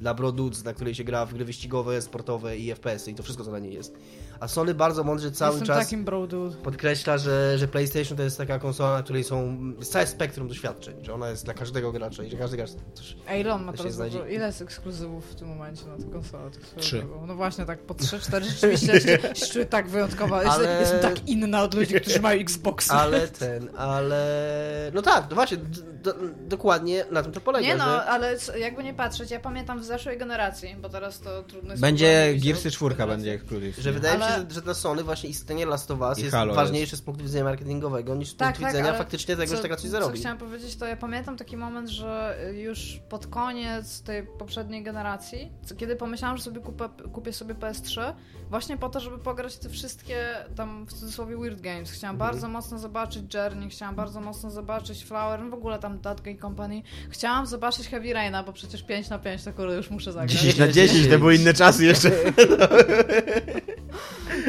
Dla 0.00 0.14
Brodudes, 0.14 0.64
na 0.64 0.72
której 0.74 0.94
się 0.94 1.04
gra 1.04 1.26
w 1.26 1.34
gry 1.34 1.44
wyścigowe, 1.44 2.02
sportowe 2.02 2.56
i 2.58 2.74
FPS-y 2.74 3.10
i 3.10 3.14
to 3.14 3.22
wszystko 3.22 3.44
co 3.44 3.50
na 3.52 3.58
niej 3.58 3.74
jest. 3.74 3.94
A 4.42 4.48
Sony 4.48 4.74
bardzo 4.74 5.04
mądrze 5.04 5.30
cały 5.32 5.50
Jestem 5.52 5.66
czas 5.66 5.84
takim 5.84 6.04
bro 6.04 6.26
dude. 6.26 6.56
podkreśla, 6.56 7.18
że, 7.18 7.58
że 7.58 7.68
PlayStation 7.68 8.16
to 8.16 8.22
jest 8.22 8.38
taka 8.38 8.58
konsola, 8.58 8.92
na 8.96 9.02
której 9.02 9.24
są 9.24 9.56
całe 9.82 10.06
spektrum 10.06 10.48
doświadczeń, 10.48 10.94
że 11.04 11.14
ona 11.14 11.30
jest 11.30 11.44
dla 11.44 11.54
każdego 11.54 11.92
gracza 11.92 12.22
i 12.22 12.30
że 12.30 12.36
każdy 12.36 12.56
gracz 12.56 12.70
coś... 12.94 13.16
A 13.26 13.34
ile 13.34 13.54
on 13.54 13.64
ma 13.64 13.72
teraz 13.72 13.94
znajdzie- 13.94 14.18
dużo? 14.18 14.26
Ile 14.30 14.46
jest 14.46 14.62
ekskluzywów 14.62 15.30
w 15.30 15.34
tym 15.34 15.48
momencie 15.48 15.82
na 15.86 15.96
tę 15.96 16.12
konsolę? 16.12 16.50
Trzy. 16.76 17.06
No 17.26 17.34
właśnie, 17.34 17.64
tak 17.66 17.78
po 17.78 17.94
3-4 17.94 18.42
rzeczywiście 18.42 19.00
się, 19.00 19.18
czuję 19.52 19.66
tak 19.66 19.88
wyjątkowa. 19.88 20.42
Jestem, 20.42 20.60
Ale- 20.66 20.80
jestem 20.80 21.00
tak 21.00 21.28
inna 21.28 21.62
od 21.62 21.74
ludzi, 21.74 21.94
którzy 21.94 22.20
mają 22.20 22.40
Xbox. 22.40 22.90
Ale 22.90 23.28
ten, 23.28 23.68
ale... 23.76 24.90
No 24.94 25.02
tak, 25.02 25.26
no 25.30 25.34
właśnie, 25.34 25.56
d- 25.56 25.64
d- 26.02 26.12
dokładnie 26.48 27.04
na 27.10 27.22
tym 27.22 27.32
to 27.32 27.40
polega, 27.40 27.66
Nie 27.66 27.76
no, 27.76 27.84
że... 27.84 28.04
ale 28.04 28.36
jakby 28.58 28.84
nie 28.84 28.94
patrzeć, 28.94 29.30
ja 29.30 29.40
pamiętam 29.40 29.80
w 29.80 29.84
zeszłej 29.84 30.18
generacji, 30.18 30.76
bo 30.82 30.88
teraz 30.88 31.20
to 31.20 31.42
trudno 31.42 31.70
jest 31.70 31.80
Będzie 31.82 32.34
Gearsy 32.44 32.70
4 32.70 32.94
generacji. 32.94 33.16
będzie 33.16 33.32
ekskluzyw. 33.32 33.76
Że 33.78 33.92
wydaje 33.92 34.18
mi 34.18 34.22
Ale- 34.24 34.31
się, 34.31 34.31
że, 34.36 34.46
że 34.54 34.62
dla 34.62 34.74
Sony 34.74 35.02
właśnie 35.04 35.28
istnienie 35.30 35.66
Last 35.66 35.90
of 35.90 36.00
Us 36.00 36.18
I 36.18 36.22
jest 36.22 36.34
Halo 36.34 36.54
ważniejsze 36.54 36.96
z 36.96 37.02
punktu 37.02 37.24
widzenia 37.24 37.44
marketingowego 37.44 38.14
niż 38.14 38.28
z 38.28 38.36
Tak, 38.36 38.48
punktu 38.48 38.62
tak, 38.62 38.72
widzenia 38.72 38.98
faktycznie 38.98 39.36
tego, 39.36 39.56
że 39.56 39.62
taka 39.62 39.76
coś 39.76 39.90
zarobi. 39.90 40.14
Co 40.14 40.20
chciałam 40.20 40.38
powiedzieć, 40.38 40.76
to 40.76 40.86
ja 40.86 40.96
pamiętam 40.96 41.36
taki 41.36 41.56
moment, 41.56 41.88
że 41.88 42.38
już 42.54 43.00
pod 43.08 43.26
koniec 43.26 44.02
tej 44.02 44.26
poprzedniej 44.26 44.82
generacji, 44.82 45.52
co- 45.64 45.74
kiedy 45.74 45.96
pomyślałam, 45.96 46.36
że 46.36 46.42
sobie 46.42 46.60
kupę, 46.60 46.88
kupię 47.12 47.32
sobie 47.32 47.54
PS3, 47.54 48.12
właśnie 48.50 48.76
po 48.76 48.88
to, 48.88 49.00
żeby 49.00 49.18
pograć 49.18 49.56
te 49.56 49.68
wszystkie 49.68 50.34
tam 50.56 50.84
w 50.86 50.92
cudzysłowie 50.92 51.36
weird 51.36 51.60
games. 51.60 51.90
Chciałam 51.90 52.16
Mhm. 52.16 52.30
bardzo 52.32 52.48
mocno 52.48 52.78
zobaczyć 52.78 53.34
Journey, 53.34 53.70
chciałam 53.70 53.94
bardzo 53.94 54.20
mocno 54.20 54.50
zobaczyć 54.50 55.04
Flower, 55.04 55.40
no 55.42 55.50
w 55.50 55.54
ogóle 55.54 55.78
tam 55.78 55.98
That 56.00 56.20
Gay 56.20 56.38
Company. 56.38 56.82
Chciałam 57.10 57.46
zobaczyć 57.46 57.88
Heavy 57.88 58.12
Raina, 58.12 58.42
bo 58.42 58.52
przecież 58.52 58.82
5 58.82 59.08
na 59.08 59.18
5 59.18 59.42
to 59.44 59.52
kurde 59.52 59.76
już 59.76 59.90
muszę 59.90 60.12
zagrać. 60.12 60.32
10 60.32 60.58
na 60.58 60.68
10, 60.68 61.08
to 61.08 61.18
były 61.18 61.34
inne 61.36 61.54
czasy 61.54 61.84
jeszcze. 61.84 62.10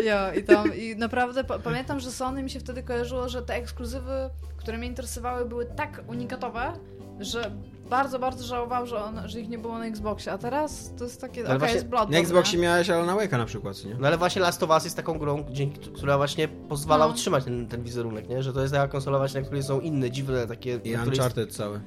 Ja, 0.04 0.34
i 0.34 0.44
tam, 0.44 0.76
i 0.76 0.96
naprawdę 0.96 1.44
pa- 1.44 1.60
pamiętam, 1.60 2.00
że 2.00 2.12
Sony 2.12 2.44
mi 2.44 2.50
się 2.50 2.60
wtedy 2.60 2.84
kojarzyło, 2.84 3.30
że 3.30 3.42
te 3.42 3.54
ekskluzywy, 3.56 4.30
które 4.58 4.78
mnie 4.78 4.88
interesowały, 4.88 5.46
były 5.46 5.66
tak 5.66 6.02
unikatowe, 6.08 6.74
że 7.20 7.52
bardzo, 7.90 8.20
bardzo 8.20 8.44
żałowałam, 8.44 8.88
że, 8.88 9.04
on, 9.04 9.22
że 9.30 9.40
ich 9.42 9.50
nie 9.50 9.58
było 9.58 9.78
na 9.80 9.86
Xboxie, 9.86 10.32
a 10.32 10.38
teraz 10.38 10.92
to 10.98 11.04
jest 11.04 11.22
takie, 11.22 11.44
okej, 11.46 11.58
właśnie 11.60 11.76
jest 11.76 11.88
Bloodborne, 11.88 12.18
Na 12.18 12.22
Xboxie 12.24 12.58
nie? 12.60 12.64
miałeś 12.64 12.90
Alana 12.90 13.16
Wake'a 13.16 13.38
na 13.38 13.46
przykład, 13.46 13.86
nie? 13.86 13.96
No 14.00 14.08
ale 14.08 14.18
właśnie 14.18 14.42
Last 14.42 14.64
of 14.64 14.70
Us 14.70 14.84
jest 14.84 14.96
taką 14.96 15.18
grą, 15.20 15.46
dzięki, 15.52 15.80
która 15.92 16.18
właśnie 16.18 16.48
pozwala 16.48 17.06
No. 17.06 17.12
utrzymać 17.12 17.44
ten, 17.44 17.68
ten 17.68 17.84
wizerunek, 17.84 18.30
nie? 18.30 18.44
Że 18.44 18.54
to 18.54 18.62
jest 18.62 18.74
taka 18.74 18.88
konsola 18.88 19.18
właśnie, 19.18 19.40
na 19.42 19.46
której 19.46 19.64
są 19.64 19.80
inne, 19.80 20.12
dziwne 20.12 20.48
takie... 20.48 20.80
I 20.84 20.96
Uncharted 20.96 21.56
cały. 21.56 21.80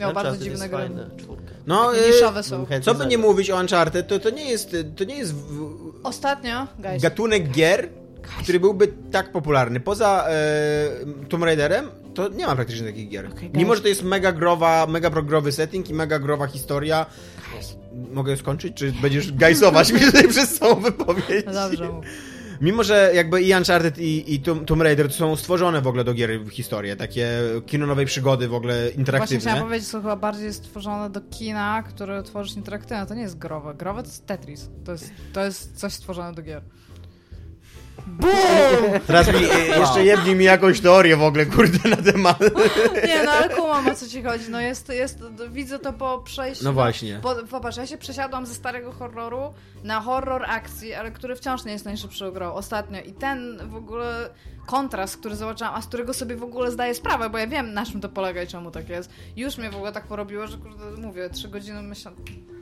Miał 0.00 0.08
Uncharted 0.08 0.32
bardzo 0.32 0.44
dziwne 0.44 0.68
gry. 0.68 0.78
fajne. 0.78 1.10
No, 1.66 1.96
y, 1.96 2.10
niszowe 2.12 2.42
są. 2.42 2.66
Co 2.82 2.94
by 2.94 3.06
nie 3.06 3.18
mówić 3.18 3.50
o 3.50 3.56
Uncharted, 3.60 4.08
to, 4.08 4.18
to 4.18 4.30
nie 4.30 4.50
jest, 4.50 4.76
to 4.96 5.04
nie 5.04 5.16
jest 5.16 5.34
w, 5.34 5.70
Ostatnio, 6.02 6.66
guys, 6.78 7.02
gatunek 7.02 7.50
gier, 7.50 7.88
który 8.42 8.60
byłby 8.60 8.88
tak 9.12 9.32
popularny. 9.32 9.80
Poza 9.80 10.26
e, 10.28 11.26
Tomb 11.28 11.44
Raiderem, 11.44 11.88
to 12.14 12.28
nie 12.28 12.46
ma 12.46 12.54
praktycznie 12.54 12.86
takich 12.86 13.08
gier. 13.08 13.26
Okej, 13.26 13.50
Mimo, 13.54 13.66
guys. 13.66 13.76
że 13.78 13.82
to 13.82 13.88
jest 13.88 14.02
mega 14.02 14.32
growa, 14.32 14.86
mega 14.86 15.10
progrowy 15.10 15.52
setting 15.52 15.90
i 15.90 15.94
mega 15.94 16.18
growa 16.18 16.46
historia. 16.46 17.06
Mogę 18.12 18.36
skończyć, 18.36 18.76
czy 18.76 18.92
będziesz 19.02 19.32
gajsować 19.32 19.92
mi 19.92 20.00
tutaj 20.00 20.28
przez 20.28 20.58
całą 20.58 20.74
wypowiedź? 20.80 21.46
no 21.46 21.52
dobrze 21.52 21.88
mów. 21.88 22.04
Mimo, 22.60 22.84
że 22.84 23.10
jakby 23.14 23.42
i 23.42 23.54
Uncharted 23.54 23.98
i, 23.98 24.34
i 24.34 24.40
Tomb 24.40 24.80
Raider 24.80 25.08
to 25.08 25.14
są 25.14 25.36
stworzone 25.36 25.80
w 25.82 25.86
ogóle 25.86 26.04
do 26.04 26.14
gier 26.14 26.40
w 26.40 26.50
historię, 26.50 26.96
takie 26.96 27.28
kino 27.66 27.86
nowej 27.86 28.06
przygody 28.06 28.48
w 28.48 28.54
ogóle 28.54 28.74
Właśnie 28.82 28.98
interaktywne. 28.98 29.40
chciałam 29.40 29.60
powiedzieć, 29.68 29.88
to 29.90 29.98
chyba 29.98 30.16
bardziej 30.16 30.52
stworzone 30.54 31.10
do 31.10 31.20
kina, 31.20 31.82
które 31.82 32.22
tworzysz 32.22 32.56
interaktywne, 32.56 33.06
to 33.06 33.14
nie 33.14 33.22
jest 33.22 33.38
growe. 33.38 33.74
Growe 33.74 34.02
to 34.02 34.08
jest 34.08 34.26
Tetris, 34.26 34.70
to 34.84 34.92
jest, 34.92 35.12
to 35.32 35.44
jest 35.44 35.76
coś 35.76 35.92
stworzone 35.92 36.34
do 36.34 36.42
gier. 36.42 36.62
BOOM! 38.06 39.00
Teraz 39.06 39.28
mi 39.28 39.34
e, 39.34 39.78
jeszcze 39.78 40.04
jebnij 40.04 40.34
mi 40.34 40.44
jakąś 40.44 40.80
teorię 40.80 41.16
w 41.16 41.22
ogóle, 41.22 41.46
kurde, 41.46 41.88
na 41.88 41.96
temat. 41.96 42.40
Nie, 43.06 43.24
no 43.24 43.30
ale 43.30 43.48
kumam 43.48 43.88
o 43.88 43.94
co 43.94 44.08
ci 44.08 44.22
chodzi. 44.22 44.44
No 44.50 44.60
jest, 44.60 44.88
jest, 44.88 45.18
widzę 45.50 45.78
to 45.78 45.92
po 45.92 46.18
przejściu. 46.18 46.64
No 46.64 46.72
właśnie. 46.72 47.20
Po, 47.22 47.34
popatrz, 47.50 47.76
ja 47.76 47.86
się 47.86 47.98
przesiadłam 47.98 48.46
ze 48.46 48.54
starego 48.54 48.92
horroru 48.92 49.54
na 49.84 50.00
horror 50.00 50.44
akcji, 50.48 50.94
ale 50.94 51.10
który 51.10 51.36
wciąż 51.36 51.64
nie 51.64 51.72
jest 51.72 51.84
najszybszą 51.84 52.30
grą 52.30 52.52
ostatnio. 52.52 53.00
I 53.00 53.12
ten 53.12 53.68
w 53.68 53.74
ogóle 53.74 54.30
kontrast, 54.66 55.16
który 55.16 55.36
zobaczyłam, 55.36 55.74
a 55.74 55.82
z 55.82 55.86
którego 55.86 56.14
sobie 56.14 56.36
w 56.36 56.42
ogóle 56.42 56.70
zdaję 56.70 56.94
sprawę, 56.94 57.30
bo 57.30 57.38
ja 57.38 57.46
wiem 57.46 57.74
na 57.74 57.86
czym 57.86 58.00
to 58.00 58.08
polega 58.08 58.42
i 58.42 58.46
czemu 58.46 58.70
tak 58.70 58.88
jest. 58.88 59.10
Już 59.36 59.58
mnie 59.58 59.70
w 59.70 59.76
ogóle 59.76 59.92
tak 59.92 60.06
porobiło, 60.06 60.46
że 60.46 60.56
kurde, 60.58 60.84
mówię, 61.02 61.30
trzy 61.30 61.48
godziny 61.48 61.82
myślę, 61.82 62.12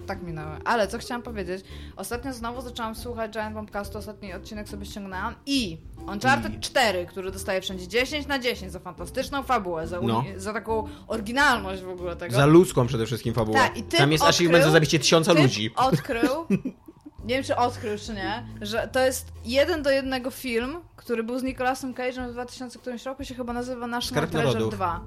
tak 0.06 0.22
minęły. 0.22 0.56
Ale 0.64 0.88
co 0.88 0.98
chciałam 0.98 1.22
powiedzieć, 1.22 1.64
ostatnio 1.96 2.32
znowu 2.32 2.60
zaczęłam 2.62 2.94
słuchać 2.94 3.32
Giant 3.32 3.54
Bombcastu, 3.54 3.98
ostatni 3.98 4.34
odcinek 4.34 4.68
sobie 4.68 4.86
ściągnęłam 4.86 5.34
i 5.46 5.78
Uncharted 6.12 6.60
4, 6.60 7.06
który 7.06 7.30
dostaje 7.30 7.60
wszędzie 7.60 7.88
10 7.88 8.26
na 8.26 8.38
10 8.38 8.72
za 8.72 8.78
fantastyczną 8.78 9.42
fabułę, 9.42 9.86
za, 9.86 10.00
No. 10.00 10.24
za 10.36 10.52
taką 10.52 10.88
oryginalność 11.08 11.82
w 11.82 11.88
ogóle 11.88 12.16
tego. 12.16 12.34
Za 12.34 12.46
ludzką 12.46 12.86
przede 12.86 13.06
wszystkim 13.06 13.34
fabułę. 13.34 13.60
I 13.76 13.82
typ 13.82 13.98
Tam 14.00 14.12
jest 14.12 14.24
odkrył- 14.24 14.28
achievement 14.28 14.64
za 14.64 14.70
zabicie 14.70 14.98
tysiąca 14.98 15.32
ludzi. 15.32 15.70
odkrył, 15.76 16.30
nie 17.24 17.34
wiem 17.34 17.44
czy 17.44 17.56
odkrył 17.56 17.98
czy 17.98 18.14
nie, 18.14 18.46
że 18.60 18.88
to 18.92 19.00
jest 19.00 19.32
jeden 19.44 19.82
do 19.82 19.90
jednego 19.90 20.30
film, 20.30 20.76
który 20.96 21.24
był 21.24 21.38
z 21.38 21.42
Nicolasem 21.42 21.94
Cage'em 21.94 22.28
w 22.28 22.32
2000 22.32 22.78
którymś 22.78 23.04
roku, 23.04 23.24
się 23.24 23.34
chyba 23.34 23.52
nazywa 23.52 23.86
National 23.86 24.28
Treasure 24.28 24.54
Narodów. 24.54 24.74
2. 24.74 25.00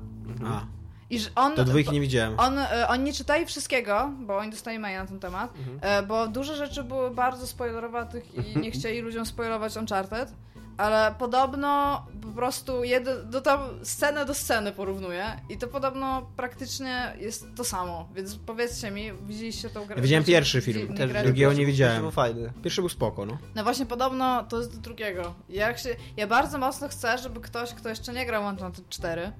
A, 0.45 0.65
I 1.09 1.19
że 1.19 1.29
on, 1.35 1.53
to 1.53 1.63
dwójki 1.65 1.91
nie 1.91 2.01
widziałem. 2.01 2.39
on, 2.39 2.57
e, 2.59 2.87
oni 2.87 3.03
nie 3.03 3.13
czytali 3.13 3.45
wszystkiego, 3.45 4.11
bo 4.19 4.37
oni 4.37 4.51
dostali 4.51 4.79
maila 4.79 5.01
na 5.01 5.09
ten 5.09 5.19
temat, 5.19 5.53
e, 5.81 6.03
bo 6.03 6.27
duże 6.27 6.55
rzeczy 6.55 6.83
były 6.83 7.11
bardzo 7.11 7.47
spoilerowatych 7.47 8.55
i 8.55 8.57
nie 8.59 8.71
chcieli 8.71 8.99
ludziom 9.01 9.25
spoilować 9.25 9.77
Uncharted, 9.77 10.33
ale 10.77 11.15
podobno 11.19 12.05
po 12.21 12.27
prostu 12.27 12.83
jeden, 12.83 13.29
do 13.29 13.41
tam 13.41 13.59
scenę 13.83 14.25
do 14.25 14.33
sceny 14.33 14.71
porównuje 14.71 15.25
i 15.49 15.57
to 15.57 15.67
podobno 15.67 16.29
praktycznie 16.35 17.13
jest 17.19 17.45
to 17.55 17.63
samo, 17.63 18.09
więc 18.15 18.35
powiedzcie 18.35 18.91
mi, 18.91 19.11
widzieliście 19.27 19.69
tą 19.69 19.85
grę? 19.85 20.01
Widziałem 20.01 20.23
Znaczy, 20.23 20.31
pierwszy 20.31 20.61
film, 20.61 20.93
Też 20.97 21.23
drugiego 21.23 21.53
nie 21.53 21.65
widziałem. 21.65 21.91
pierwszy 21.93 22.01
był 22.01 22.11
fajny. 22.11 22.53
Pierwszy 22.63 22.81
był 22.81 22.89
spoko, 22.89 23.25
no. 23.25 23.37
No 23.55 23.63
właśnie 23.63 23.85
podobno 23.85 24.43
to 24.43 24.57
jest 24.57 24.75
do 24.75 24.81
drugiego. 24.81 25.33
Jak 25.49 25.79
się, 25.79 25.95
ja 26.17 26.27
bardzo 26.27 26.57
mocno 26.57 26.87
chcę, 26.87 27.17
żeby 27.17 27.39
ktoś, 27.39 27.73
kto 27.73 27.89
jeszcze 27.89 28.13
nie 28.13 28.25
grał 28.25 28.45
Uncharted 28.45 28.89
4, 28.89 29.31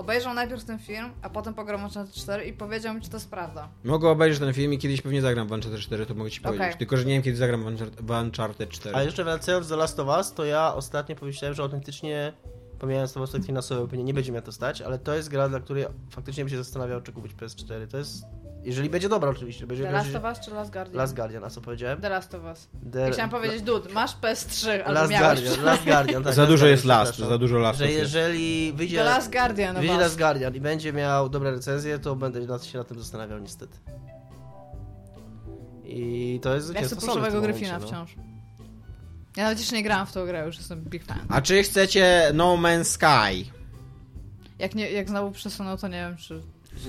obejrzał 0.00 0.34
najpierw 0.34 0.64
ten 0.64 0.78
film, 0.78 1.10
a 1.22 1.30
potem 1.30 1.54
pograł 1.54 1.78
w 1.78 1.82
Uncharted 1.82 2.14
4 2.14 2.44
i 2.44 2.52
powiedział 2.52 2.94
mi, 2.94 3.00
czy 3.00 3.10
to 3.10 3.16
jest 3.16 3.30
prawda. 3.30 3.68
Mogę 3.84 4.08
obejrzeć 4.08 4.40
ten 4.40 4.54
film 4.54 4.72
i 4.72 4.78
kiedyś 4.78 5.02
pewnie 5.02 5.22
zagram 5.22 5.48
w 5.48 5.52
Uncharted 5.52 5.80
4, 5.80 6.06
to 6.06 6.14
mogę 6.14 6.30
ci 6.30 6.40
powiedzieć. 6.40 6.76
Tylko, 6.78 6.96
że 6.96 7.04
nie 7.04 7.14
wiem, 7.14 7.22
kiedy 7.22 7.36
zagram 7.36 7.62
w 7.62 7.66
Uncharted, 7.66 8.00
w 8.00 8.10
Uncharted 8.10 8.70
4. 8.70 8.96
A 8.96 9.02
jeszcze 9.02 9.24
wracając 9.24 9.68
do 9.68 9.76
Last 9.76 10.00
of 10.00 10.08
Us, 10.08 10.32
to 10.32 10.44
ja 10.44 10.74
ostatnio 10.74 11.16
pomyślałem, 11.16 11.54
że 11.54 11.62
autentycznie, 11.62 12.32
pomijając 12.78 13.12
to 13.12 13.22
aspekt 13.22 13.46
finansowy, 13.46 13.88
pewnie 13.88 14.04
nie 14.04 14.14
będzie 14.14 14.32
mnie 14.32 14.42
to 14.42 14.52
stać, 14.52 14.82
ale 14.82 14.98
to 14.98 15.14
jest 15.14 15.28
gra, 15.28 15.48
dla 15.48 15.60
której 15.60 15.86
faktycznie 16.10 16.44
bym 16.44 16.50
się 16.50 16.56
zastanawiał, 16.56 17.00
czy 17.00 17.12
kupić 17.12 17.32
PS4. 17.32 17.86
To 17.90 17.98
jest, 17.98 18.24
jeżeli 18.64 18.90
będzie 18.90 19.08
dobra 19.08 19.30
oczywiście, 19.30 19.66
będzie 19.66 19.84
The 19.84 19.92
Last 19.92 20.14
of 20.16 20.24
Us 20.24 20.40
czy 20.40 20.50
Last 20.50 20.72
Guardian? 20.72 20.96
Last 20.96 21.14
Guardian, 21.14 21.44
a 21.44 21.50
co 21.50 21.60
powiedziałem? 21.60 22.00
The 22.00 22.08
Last 22.08 22.34
of 22.34 22.44
Us. 22.44 22.68
The... 22.92 23.00
Ja 23.00 23.10
chciałam 23.10 23.30
powiedzieć, 23.30 23.62
dude, 23.62 23.92
masz 23.92 24.16
PS3, 24.16 24.70
albo 24.70 24.92
Last. 24.92 25.12
Guardian, 25.12 25.64
Last 25.64 25.84
Guardian, 25.84 26.24
tak. 26.24 26.34
za 26.34 26.42
Last 26.42 26.52
dużo 26.52 26.66
jest 26.66 26.84
last, 26.84 27.18
za 27.18 27.38
dużo 27.38 27.58
lastów 27.58 27.86
Że 27.86 27.92
jest. 27.92 28.00
jeżeli 28.00 28.72
wyjdzie, 28.72 28.96
The 28.96 29.04
Last 29.04 29.32
Guardian 29.32 29.76
wyjdzie 29.76 29.92
Us. 29.92 30.00
Last 30.00 30.18
Guardian 30.18 30.54
i 30.54 30.60
będzie 30.60 30.92
miał 30.92 31.28
dobre 31.28 31.50
recenzje, 31.50 31.98
to 31.98 32.16
będę 32.16 32.40
nad- 32.40 32.64
się 32.64 32.78
nad 32.78 32.88
tym 32.88 32.98
zastanawiał 32.98 33.38
niestety. 33.38 33.78
I 35.84 36.40
to 36.42 36.54
jest 36.54 36.68
Ja 36.68 36.74
chcę 36.74 36.88
zwycięstwo 36.88 37.00
Sony 37.00 37.12
w 37.12 37.14
pluszowego 37.14 37.46
Gryfina 37.46 37.78
no. 37.78 37.86
wciąż. 37.86 38.14
Ja 39.36 39.42
nawet 39.44 39.58
jeszcze 39.58 39.76
nie 39.76 39.82
grałam 39.82 40.06
w 40.06 40.12
tą 40.12 40.26
grę, 40.26 40.46
już 40.46 40.56
jestem 40.56 40.80
big 40.80 41.04
fan. 41.04 41.18
A 41.28 41.40
czy 41.40 41.62
chcecie 41.62 42.30
No 42.34 42.56
Man's 42.56 42.84
Sky? 42.84 43.50
Jak, 44.58 44.74
nie, 44.74 44.90
jak 44.90 45.08
znowu 45.08 45.30
przesunął, 45.30 45.78
to 45.78 45.88
nie 45.88 45.96
wiem, 45.96 46.16
czy... 46.16 46.42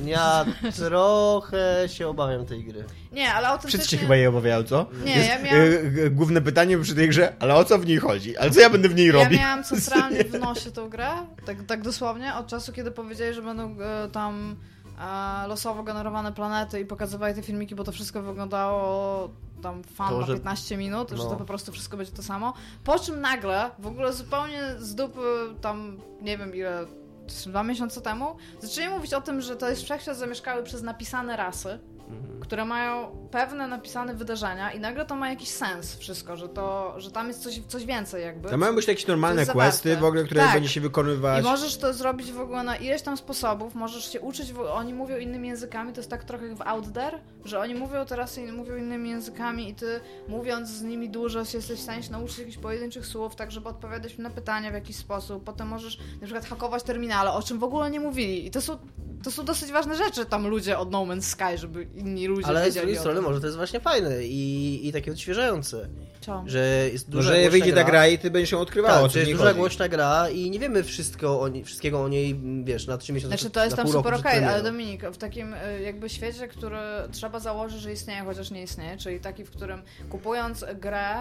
Ja 0.06 0.46
trochę 0.86 1.84
się 1.90 2.08
obawiam 2.08 2.46
tej 2.46 2.64
gry. 2.64 2.84
Nie, 3.12 3.34
ale 3.34 3.48
autentycznie... 3.48 3.80
Wszyscy 3.80 3.96
się 3.96 4.02
chyba 4.02 4.16
jej 4.16 4.28
obawiają, 4.28 4.64
co? 4.64 4.86
Nie, 5.06 5.16
Jest, 5.16 5.30
ja 5.30 5.42
miałam- 5.42 5.62
y, 5.62 5.94
y, 6.06 6.10
główne 6.12 6.42
pytanie 6.42 6.78
przy 6.78 6.96
tej 6.96 7.10
grze, 7.10 7.34
ale 7.40 7.56
o 7.56 7.66
co 7.66 7.78
w 7.80 7.86
niej 7.86 7.98
chodzi? 7.98 8.38
Ale 8.38 8.52
co 8.52 8.60
ja 8.60 8.70
będę 8.70 8.90
w 8.90 8.96
niej 8.96 9.08
Ja 9.08 9.14
robił? 9.14 9.40
miałam 9.40 9.64
centralnie 9.64 10.24
w 10.34 10.40
nosie 10.40 10.72
tą 10.72 10.90
grę, 10.90 11.10
tak, 11.46 11.58
tak 11.68 11.82
dosłownie, 11.82 12.36
od 12.36 12.48
czasu, 12.48 12.74
kiedy 12.74 12.92
powiedzieli, 12.92 13.34
że 13.34 13.42
będą 13.42 13.76
e, 13.82 14.10
tam 14.12 14.56
e, 15.44 15.48
losowo 15.48 15.84
generowane 15.84 16.32
planety 16.34 16.80
i 16.80 16.86
pokazywali 16.86 17.36
te 17.36 17.42
filmiki, 17.42 17.76
bo 17.76 17.84
to 17.84 17.92
wszystko 17.92 18.22
wyglądało 18.22 19.30
tam 19.62 19.84
fan 19.84 20.10
To, 20.10 20.20
na 20.20 20.26
że- 20.26 20.34
15 20.34 20.78
minut, 20.78 21.10
że 21.10 21.16
no. 21.18 21.26
to 21.30 21.36
po 21.36 21.46
prostu 21.46 21.72
wszystko 21.72 21.98
będzie 21.98 22.12
to 22.14 22.24
samo. 22.24 22.54
Po 22.84 23.00
czym 23.00 23.22
nagle, 23.22 23.70
w 23.80 23.88
ogóle 23.88 24.14
zupełnie 24.14 24.62
z 24.80 24.96
dupy 24.96 25.20
tam, 25.62 25.98
nie 26.22 26.38
wiem 26.38 26.56
ile, 26.56 26.86
dwa 27.48 27.64
miesiące 27.64 28.02
temu, 28.02 28.36
zaczęli 28.60 28.90
mówić 28.90 29.14
o 29.14 29.22
tym, 29.22 29.42
że 29.42 29.56
to 29.56 29.70
jest 29.70 29.84
wszechświat 29.84 30.18
zamieszkały 30.18 30.64
przez 30.64 30.82
napisane 30.82 31.38
rasy. 31.38 31.80
Które 32.40 32.66
mają 32.66 33.08
pewne 33.32 33.68
napisane 33.68 34.16
wydarzenia 34.16 34.72
i 34.72 34.80
nagle 34.80 35.06
to 35.06 35.16
ma 35.16 35.30
jakiś 35.30 35.50
sens 35.50 35.96
wszystko, 35.96 36.38
że 36.38 36.50
to, 36.50 36.94
że 36.98 37.12
tam 37.12 37.28
jest 37.28 37.44
coś, 37.44 37.62
coś 37.68 37.86
więcej 37.86 38.24
jakby. 38.24 38.50
To 38.50 38.58
mają 38.58 38.76
być 38.76 38.88
jakieś 38.88 39.08
normalne 39.08 39.46
questy 39.46 39.98
w 39.98 40.04
ogóle, 40.04 40.24
które 40.24 40.42
Tak. 40.42 40.54
będzie 40.54 40.70
się 40.70 40.82
wykonywać. 40.82 41.40
I 41.40 41.44
możesz 41.44 41.78
to 41.78 41.94
zrobić 41.94 42.32
w 42.32 42.40
ogóle 42.40 42.64
na 42.64 42.76
ileś 42.76 43.02
tam 43.02 43.18
sposobów, 43.18 43.76
możesz 43.76 44.12
się 44.12 44.22
uczyć, 44.22 44.54
oni 44.74 44.94
mówią 44.94 45.18
innymi 45.18 45.48
językami, 45.48 45.94
to 45.94 46.00
jest 46.00 46.10
tak 46.10 46.24
trochę 46.24 46.48
jak 46.48 46.56
w 46.56 46.62
Out 46.62 46.94
There, 46.94 47.20
że 47.46 47.60
oni 47.60 47.76
mówią 47.76 48.06
teraz 48.06 48.38
i 48.38 48.52
mówią 48.52 48.76
innymi 48.76 49.10
językami 49.10 49.70
i 49.70 49.76
ty 49.76 50.00
mówiąc 50.28 50.70
z 50.70 50.82
nimi 50.82 51.10
dużo 51.10 51.40
jesteś 51.40 51.80
w 51.80 51.80
stanie 51.80 52.04
się 52.04 52.12
nauczyć 52.12 52.38
jakichś 52.38 52.58
pojedynczych 52.58 53.06
słów, 53.06 53.36
tak 53.36 53.52
żeby 53.52 53.70
odpowiadać 53.70 54.18
na 54.18 54.30
pytania 54.30 54.72
w 54.72 54.74
jakiś 54.74 54.96
sposób. 54.96 55.44
Potem 55.44 55.68
możesz 55.68 55.98
na 55.98 56.26
przykład 56.26 56.46
hakować 56.46 56.84
terminale, 56.84 57.32
o 57.32 57.44
czym 57.44 57.60
w 57.60 57.64
ogóle 57.64 57.92
nie 57.92 58.00
mówili. 58.00 58.48
I 58.48 58.52
to 58.52 58.62
są, 58.62 58.78
to 59.24 59.32
są 59.32 59.46
dosyć 59.46 59.72
ważne 59.72 59.96
rzeczy 59.96 60.26
tam 60.26 60.48
ludzie 60.48 60.78
od 60.78 60.92
No 60.92 61.06
Man's 61.06 61.22
Sky, 61.22 61.58
żeby 61.58 61.84
inni 61.84 62.28
ludzie 62.28 62.48
Ale 62.48 62.72
z 62.72 62.76
drugiej 62.76 62.98
strony 62.98 63.22
może 63.22 63.40
to 63.40 63.46
jest 63.46 63.58
właśnie 63.58 63.80
fajne 63.80 64.24
i, 64.24 64.88
i 64.88 64.92
takie 64.94 65.12
odświeżające, 65.12 65.88
Co? 66.22 66.44
że 66.46 66.90
jest 66.94 67.10
duża 67.10 67.30
Może 67.30 67.34
głośna 67.42 67.52
wyjdzie 67.52 67.74
ta 67.74 67.84
gra 67.84 68.08
i 68.08 68.18
ty 68.20 68.32
będziesz 68.32 68.52
ją 68.52 68.60
odkrywała, 68.60 69.00
o 69.00 69.02
Tak, 69.02 69.12
że 69.12 69.20
jest 69.20 69.32
duża 69.32 69.44
chodzi. 69.44 69.58
głośna 69.60 69.90
gra 69.90 70.30
i 70.30 70.50
nie 70.50 70.60
wiemy 70.60 70.84
wszystko 70.84 71.42
o 71.42 71.48
niej, 71.48 71.64
wszystkiego 71.64 72.02
o 72.04 72.08
niej, 72.08 72.40
wiesz, 72.64 72.88
na 72.88 72.98
trzy 72.98 73.14
miesiące 73.14 73.38
Znaczy 73.38 73.52
to 73.54 73.64
jest 73.64 73.76
tam 73.76 73.88
super 73.88 74.14
okej, 74.14 74.32
ale 74.32 74.42
premierą. 74.42 74.64
Dominik, 74.64 75.04
w 75.10 75.18
takim 75.18 75.54
y, 75.54 75.82
jakby 75.82 76.10
świecie, 76.10 76.48
który 76.48 76.78
trzeba 77.12 77.40
założyć, 77.40 77.82
że 77.82 77.92
istnieje, 77.94 78.22
chociaż 78.22 78.52
nie 78.52 78.64
istnieje, 78.64 78.98
czyli 78.98 79.20
taki, 79.20 79.46
w 79.46 79.52
którym 79.52 79.82
kupując 80.10 80.66
grę, 80.82 81.16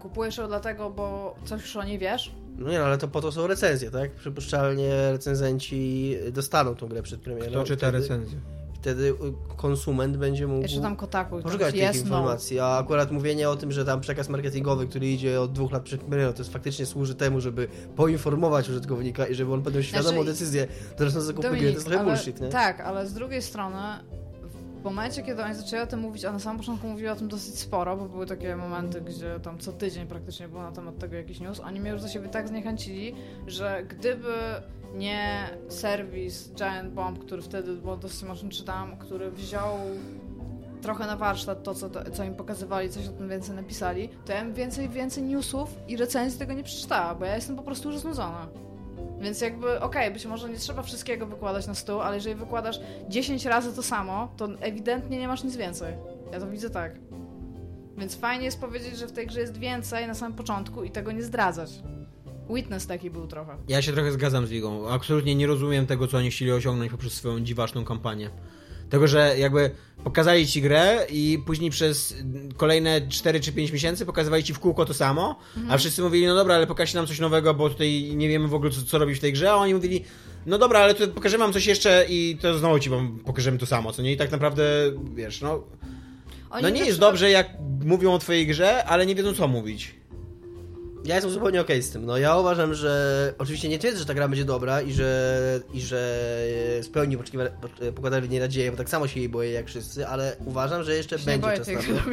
kupujesz 0.00 0.36
ją 0.36 0.48
dlatego, 0.48 0.90
bo 0.90 1.34
coś 1.44 1.62
już 1.62 1.76
o 1.76 1.84
niej 1.84 1.98
wiesz, 1.98 2.32
No 2.60 2.70
nie, 2.70 2.78
no, 2.78 2.84
ale 2.84 2.98
to 2.98 3.08
po 3.08 3.20
to 3.20 3.32
są 3.32 3.46
recenzje, 3.46 3.90
tak? 3.90 4.10
Przypuszczalnie 4.10 5.12
recenzenci 5.12 6.16
dostaną 6.32 6.74
tą 6.74 6.88
grę 6.88 7.02
przed 7.02 7.20
premierą. 7.20 7.50
Kto 7.50 7.64
czyta 7.64 7.88
wtedy, 7.88 7.98
recenzję? 7.98 8.38
Wtedy 8.74 9.08
y, 9.08 9.56
konsument 9.56 10.16
będzie 10.16 10.46
mógł 10.46 10.62
jeszcze 10.62 10.80
tam 10.80 10.96
kotaku 10.96 11.42
poszukać 11.42 11.74
tych 11.74 11.94
no. 11.94 12.00
informacji, 12.00 12.58
a 12.58 12.78
akurat 12.78 13.10
mówienie 13.10 13.50
o 13.50 13.56
tym, 13.56 13.72
że 13.72 13.84
tam 13.84 14.00
przekaz 14.00 14.28
marketingowy, 14.28 14.86
który 14.86 15.06
idzie 15.06 15.40
od 15.40 15.52
dwóch 15.52 15.72
lat 15.72 15.82
przed 15.82 16.00
premierą, 16.00 16.32
to 16.32 16.38
jest 16.38 16.52
faktycznie 16.52 16.86
służy 16.86 17.14
temu, 17.14 17.40
żeby 17.40 17.68
poinformować 17.96 18.68
użytkownika 18.68 19.26
i 19.26 19.34
żeby 19.34 19.52
on 19.52 19.62
podjął 19.62 19.82
świadomą 19.82 20.12
Znaczy, 20.12 20.26
decyzję, 20.26 20.66
teraz 20.96 21.16
on 21.16 21.22
zakupuje, 21.22 21.50
to 21.50 21.56
Dominik, 21.56 21.74
jest 21.74 21.86
trochę 21.86 22.00
ale, 22.00 22.10
bullshit, 22.10 22.40
nie? 22.40 22.48
Tak, 22.48 22.80
ale 22.80 23.06
z 23.06 23.12
drugiej 23.12 23.42
strony 23.42 23.78
w 24.80 24.84
momencie, 24.84 25.22
kiedy 25.22 25.42
oni 25.42 25.54
zaczęli 25.54 25.82
o 25.82 25.86
tym 25.86 26.00
mówić, 26.00 26.24
a 26.24 26.32
na 26.32 26.38
samym 26.38 26.58
początku 26.58 26.86
mówili 26.86 27.08
o 27.08 27.16
tym 27.16 27.28
dosyć 27.28 27.58
sporo, 27.58 27.96
bo 27.96 28.08
były 28.08 28.26
takie 28.26 28.56
momenty, 28.56 29.00
gdzie 29.00 29.40
tam 29.40 29.58
co 29.58 29.72
tydzień 29.72 30.06
praktycznie 30.06 30.48
był 30.48 30.58
na 30.60 30.72
temat 30.72 30.98
tego 30.98 31.16
jakiś 31.16 31.40
news, 31.40 31.60
oni 31.60 31.80
mnie 31.80 31.90
już 31.90 32.02
do 32.02 32.08
siebie 32.08 32.28
tak 32.28 32.48
zniechęcili, 32.48 33.14
że 33.46 33.84
gdyby 33.88 34.34
nie 34.94 35.48
serwis 35.68 36.52
Giant 36.54 36.92
Bomb, 36.92 37.18
który 37.18 37.42
wtedy, 37.42 37.74
bo 37.74 37.96
dosyć 37.96 38.22
mocno 38.22 38.48
czytałem, 38.48 38.96
który 38.96 39.30
wziął 39.30 39.78
trochę 40.82 41.06
na 41.06 41.16
warsztat 41.16 41.62
to, 41.62 41.74
co, 41.74 41.90
co 42.12 42.24
im 42.24 42.34
pokazywali, 42.34 42.90
coś 42.90 43.08
o 43.08 43.12
tym 43.12 43.28
więcej 43.28 43.56
napisali, 43.56 44.08
to 44.26 44.32
ja 44.32 44.44
bym 44.44 44.54
więcej, 44.54 44.88
więcej 44.88 45.22
newsów 45.22 45.76
i 45.88 45.96
recenzji 45.96 46.38
tego 46.38 46.52
nie 46.52 46.62
przeczytała, 46.62 47.14
bo 47.14 47.24
ja 47.24 47.34
jestem 47.34 47.56
po 47.56 47.62
prostu 47.62 47.90
już 47.90 47.98
znudzona. 47.98 48.48
Więc 49.20 49.40
jakby, 49.40 49.80
okej, 49.80 50.10
być 50.10 50.26
może 50.26 50.50
nie 50.50 50.56
trzeba 50.56 50.82
wszystkiego 50.82 51.26
wykładać 51.26 51.66
na 51.66 51.74
stół, 51.74 52.00
ale 52.00 52.16
jeżeli 52.16 52.34
wykładasz 52.34 52.80
10 53.08 53.44
razy 53.44 53.72
to 53.76 53.82
samo, 53.82 54.34
to 54.36 54.48
ewidentnie 54.60 55.18
nie 55.18 55.28
masz 55.28 55.44
nic 55.44 55.56
więcej. 55.56 55.94
Ja 56.32 56.40
to 56.40 56.46
widzę 56.46 56.70
tak. 56.70 56.92
Więc 57.98 58.16
fajnie 58.16 58.44
jest 58.44 58.60
powiedzieć, 58.60 58.98
że 58.98 59.06
w 59.06 59.12
tej 59.12 59.26
grze 59.26 59.40
jest 59.40 59.58
więcej 59.58 60.06
na 60.06 60.14
samym 60.14 60.36
początku 60.36 60.84
i 60.84 60.90
tego 60.90 61.12
nie 61.12 61.22
zdradzać. 61.22 61.70
Witness 62.54 62.86
taki 62.86 63.10
był 63.10 63.26
trochę. 63.26 63.56
Ja 63.68 63.82
się 63.82 63.92
trochę 63.92 64.12
zgadzam 64.12 64.46
z 64.46 64.50
Ligą. 64.50 64.88
Absolutnie 64.88 65.34
nie 65.34 65.46
rozumiem 65.46 65.86
tego, 65.86 66.06
co 66.06 66.18
oni 66.18 66.30
chcieli 66.30 66.52
osiągnąć 66.52 66.90
poprzez 66.90 67.12
swoją 67.12 67.40
dziwaczną 67.40 67.84
kampanię. 67.84 68.30
Tego, 68.90 69.08
że 69.08 69.38
jakby 69.38 69.70
pokazali 70.04 70.46
ci 70.46 70.62
grę 70.62 71.06
i 71.10 71.42
później 71.46 71.70
przez 71.70 72.14
kolejne 72.56 73.08
4 73.08 73.40
czy 73.40 73.52
5 73.52 73.72
miesięcy 73.72 74.06
pokazywali 74.06 74.44
ci 74.44 74.54
w 74.54 74.58
kółko 74.58 74.84
to 74.84 74.94
samo, 74.94 75.38
a 75.68 75.78
wszyscy 75.78 76.02
mówili, 76.02 76.26
no 76.26 76.34
dobra, 76.34 76.54
ale 76.54 76.66
pokażcie 76.66 76.98
nam 76.98 77.06
coś 77.06 77.18
nowego, 77.18 77.54
bo 77.54 77.70
tutaj 77.70 78.12
nie 78.16 78.28
wiemy 78.28 78.48
w 78.48 78.54
ogóle, 78.54 78.70
co, 78.70 78.82
co 78.82 78.98
robić 78.98 79.18
w 79.18 79.20
tej 79.20 79.32
grze, 79.32 79.50
a 79.50 79.54
oni 79.54 79.74
mówili, 79.74 80.04
no 80.46 80.58
dobra, 80.58 80.80
ale 80.80 80.94
to 80.94 81.08
pokażemy 81.08 81.44
wam 81.44 81.52
coś 81.52 81.66
jeszcze 81.66 82.06
i 82.08 82.38
to 82.40 82.58
znowu 82.58 82.78
ci 82.78 82.90
wam 82.90 83.18
pokażemy 83.24 83.58
to 83.58 83.66
samo, 83.66 83.92
co 83.92 84.02
nie? 84.02 84.12
I 84.12 84.16
tak 84.16 84.30
naprawdę, 84.30 84.64
wiesz, 85.14 85.40
no, 85.40 85.64
Oni 86.50 86.62
no 86.62 86.68
nie 86.68 86.84
jest 86.84 86.98
dobrze, 86.98 87.30
jak 87.30 87.50
mówią 87.84 88.12
o 88.12 88.18
twojej 88.18 88.46
grze, 88.46 88.84
ale 88.84 89.06
nie 89.06 89.14
wiedzą, 89.14 89.34
co 89.34 89.48
mówić. 89.48 89.99
Ja 91.04 91.14
jestem 91.14 91.32
zupełnie 91.32 91.60
okej 91.60 91.82
z 91.82 91.90
tym. 91.90 92.06
No 92.06 92.18
ja 92.18 92.36
uważam, 92.36 92.74
że 92.74 93.34
oczywiście 93.38 93.68
nie 93.68 93.78
twierdzę, 93.78 93.98
że 93.98 94.04
ta 94.06 94.14
gra 94.14 94.28
będzie 94.28 94.44
dobra 94.44 94.82
i 94.82 94.92
że, 94.92 95.60
i 95.74 95.80
że 95.80 96.24
spełni 96.82 97.18
poczekiwa- 97.18 97.50
po- 97.60 97.92
pokładane 97.92 98.22
w 98.26 98.30
niej 98.30 98.40
nadzieję, 98.40 98.70
bo 98.70 98.76
tak 98.76 98.88
samo 98.90 99.08
się 99.08 99.20
jej 99.20 99.28
boję 99.28 99.50
jak 99.52 99.66
wszyscy, 99.66 100.06
ale 100.06 100.36
uważam, 100.44 100.82
że 100.84 100.94
jeszcze 100.96 101.16
nie 101.16 101.38
będzie 101.38 101.58
czas 101.58 101.66
na 101.68 101.82
to. 101.82 102.10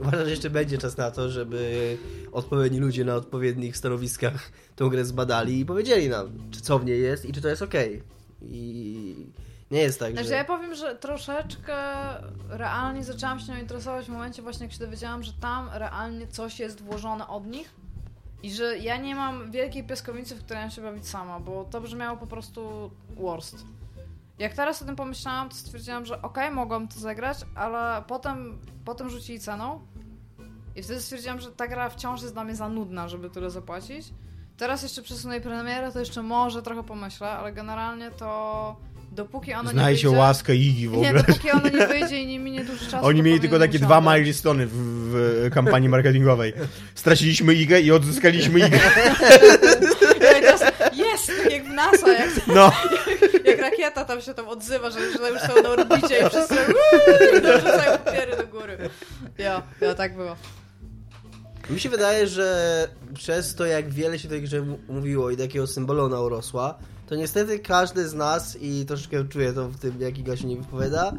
Uważam, 0.00 0.24
że 0.24 0.30
jeszcze 0.30 0.50
będzie 0.50 0.78
czas 0.78 0.96
na 0.96 1.10
to, 1.10 1.30
żeby 1.30 1.96
odpowiedni 2.32 2.78
ludzie 2.78 3.04
na 3.04 3.14
odpowiednich 3.14 3.76
stanowiskach 3.76 4.50
tą 4.76 4.88
grę 4.88 5.04
zbadali 5.04 5.60
i 5.60 5.66
powiedzieli 5.66 6.08
nam, 6.08 6.38
czy 6.50 6.60
co 6.60 6.78
w 6.78 6.84
niej 6.84 7.02
jest 7.02 7.24
i 7.24 7.32
czy 7.32 7.40
to 7.40 7.48
jest 7.48 7.62
okej. 7.62 8.02
I 8.42 9.16
nie 9.70 9.80
jest 9.80 10.00
tak, 10.00 10.12
Znaczy 10.12 10.28
że... 10.28 10.34
ja 10.34 10.44
powiem, 10.44 10.74
że 10.74 10.94
troszeczkę 10.94 11.74
realnie 12.48 13.04
zaczęłam 13.04 13.40
się 13.40 13.52
nią 13.52 13.58
interesować 13.58 14.06
w 14.06 14.08
momencie 14.08 14.42
właśnie, 14.42 14.66
jak 14.66 14.72
się 14.72 14.78
dowiedziałam, 14.84 15.22
że 15.22 15.32
tam 15.40 15.68
realnie 15.72 16.26
coś 16.26 16.58
jest 16.60 16.80
włożone 16.82 17.28
od 17.28 17.46
nich 17.46 17.70
i 18.44 18.52
że 18.52 18.78
ja 18.78 18.96
nie 18.96 19.14
mam 19.14 19.50
wielkiej 19.50 19.84
piaskownicy, 19.84 20.34
w 20.34 20.44
której 20.44 20.62
mam 20.62 20.70
się 20.70 20.82
bawić 20.82 21.08
sama, 21.08 21.40
bo 21.40 21.64
to 21.64 21.80
brzmiało 21.80 22.16
po 22.16 22.26
prostu 22.26 22.90
worst. 23.16 23.66
Jak 24.38 24.54
teraz 24.54 24.82
o 24.82 24.84
tym 24.84 24.96
pomyślałam, 24.96 25.48
to 25.48 25.54
stwierdziłam, 25.54 26.06
że 26.06 26.22
okej, 26.22 26.50
mogłam 26.50 26.88
to 26.88 27.00
zagrać, 27.00 27.38
ale 27.54 28.02
potem, 28.06 28.58
potem 28.84 29.10
rzucili 29.10 29.40
ceną 29.40 29.80
i 30.76 30.82
wtedy 30.82 31.00
stwierdziłam, 31.00 31.40
że 31.40 31.52
ta 31.52 31.68
gra 31.68 31.88
wciąż 31.88 32.22
jest 32.22 32.34
dla 32.34 32.44
mnie 32.44 32.56
za 32.56 32.68
nudna, 32.68 33.08
żeby 33.08 33.30
tyle 33.30 33.50
zapłacić. 33.50 34.06
Teraz 34.56 34.82
jeszcze 34.82 35.02
przesunę 35.02 35.40
premierę, 35.40 35.92
to 35.92 36.00
jeszcze 36.00 36.22
może 36.22 36.62
trochę 36.62 36.82
pomyślę, 36.82 37.30
ale 37.30 37.52
generalnie 37.52 38.10
to 38.10 38.76
dopóki 39.12 39.52
ona 39.54 39.70
Znajdźcie 39.70 40.06
nie 40.06 40.10
wyjdzie... 40.10 40.20
łaskę 40.20 40.54
Igi 40.56 40.88
w 40.88 40.92
Nie, 40.92 41.08
ogóle. 41.08 41.22
dopóki 41.22 41.50
ona 41.50 41.68
nie 41.68 41.86
wyjdzie 41.98 42.20
i 42.22 42.26
nie 42.26 42.38
minie 42.38 42.64
dużo 42.64 42.90
czasu. 42.90 43.06
Oni 43.06 43.22
mieli 43.22 43.40
tylko 43.40 43.58
takie 43.58 43.78
dwa 43.78 43.98
usiąść. 43.98 44.18
milestone 44.20 44.66
w, 44.66 44.72
w 44.74 45.50
kampanii 45.54 45.88
marketingowej. 45.88 46.52
Straciliśmy 46.94 47.54
Igę 47.54 47.80
i 47.80 47.90
odzyskaliśmy 47.92 48.58
Igę. 48.58 48.78
Jest, 50.92 51.26
tak 51.42 51.52
jak 51.52 51.64
w 51.64 51.68
NASA, 51.68 52.12
jak, 52.12 52.30
No. 52.46 52.72
jak 53.50 53.58
rakieta 53.60 54.04
tam 54.04 54.20
się 54.20 54.34
tam 54.34 54.48
odzywa, 54.48 54.90
że, 54.90 54.98
że 55.12 55.30
już 55.30 55.40
są 55.40 55.62
na 55.62 55.68
orbicie 55.68 56.18
i 56.26 56.28
wszyscy 56.30 56.54
uuu, 56.54 57.40
dorzucają 57.42 57.98
papiery 57.98 58.36
do 58.36 58.46
góry. 58.46 58.78
Ja, 59.38 59.62
ja 59.80 59.94
tak 59.94 60.16
było. 60.16 60.36
Mi 61.70 61.80
się 61.80 61.88
wydaje, 61.88 62.26
że 62.26 62.88
przez 63.14 63.54
to, 63.54 63.66
jak 63.66 63.90
wiele 63.90 64.18
się 64.18 64.28
tej 64.28 64.42
grze 64.42 64.56
m- 64.58 64.76
mówiło 64.88 65.30
i 65.30 65.36
do 65.36 65.42
jakiego 65.42 65.66
symbolu 65.66 66.04
ona 66.04 66.20
urosła, 66.20 66.78
to 67.06 67.14
niestety 67.14 67.58
każdy 67.58 68.08
z 68.08 68.14
nas, 68.14 68.56
i 68.60 68.84
troszkę 68.86 69.28
czuję 69.28 69.52
to 69.52 69.68
w 69.68 69.78
tym, 69.78 70.00
jak 70.00 70.18
Iga 70.18 70.36
się 70.36 70.46
nie 70.46 70.56
wypowiada, 70.56 71.12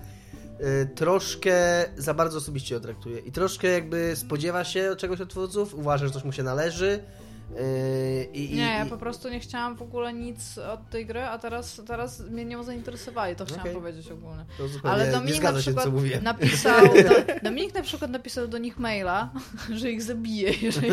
y, 0.84 0.86
troszkę 0.96 1.86
za 1.98 2.14
bardzo 2.14 2.38
osobiście 2.38 2.80
traktuje. 2.80 3.20
I 3.20 3.32
troszkę 3.32 3.68
jakby 3.68 4.16
spodziewa 4.16 4.64
się 4.64 4.96
czegoś 4.98 5.22
od 5.22 5.30
twórców, 5.30 5.74
uważa, 5.74 6.08
że 6.08 6.14
coś 6.14 6.24
mu 6.24 6.32
się 6.32 6.44
należy. 6.44 7.04
Y, 7.52 8.28
I, 8.34 8.54
i, 8.54 8.56
Nie, 8.56 8.62
ja 8.64 8.86
i- 8.86 8.90
po 8.90 8.98
prostu 8.98 9.30
nie 9.30 9.40
chciałam 9.40 9.76
w 9.76 9.82
ogóle 9.82 10.14
nic 10.14 10.58
od 10.58 10.90
tej 10.90 11.06
gry, 11.06 11.22
a 11.24 11.38
teraz, 11.40 11.82
teraz 11.88 12.20
mnie 12.20 12.46
nią 12.46 12.64
zainteresowali, 12.64 13.36
to 13.36 13.46
chciałam 13.46 13.62
Okej. 13.62 13.74
powiedzieć 13.76 14.12
ogólnie. 14.12 14.46
to 14.58 14.68
zupełnie 14.68 14.94
Ale 14.96 15.12
Dominik 15.12 15.44
na 15.44 15.52
się, 15.52 15.58
przykład 15.60 15.86
co 15.86 15.92
mówiłem. 15.92 16.24
napisał, 16.24 16.86
do, 16.88 17.34
Dominik 17.50 17.74
na 17.76 17.82
przykład 17.82 18.12
napisał 18.12 18.48
do 18.48 18.58
nich 18.58 18.80
maila, 18.80 19.30
że 19.80 19.92
ich 19.92 20.04
zabije, 20.04 20.52
jeżeli, 20.62 20.88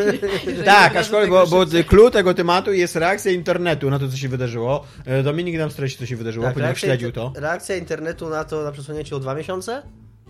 jeżeli 0.46 0.64
Tak, 0.64 0.96
aczkolwiek, 0.96 1.30
bo, 1.30 1.46
bo 1.46 1.66
clue 1.88 2.10
tego 2.10 2.34
tematu 2.34 2.72
jest 2.72 2.96
reakcja 2.96 3.32
internetu 3.32 3.90
na 3.90 3.98
to, 3.98 4.08
co 4.08 4.16
się 4.16 4.28
wydarzyło. 4.28 4.84
E, 5.04 5.22
Dominik 5.22 5.58
nam 5.58 5.70
streści, 5.70 5.98
co 5.98 6.06
się 6.06 6.16
wydarzyło, 6.16 6.46
Tak, 6.46 6.54
ponieważ 6.54 6.80
śledził 6.80 7.12
to. 7.12 7.32
reakcja 7.36 7.76
internetu 7.76 8.28
na 8.28 8.44
to 8.44 8.62
na 8.62 8.72
przesunięcie 8.72 9.16
o 9.16 9.20
dwa 9.20 9.34
miesiące, 9.34 9.82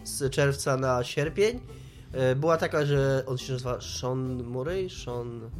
z 0.04 0.32
czerwca 0.32 0.76
na 0.76 1.04
sierpień, 1.04 1.60
e, 2.12 2.34
była 2.36 2.56
taka, 2.56 2.84
że 2.86 3.22
on 3.26 3.38
się 3.38 3.52
nazywa 3.52 3.78
Sean 3.80 4.42
Murray, 4.44 4.90
Sean... 4.90 5.50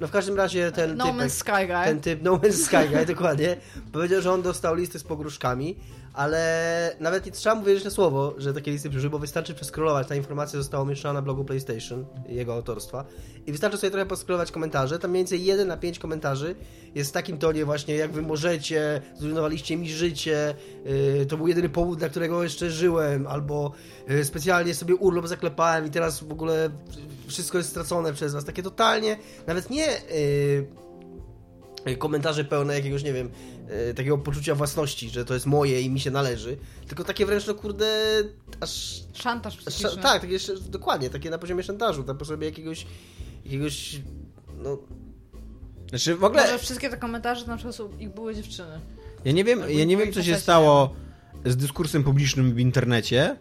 No 0.00 0.06
w 0.06 0.10
każdym 0.10 0.36
razie 0.36 0.72
ten 0.72 0.96
No 0.96 1.06
typ... 1.06 1.14
Man's 1.14 1.28
Sky 1.28 1.66
Guy. 1.66 1.84
Ten 1.84 2.00
typ 2.00 2.20
No 2.22 2.36
Man's 2.36 2.64
Sky 2.64 2.88
Guy, 2.94 3.06
dokładnie. 3.14 3.56
Powiedział, 3.92 4.22
że 4.22 4.32
on 4.32 4.42
dostał 4.42 4.74
listy 4.74 4.98
z 4.98 5.02
pogróżkami, 5.04 5.76
ale 6.16 6.96
nawet 7.00 7.26
nie 7.26 7.32
trzeba 7.32 7.54
mu 7.54 7.64
wierzyć 7.64 7.84
na 7.84 7.90
słowo, 7.90 8.34
że 8.38 8.54
takie 8.54 8.70
listy 8.70 8.90
przyszły, 8.90 9.10
bo 9.10 9.18
wystarczy 9.18 9.54
przeskrolować. 9.54 10.08
Ta 10.08 10.14
informacja 10.14 10.58
została 10.58 10.82
umieszczona 10.82 11.14
na 11.14 11.22
blogu 11.22 11.44
PlayStation, 11.44 12.06
jego 12.28 12.54
autorstwa. 12.54 13.04
I 13.46 13.52
wystarczy 13.52 13.78
sobie 13.78 13.90
trochę 13.90 14.06
poskrolować 14.06 14.52
komentarze. 14.52 14.98
Tam 14.98 15.10
mniej 15.10 15.20
więcej 15.20 15.44
1 15.44 15.68
na 15.68 15.76
5 15.76 15.98
komentarzy 15.98 16.54
jest 16.94 17.10
w 17.10 17.12
takim 17.12 17.38
tonie 17.38 17.64
właśnie, 17.64 17.94
jak 17.94 18.12
wy 18.12 18.22
możecie, 18.22 19.02
zrujnowaliście 19.14 19.76
mi 19.76 19.88
życie, 19.88 20.54
yy, 20.84 21.26
to 21.26 21.36
był 21.36 21.48
jedyny 21.48 21.68
powód, 21.68 21.98
dla 21.98 22.08
którego 22.08 22.42
jeszcze 22.42 22.70
żyłem, 22.70 23.26
albo 23.26 23.72
yy, 24.08 24.24
specjalnie 24.24 24.74
sobie 24.74 24.96
urlop 24.96 25.26
zaklepałem 25.26 25.86
i 25.86 25.90
teraz 25.90 26.24
w 26.24 26.32
ogóle 26.32 26.70
wszystko 27.26 27.58
jest 27.58 27.70
stracone 27.70 28.12
przez 28.12 28.34
was. 28.34 28.44
Takie 28.44 28.62
totalnie, 28.62 29.16
nawet 29.46 29.70
nie... 29.70 29.86
Yy, 29.86 30.86
komentarze 31.98 32.44
pełne 32.44 32.74
jakiegoś, 32.74 33.04
nie 33.04 33.12
wiem, 33.12 33.30
takiego 33.96 34.18
poczucia 34.18 34.54
własności, 34.54 35.10
że 35.10 35.24
to 35.24 35.34
jest 35.34 35.46
moje 35.46 35.80
i 35.80 35.90
mi 35.90 36.00
się 36.00 36.10
należy, 36.10 36.56
tylko 36.88 37.04
takie 37.04 37.26
wręcz, 37.26 37.46
no 37.46 37.54
kurde, 37.54 37.86
aż... 38.60 39.02
Szantaż 39.14 39.58
aż 39.58 39.64
psychiczny. 39.64 40.02
tak, 40.02 40.22
takie, 40.22 40.38
dokładnie, 40.68 41.10
takie 41.10 41.30
na 41.30 41.38
poziomie 41.38 41.62
szantażu, 41.62 42.04
na 42.04 42.14
poziomie 42.14 42.46
jakiegoś, 42.46 42.86
jakiegoś, 43.44 44.00
no... 44.62 44.78
Znaczy 45.88 46.16
w 46.16 46.24
ogóle... 46.24 46.42
Może 46.42 46.58
wszystkie 46.58 46.90
te 46.90 46.96
komentarze 46.96 47.46
na 47.46 47.56
przykład 47.56 47.76
są, 47.76 47.98
ich 47.98 48.14
były 48.14 48.34
dziewczyny. 48.34 48.80
Ja 49.24 49.32
nie 49.32 49.44
wiem, 49.44 49.60
ja 49.68 49.84
nie 49.84 49.96
wiem 49.96 50.12
co 50.12 50.22
się 50.22 50.36
stało 50.36 50.94
z 51.44 51.56
dyskursem 51.56 52.04
publicznym 52.04 52.54
w 52.54 52.58
internecie, 52.58 53.36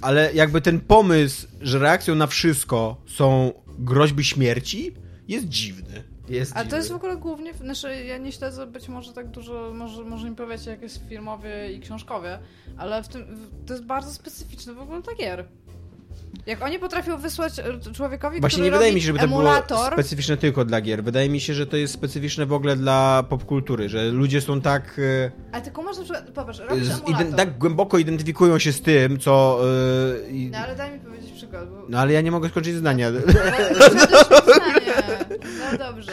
ale 0.00 0.34
jakby 0.34 0.60
ten 0.60 0.80
pomysł, 0.80 1.46
że 1.60 1.78
reakcją 1.78 2.14
na 2.14 2.26
wszystko 2.26 2.96
są 3.06 3.52
groźby 3.78 4.24
śmierci, 4.24 4.94
jest 5.28 5.48
dziwny. 5.48 6.13
Jest 6.28 6.56
A 6.56 6.64
to 6.64 6.76
jest 6.76 6.92
w 6.92 6.94
ogóle 6.94 7.16
głównie, 7.16 7.54
znaczy 7.54 8.04
ja 8.04 8.18
nie 8.18 8.32
śledzę 8.32 8.66
być 8.66 8.88
może 8.88 9.12
tak 9.12 9.28
dużo, 9.28 9.72
może, 9.74 10.04
może 10.04 10.30
mi 10.30 10.36
powiecie 10.36 10.70
jak 10.70 10.82
jest 10.82 11.08
filmowie 11.08 11.72
i 11.72 11.80
książkowie, 11.80 12.38
ale 12.76 13.02
w 13.02 13.08
tym, 13.08 13.22
w, 13.24 13.66
to 13.66 13.72
jest 13.74 13.84
bardzo 13.86 14.12
specyficzne 14.12 14.74
w 14.74 14.80
ogóle 14.80 15.02
dla 15.02 15.14
gier. 15.14 15.44
Jak 16.46 16.62
oni 16.62 16.78
potrafią 16.78 17.18
wysłać 17.18 17.58
e, 17.58 17.92
człowiekowi, 17.94 18.40
Właśnie 18.40 18.56
który 18.56 18.64
nie 18.64 18.70
wydaje 18.70 18.92
mi 18.94 19.00
się, 19.00 19.06
żeby 19.06 19.18
to 19.18 19.28
było 19.28 19.40
emulator, 19.40 19.92
specyficzne 19.92 20.36
tylko 20.36 20.64
dla 20.64 20.80
gier. 20.80 21.04
Wydaje 21.04 21.28
mi 21.28 21.40
się, 21.40 21.54
że 21.54 21.66
to 21.66 21.76
jest 21.76 21.94
specyficzne 21.94 22.46
w 22.46 22.52
ogóle 22.52 22.76
dla 22.76 23.24
popkultury, 23.28 23.88
że 23.88 24.04
ludzie 24.04 24.40
są 24.40 24.60
tak, 24.60 24.98
e, 24.98 25.30
ale 25.52 25.62
tylko 25.62 25.82
masz 25.82 25.96
na 25.96 26.02
przykład, 26.02 26.30
popatrz, 26.30 26.58
robisz 26.58 26.88
emulator. 26.90 27.34
tak 27.36 27.58
głęboko 27.58 27.98
identyfikują 27.98 28.58
się 28.58 28.72
z 28.72 28.80
tym, 28.82 29.18
co... 29.18 29.60
e, 30.26 30.30
i- 30.30 30.50
No 30.50 30.58
ale 30.58 30.76
daj 30.76 30.92
mi 30.92 31.00
powiedzieć 31.00 31.32
przykład, 31.32 31.70
bo... 31.70 31.86
No 31.88 31.98
ale 31.98 32.12
ja 32.12 32.20
nie 32.20 32.30
mogę 32.30 32.48
skończyć 32.48 32.74
zdania. 32.74 33.10
Przedłużmy 33.10 34.12
zdanie. 34.12 34.80
No 34.83 34.83
dobrze. 35.78 36.12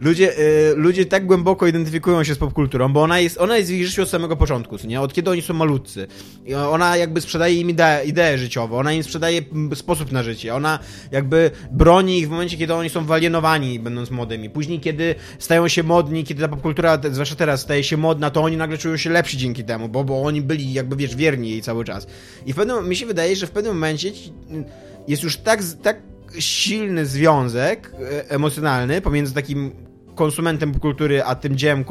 Ludzie, 0.00 0.38
y, 0.38 0.74
ludzie 0.76 1.06
tak 1.06 1.26
głęboko 1.26 1.66
identyfikują 1.66 2.24
się 2.24 2.34
z 2.34 2.38
popkulturą, 2.38 2.92
bo 2.92 3.02
ona 3.02 3.20
jest, 3.20 3.38
ona 3.38 3.56
jest 3.56 3.70
w 3.70 3.74
ich 3.74 3.86
życiu 3.86 4.02
od 4.02 4.08
samego 4.08 4.36
początku, 4.36 4.76
nie? 4.84 5.00
Od 5.00 5.12
kiedy 5.12 5.30
oni 5.30 5.42
są 5.42 5.54
malutcy. 5.54 6.06
I 6.46 6.54
ona 6.54 6.96
jakby 6.96 7.20
sprzedaje 7.20 7.60
im 7.60 7.70
idee, 7.70 8.08
idee 8.08 8.38
życiowe, 8.38 8.76
ona 8.76 8.92
im 8.92 9.02
sprzedaje 9.02 9.42
sposób 9.74 10.12
na 10.12 10.22
życie, 10.22 10.54
ona 10.54 10.78
jakby 11.10 11.50
broni 11.70 12.18
ich 12.18 12.28
w 12.28 12.30
momencie, 12.30 12.56
kiedy 12.56 12.74
oni 12.74 12.90
są 12.90 13.04
walienowani, 13.04 13.78
będąc 13.78 14.10
młodymi. 14.10 14.50
Później, 14.50 14.80
kiedy 14.80 15.14
stają 15.38 15.68
się 15.68 15.82
modni, 15.82 16.24
kiedy 16.24 16.40
ta 16.40 16.48
popkultura, 16.48 16.98
zwłaszcza 17.10 17.34
teraz, 17.34 17.60
staje 17.60 17.84
się 17.84 17.96
modna, 17.96 18.30
to 18.30 18.42
oni 18.42 18.56
nagle 18.56 18.78
czują 18.78 18.96
się 18.96 19.10
lepsi 19.10 19.36
dzięki 19.36 19.64
temu, 19.64 19.88
bo, 19.88 20.04
bo 20.04 20.22
oni 20.22 20.42
byli 20.42 20.72
jakby, 20.72 20.96
wiesz, 20.96 21.16
wierni 21.16 21.50
jej 21.50 21.62
cały 21.62 21.84
czas. 21.84 22.06
I 22.46 22.52
w 22.52 22.56
pewnym, 22.56 22.88
mi 22.88 22.96
się 22.96 23.06
wydaje, 23.06 23.36
że 23.36 23.46
w 23.46 23.50
pewnym 23.50 23.74
momencie 23.74 24.12
ci- 24.12 24.32
jest 25.08 25.22
już 25.22 25.36
tak, 25.36 25.60
tak 25.82 26.11
silny 26.40 27.06
związek 27.06 27.92
e, 28.00 28.30
emocjonalny 28.30 29.00
pomiędzy 29.00 29.34
takim 29.34 29.91
konsumentem 30.22 30.78
kultury, 30.78 31.22
a 31.22 31.34
tym 31.34 31.56
dziełem, 31.56 31.84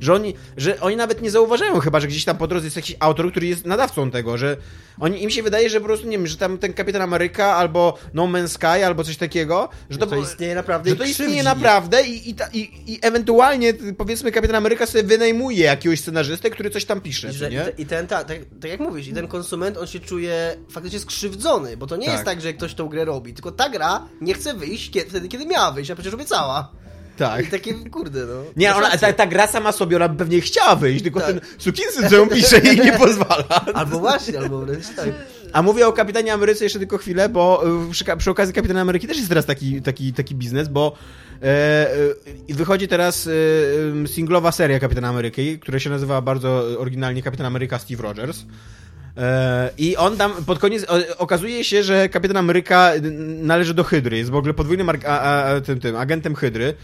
że 0.00 0.14
oni, 0.14 0.34
że 0.56 0.80
oni 0.80 0.96
nawet 0.96 1.22
nie 1.22 1.30
zauważają 1.30 1.80
chyba, 1.80 2.00
że 2.00 2.06
gdzieś 2.06 2.24
tam 2.24 2.36
po 2.36 2.46
drodze 2.46 2.66
jest 2.66 2.76
jakiś 2.76 2.96
autor, 3.00 3.30
który 3.30 3.46
jest 3.46 3.66
nadawcą 3.66 4.10
tego, 4.10 4.38
że 4.38 4.56
oni, 5.00 5.22
im 5.22 5.30
się 5.30 5.42
wydaje, 5.42 5.70
że 5.70 5.80
po 5.80 5.86
prostu, 5.86 6.06
nie 6.06 6.18
wiem, 6.18 6.26
że 6.26 6.36
tam 6.36 6.58
ten 6.58 6.72
Kapitan 6.72 7.02
Ameryka 7.02 7.46
albo 7.56 7.98
No 8.14 8.22
Man's 8.22 8.48
Sky 8.48 8.84
albo 8.86 9.04
coś 9.04 9.16
takiego, 9.16 9.68
że 9.90 9.98
to, 9.98 10.06
to 10.06 10.16
istnieje 10.16 10.54
naprawdę 10.54 10.90
że 10.90 10.96
to 10.96 11.04
istnieje 11.04 11.42
naprawdę 11.42 12.02
i, 12.02 12.30
i, 12.30 12.34
ta, 12.34 12.48
i, 12.52 12.70
i 12.86 12.98
ewentualnie 13.02 13.74
powiedzmy 13.98 14.32
Kapitan 14.32 14.56
Ameryka 14.56 14.86
sobie 14.86 15.04
wynajmuje 15.04 15.64
jakiegoś 15.64 16.00
scenarzystę, 16.00 16.50
który 16.50 16.70
coś 16.70 16.84
tam 16.84 17.00
pisze, 17.00 17.30
I, 17.30 17.32
że, 17.32 17.50
nie? 17.50 17.72
I 17.78 17.86
ten, 17.86 18.06
ta, 18.06 18.24
tak, 18.24 18.38
tak 18.60 18.70
jak 18.70 18.80
mówisz, 18.80 19.08
i 19.08 19.12
ten 19.12 19.28
konsument, 19.28 19.76
on 19.76 19.86
się 19.86 20.00
czuje 20.00 20.56
faktycznie 20.70 20.98
skrzywdzony, 20.98 21.76
bo 21.76 21.86
to 21.86 21.96
nie 21.96 22.06
Tak. 22.06 22.12
jest 22.12 22.24
tak, 22.24 22.40
że 22.40 22.52
ktoś 22.52 22.74
tą 22.74 22.88
grę 22.88 23.04
robi, 23.04 23.34
tylko 23.34 23.52
ta 23.52 23.68
gra 23.68 24.08
nie 24.20 24.34
chce 24.34 24.54
wyjść 24.54 24.90
kiedy, 24.90 25.10
wtedy, 25.10 25.28
kiedy 25.28 25.46
miała 25.46 25.70
wyjść, 25.72 25.90
a 25.90 25.94
przecież 25.94 26.14
obiecała. 26.14 26.72
Tak. 27.16 27.44
I 27.44 27.50
takie, 27.50 27.74
kurde, 27.74 28.26
no. 28.26 28.42
Nie, 28.56 28.74
ona, 28.74 28.90
ta, 28.98 29.12
ta 29.12 29.26
gra 29.26 29.46
sama 29.46 29.72
sobie, 29.72 29.96
ona 29.96 30.08
pewnie 30.08 30.40
chciała 30.40 30.76
wyjść, 30.76 31.02
tylko 31.02 31.20
Tak. 31.20 31.28
ten 31.28 31.40
sukinsyn, 31.58 32.08
co 32.08 32.16
ją 32.16 32.28
pisze, 32.28 32.58
jej 32.58 32.80
nie 32.80 32.92
pozwala. 33.06 33.64
Albo 33.74 33.98
właśnie, 33.98 34.38
albo 34.38 34.58
wręcz 34.60 34.84
tak. 34.96 35.08
A 35.52 35.62
mówię 35.62 35.86
o 35.86 35.92
Kapitanie 35.92 36.32
Ameryce 36.32 36.64
jeszcze 36.64 36.78
tylko 36.78 36.98
chwilę, 36.98 37.28
bo 37.28 37.64
y, 37.88 37.90
przy, 37.90 38.04
przy 38.18 38.30
okazji 38.30 38.54
Kapitana 38.54 38.80
Ameryki 38.80 39.06
też 39.06 39.16
jest 39.16 39.28
teraz 39.28 39.46
taki, 39.46 39.82
taki, 39.82 40.12
taki 40.12 40.34
biznes, 40.34 40.68
bo 40.68 40.92
e, 41.42 41.46
e, 42.50 42.54
wychodzi 42.54 42.88
teraz 42.88 43.26
e, 43.26 43.30
e, 44.04 44.08
singlowa 44.08 44.52
seria 44.52 44.80
Kapitana 44.80 45.08
Ameryki, 45.08 45.58
która 45.58 45.78
się 45.78 45.90
nazywa 45.90 46.20
bardzo 46.22 46.64
oryginalnie 46.78 47.22
Kapitan 47.22 47.46
Ameryka 47.46 47.78
Steve 47.78 48.02
Rogers. 48.02 48.44
E, 49.16 49.70
I 49.78 49.96
on 49.96 50.16
tam 50.16 50.44
pod 50.44 50.58
koniec 50.58 50.86
okazuje 51.18 51.64
się, 51.64 51.82
że 51.82 52.08
Kapitan 52.08 52.36
Ameryka 52.36 52.92
należy 53.42 53.74
do 53.74 53.84
Hydry, 53.84 54.16
jest 54.16 54.30
w 54.30 54.34
ogóle 54.34 54.54
podwójnym 54.54 54.88
a, 54.88 55.20
a, 55.20 55.60
tym, 55.60 55.80
tym, 55.80 55.96
agentem 55.96 56.34
Hydry 56.34 56.74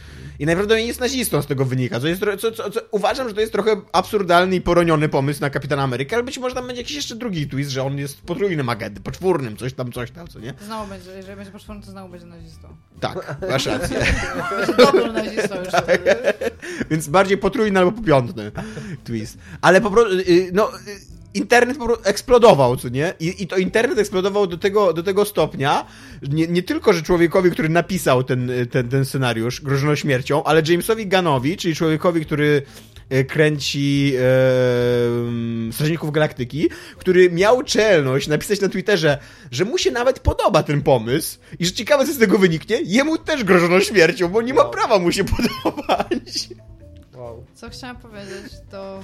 i 0.40 0.46
najprawdopodobniej 0.46 0.88
jest 0.88 1.00
nazistą 1.00 1.42
z 1.42 1.46
tego 1.46 1.64
wynika, 1.64 2.00
co 2.00 2.08
jest, 2.08 2.22
co, 2.38 2.52
co, 2.52 2.70
co, 2.70 2.80
uważam, 2.90 3.28
że 3.28 3.34
to 3.34 3.40
jest 3.40 3.52
trochę 3.52 3.80
absurdalny 3.92 4.56
i 4.56 4.60
poroniony 4.60 5.08
pomysł 5.08 5.40
na 5.40 5.50
Kapitana 5.50 5.82
Amerykę, 5.82 6.16
ale 6.16 6.24
być 6.24 6.38
może 6.38 6.54
tam 6.54 6.66
będzie 6.66 6.82
jakiś 6.82 6.96
jeszcze 6.96 7.16
drugi 7.16 7.48
twist, 7.48 7.70
że 7.70 7.82
on 7.82 7.98
jest 7.98 8.20
potrójnym 8.20 8.68
agentem, 8.68 9.02
poczwórnym, 9.02 9.56
coś 9.56 9.74
tam, 9.74 9.92
coś 9.92 10.10
tam, 10.10 10.28
co 10.28 10.40
nie? 10.40 10.54
Znowu 10.66 10.88
będzie, 10.88 11.10
jeżeli 11.10 11.36
będzie 11.36 11.52
poczwórny, 11.52 11.82
to 11.82 11.90
znowu 11.90 12.08
będzie 12.08 12.26
nazistą. 12.26 12.68
Tak, 13.00 13.36
masz 13.50 13.66
rację. 13.66 14.06
Dobrym 14.78 15.12
nazistą 15.12 15.58
już 15.58 15.70
Tak. 15.70 16.00
Więc 16.90 17.08
bardziej 17.08 17.38
potrójny 17.38 17.78
albo 17.78 17.92
popiątny 17.92 18.52
twist. 19.04 19.38
Ale 19.60 19.80
po 19.80 19.90
prostu, 19.90 20.12
y, 20.12 20.50
no, 20.52 20.70
y, 20.74 21.20
internet 21.34 21.78
po 21.78 21.86
prostu 21.86 22.08
eksplodował, 22.08 22.76
co 22.76 22.88
nie? 22.88 23.14
I, 23.20 23.42
i 23.42 23.46
to 23.46 23.56
internet 23.56 23.98
eksplodował 23.98 24.46
do 24.46 24.58
tego, 24.58 24.92
do 24.92 25.02
tego 25.02 25.24
stopnia, 25.24 25.86
nie, 26.22 26.46
nie 26.46 26.62
tylko, 26.62 26.92
że 26.92 27.02
człowiekowi, 27.02 27.50
który 27.50 27.68
napisał 27.68 28.24
ten, 28.24 28.50
y, 28.50 28.66
ten, 28.66 28.88
ten 28.88 29.04
scenariusz, 29.04 29.60
grożono 29.60 29.96
śmiercią, 29.96 30.29
ale 30.44 30.62
Jamesowi 30.68 31.06
Ganowi, 31.06 31.56
czyli 31.56 31.74
człowiekowi, 31.74 32.26
który 32.26 32.62
y, 33.12 33.24
kręci 33.24 34.12
e, 34.18 35.72
Strażników 35.72 36.10
Galaktyki, 36.12 36.68
który 36.98 37.30
miał 37.30 37.62
czelność 37.62 38.28
napisać 38.28 38.60
na 38.60 38.68
Twitterze, 38.68 39.18
że 39.50 39.64
mu 39.64 39.78
się 39.78 39.90
nawet 39.90 40.20
podoba 40.20 40.62
ten 40.62 40.82
pomysł 40.82 41.38
i 41.58 41.66
że 41.66 41.72
ciekawe, 41.72 42.06
co 42.06 42.12
z 42.12 42.18
tego 42.18 42.38
wyniknie, 42.38 42.78
jemu 42.84 43.18
też 43.18 43.44
grożono 43.44 43.80
śmiercią, 43.80 44.28
bo 44.28 44.42
nie 44.42 44.54
ma 44.54 44.62
Wow. 44.62 44.70
prawa 44.70 44.98
mu 44.98 45.12
się 45.12 45.24
podobać. 45.36 46.48
Wow. 47.14 47.44
Co 47.54 47.70
chciałam 47.70 47.96
powiedzieć, 47.96 48.52
to... 48.70 49.00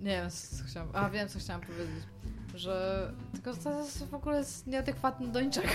Nie 0.00 0.10
wiem, 0.10 0.30
co 0.30 0.64
chciałam... 0.68 0.88
A, 0.92 1.10
wiem, 1.10 1.28
co 1.28 1.38
chciałam 1.38 1.60
powiedzieć. 1.62 2.11
Że... 2.54 3.12
Tylko 3.32 3.54
to 3.54 3.78
jest 3.78 4.06
w 4.06 4.14
ogóle 4.14 4.38
jest 4.38 4.66
nieadekwatne 4.66 5.28
do 5.28 5.40
niczego. 5.40 5.68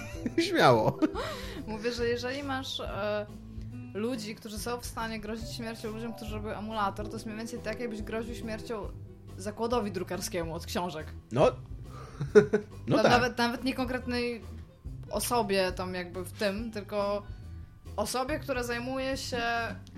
Śmiało. 0.48 0.98
Mówię, 1.66 1.92
że 1.92 2.08
jeżeli 2.08 2.42
masz 2.42 2.80
e, 2.80 3.26
ludzi, 3.94 4.34
którzy 4.34 4.58
są 4.58 4.80
w 4.80 4.86
stanie 4.86 5.20
grozić 5.20 5.50
śmiercią 5.50 5.90
ludziom, 5.90 6.14
którzy 6.14 6.34
robią 6.34 6.48
emulator, 6.50 7.06
to 7.06 7.12
jest 7.12 7.26
mniej 7.26 7.38
więcej 7.38 7.58
tak, 7.58 7.80
jakbyś 7.80 8.02
groził 8.02 8.34
śmiercią 8.34 8.88
zakładowi 9.36 9.92
drukarskiemu 9.92 10.54
od 10.54 10.66
książek. 10.66 11.06
No. 11.32 11.46
No 12.86 12.96
Tam 12.96 13.02
tak. 13.02 13.12
nawet, 13.12 13.38
nawet 13.38 13.64
nie 13.64 13.74
konkretnej 13.74 14.42
osobie 15.10 15.72
tam 15.72 15.94
jakby 15.94 16.24
w 16.24 16.32
tym, 16.32 16.70
tylko 16.70 17.22
osobie, 17.96 18.38
która 18.38 18.62
zajmuje 18.62 19.16
się 19.16 19.42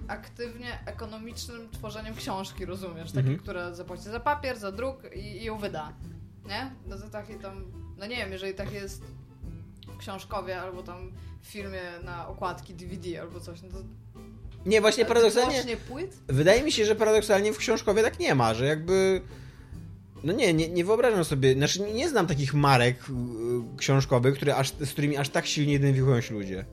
aktywnie 0.09 0.79
ekonomicznym 0.87 1.71
tworzeniem 1.71 2.15
książki, 2.15 2.65
rozumiesz? 2.67 3.09
Takiej, 3.13 3.21
Mhm. 3.21 3.39
która 3.39 3.75
zapłaci 3.75 4.03
za 4.03 4.21
papier, 4.21 4.59
za 4.59 4.73
druk 4.73 5.03
i, 5.17 5.19
i 5.19 5.45
ją 5.45 5.59
wyda. 5.59 5.93
Nie? 6.47 6.71
No 6.87 6.99
to 6.99 7.11
takie 7.11 7.35
tam, 7.35 7.73
no 7.99 8.07
nie 8.07 8.17
wiem, 8.17 8.33
jeżeli 8.33 8.55
tak 8.55 8.73
jest 8.73 9.03
w 9.89 9.97
książkowie 9.97 10.61
albo 10.61 10.83
tam 10.83 11.13
w 11.43 11.47
filmie 11.47 11.83
na 12.05 12.29
okładki 12.29 12.75
DVD 12.75 13.21
albo 13.21 13.41
coś, 13.41 13.63
no 13.63 13.69
to 13.69 13.79
Nie, 14.67 14.81
właśnie 14.81 15.05
paradoksalnie. 15.05 15.63
Wydaje 16.29 16.63
mi 16.63 16.73
się, 16.73 16.85
że 16.85 16.95
paradoksalnie 16.95 17.53
w 17.53 17.59
książkowie 17.59 18.03
tak 18.03 18.19
nie 18.19 18.35
ma, 18.35 18.55
że 18.55 18.67
jakby. 18.67 19.21
No 20.25 20.33
nie, 20.33 20.55
nie, 20.55 20.69
nie 20.69 20.85
wyobrażam 20.85 21.25
sobie, 21.25 21.55
znaczy 21.55 21.81
nie, 21.81 21.93
nie 21.93 22.09
znam 22.09 22.27
takich 22.27 22.55
marek 22.55 22.97
y, 23.11 23.77
książkowych, 23.77 24.35
które 24.35 24.57
aż, 24.57 24.73
z 24.81 24.91
którymi 24.93 25.17
aż 25.17 25.29
tak 25.29 25.47
silnie 25.47 25.75
identyfikują 25.75 26.21
się 26.21 26.35
ludzie. 26.35 26.65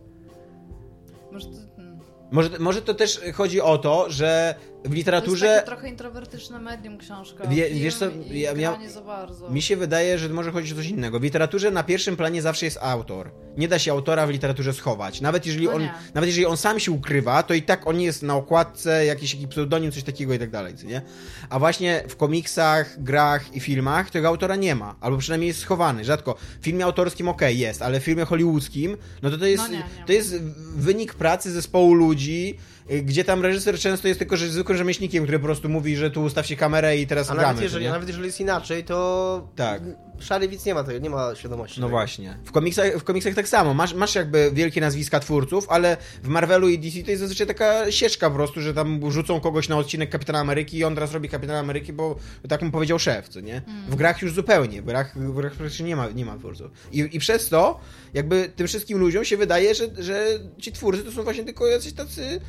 Może 1.31 1.47
to, 1.47 1.57
hmm. 1.75 1.99
Może, 2.31 2.59
może 2.59 2.81
to 2.81 2.93
też 2.93 3.21
chodzi 3.33 3.61
o 3.61 3.77
to, 3.77 4.11
że 4.11 4.55
w 4.87 4.89
to 4.89 4.95
jest 4.95 4.97
literaturze 4.97 5.47
takie 5.55 5.65
trochę 5.65 5.89
introwertyczne 5.89 6.59
medium 6.59 6.97
książka. 6.97 7.47
Wie- 7.47 7.69
wiesz 7.69 7.95
co, 7.95 8.05
ja- 8.31 8.51
ja- 8.53 8.75
nie 8.77 8.89
za 8.89 9.01
bardzo. 9.01 9.49
mi 9.49 9.61
się 9.61 9.77
wydaje, 9.77 10.19
że 10.19 10.29
może 10.29 10.51
chodzić 10.51 10.73
o 10.73 10.75
coś 10.75 10.87
innego. 10.87 11.19
W 11.19 11.23
literaturze 11.23 11.71
na 11.71 11.83
pierwszym 11.83 12.17
planie 12.17 12.41
zawsze 12.41 12.65
jest 12.65 12.77
autor. 12.81 13.31
Nie 13.57 13.67
da 13.67 13.79
się 13.79 13.91
autora 13.91 14.27
w 14.27 14.29
literaturze 14.29 14.73
schować. 14.73 15.21
Nawet 15.21 15.45
jeżeli, 15.45 15.65
No 15.65 15.71
on, 15.73 15.81
nie. 15.81 15.93
nawet 16.13 16.27
jeżeli 16.27 16.45
on 16.45 16.57
sam 16.57 16.79
się 16.79 16.91
ukrywa, 16.91 17.43
to 17.43 17.53
i 17.53 17.61
tak 17.61 17.87
on 17.87 18.01
jest 18.01 18.23
na 18.23 18.35
okładce, 18.35 19.05
jakiś 19.05 19.31
taki 19.33 19.47
pseudonim, 19.47 19.91
coś 19.91 20.03
takiego 20.03 20.33
i 20.33 20.39
tak 20.39 20.49
dalej, 20.49 20.73
nie? 20.85 21.01
A 21.49 21.59
właśnie 21.59 22.03
w 22.09 22.15
komiksach, 22.15 23.03
grach 23.03 23.55
i 23.55 23.59
filmach 23.59 24.09
tego 24.09 24.27
autora 24.27 24.55
nie 24.55 24.75
ma. 24.75 24.95
Albo 25.01 25.17
przynajmniej 25.17 25.47
jest 25.47 25.59
schowany. 25.59 26.05
Rzadko. 26.05 26.35
W 26.61 26.63
filmie 26.65 26.85
autorskim 26.85 27.27
okej 27.27 27.59
jest, 27.59 27.81
ale 27.81 27.99
w 27.99 28.03
filmie 28.03 28.25
hollywoodzkim, 28.25 28.97
no 29.21 29.29
to 29.29 29.37
to 29.37 29.45
jest, 29.45 29.63
No 29.63 29.69
nie, 29.69 29.77
nie. 29.77 30.05
to 30.07 30.13
jest 30.13 30.41
wynik 30.75 31.13
pracy 31.13 31.51
zespołu 31.51 31.93
ludzi, 31.93 32.57
gdzie 33.03 33.23
tam 33.23 33.41
reżyser 33.41 33.79
często 33.79 34.07
jest 34.07 34.19
tylko 34.19 34.37
że 34.37 34.47
zwykłym 34.49 34.77
rzemieślnikiem, 34.77 35.23
który 35.23 35.39
po 35.39 35.45
prostu 35.45 35.69
mówi, 35.69 35.95
że 35.95 36.11
tu 36.11 36.23
ustaw 36.23 36.47
się 36.47 36.55
kamerę 36.55 36.97
i 36.97 37.07
teraz 37.07 37.29
A 37.29 37.33
gramy. 37.33 37.47
nawet 37.47 37.63
jeżeli, 37.63 37.85
nie? 37.85 37.91
nawet 37.91 38.07
jeżeli 38.07 38.25
jest 38.25 38.39
inaczej, 38.39 38.83
to 38.83 39.47
Tak. 39.55 39.81
szary 40.19 40.47
widz 40.47 40.65
nie 40.65 40.73
ma 40.73 40.83
tego, 40.83 40.99
nie 40.99 41.09
ma 41.09 41.35
świadomości. 41.35 41.81
No 41.81 41.87
tego. 41.87 41.97
właśnie. 41.97 42.37
W 42.45 42.51
komiksach, 42.51 42.97
w 42.97 43.03
komiksach 43.03 43.33
tak 43.33 43.47
samo. 43.47 43.73
Masz, 43.73 43.93
masz 43.93 44.15
jakby 44.15 44.51
wielkie 44.53 44.81
nazwiska 44.81 45.19
twórców, 45.19 45.65
ale 45.69 45.97
w 46.23 46.27
Marvelu 46.27 46.69
i 46.69 46.79
DC 46.79 47.03
to 47.03 47.11
jest 47.11 47.19
zazwyczaj 47.21 47.47
taka 47.47 47.91
sieczka 47.91 48.29
po 48.29 48.35
prostu, 48.35 48.61
że 48.61 48.73
tam 48.73 49.11
rzucą 49.11 49.39
kogoś 49.39 49.69
na 49.69 49.77
odcinek 49.77 50.09
Kapitana 50.09 50.39
Ameryki 50.39 50.77
i 50.77 50.83
on 50.83 50.95
teraz 50.95 51.13
robi 51.13 51.29
Kapitana 51.29 51.59
Ameryki, 51.59 51.93
bo 51.93 52.15
tak 52.49 52.61
mu 52.61 52.71
powiedział 52.71 52.99
szef, 52.99 53.29
co 53.29 53.39
nie? 53.39 53.61
W 53.89 53.95
grach 53.95 54.21
już 54.21 54.33
zupełnie. 54.33 54.81
W 54.81 54.85
grach, 54.85 55.17
w 55.19 55.35
grach 55.35 55.53
praktycznie 55.53 55.85
nie 55.85 55.95
ma, 55.95 56.09
nie 56.09 56.25
ma 56.25 56.37
twórców. 56.37 56.71
I, 56.91 57.09
I 57.11 57.19
przez 57.19 57.49
to 57.49 57.79
jakby 58.13 58.49
tym 58.55 58.67
wszystkim 58.67 58.97
ludziom 58.99 59.25
się 59.25 59.37
wydaje, 59.37 59.75
że, 59.75 59.83
że 59.97 60.27
ci 60.59 60.71
twórcy 60.71 61.03
to 61.03 61.11
są 61.11 61.23
właśnie 61.23 61.43
tylko 61.43 61.67
jacyś 61.67 61.93
tacy 61.93 62.41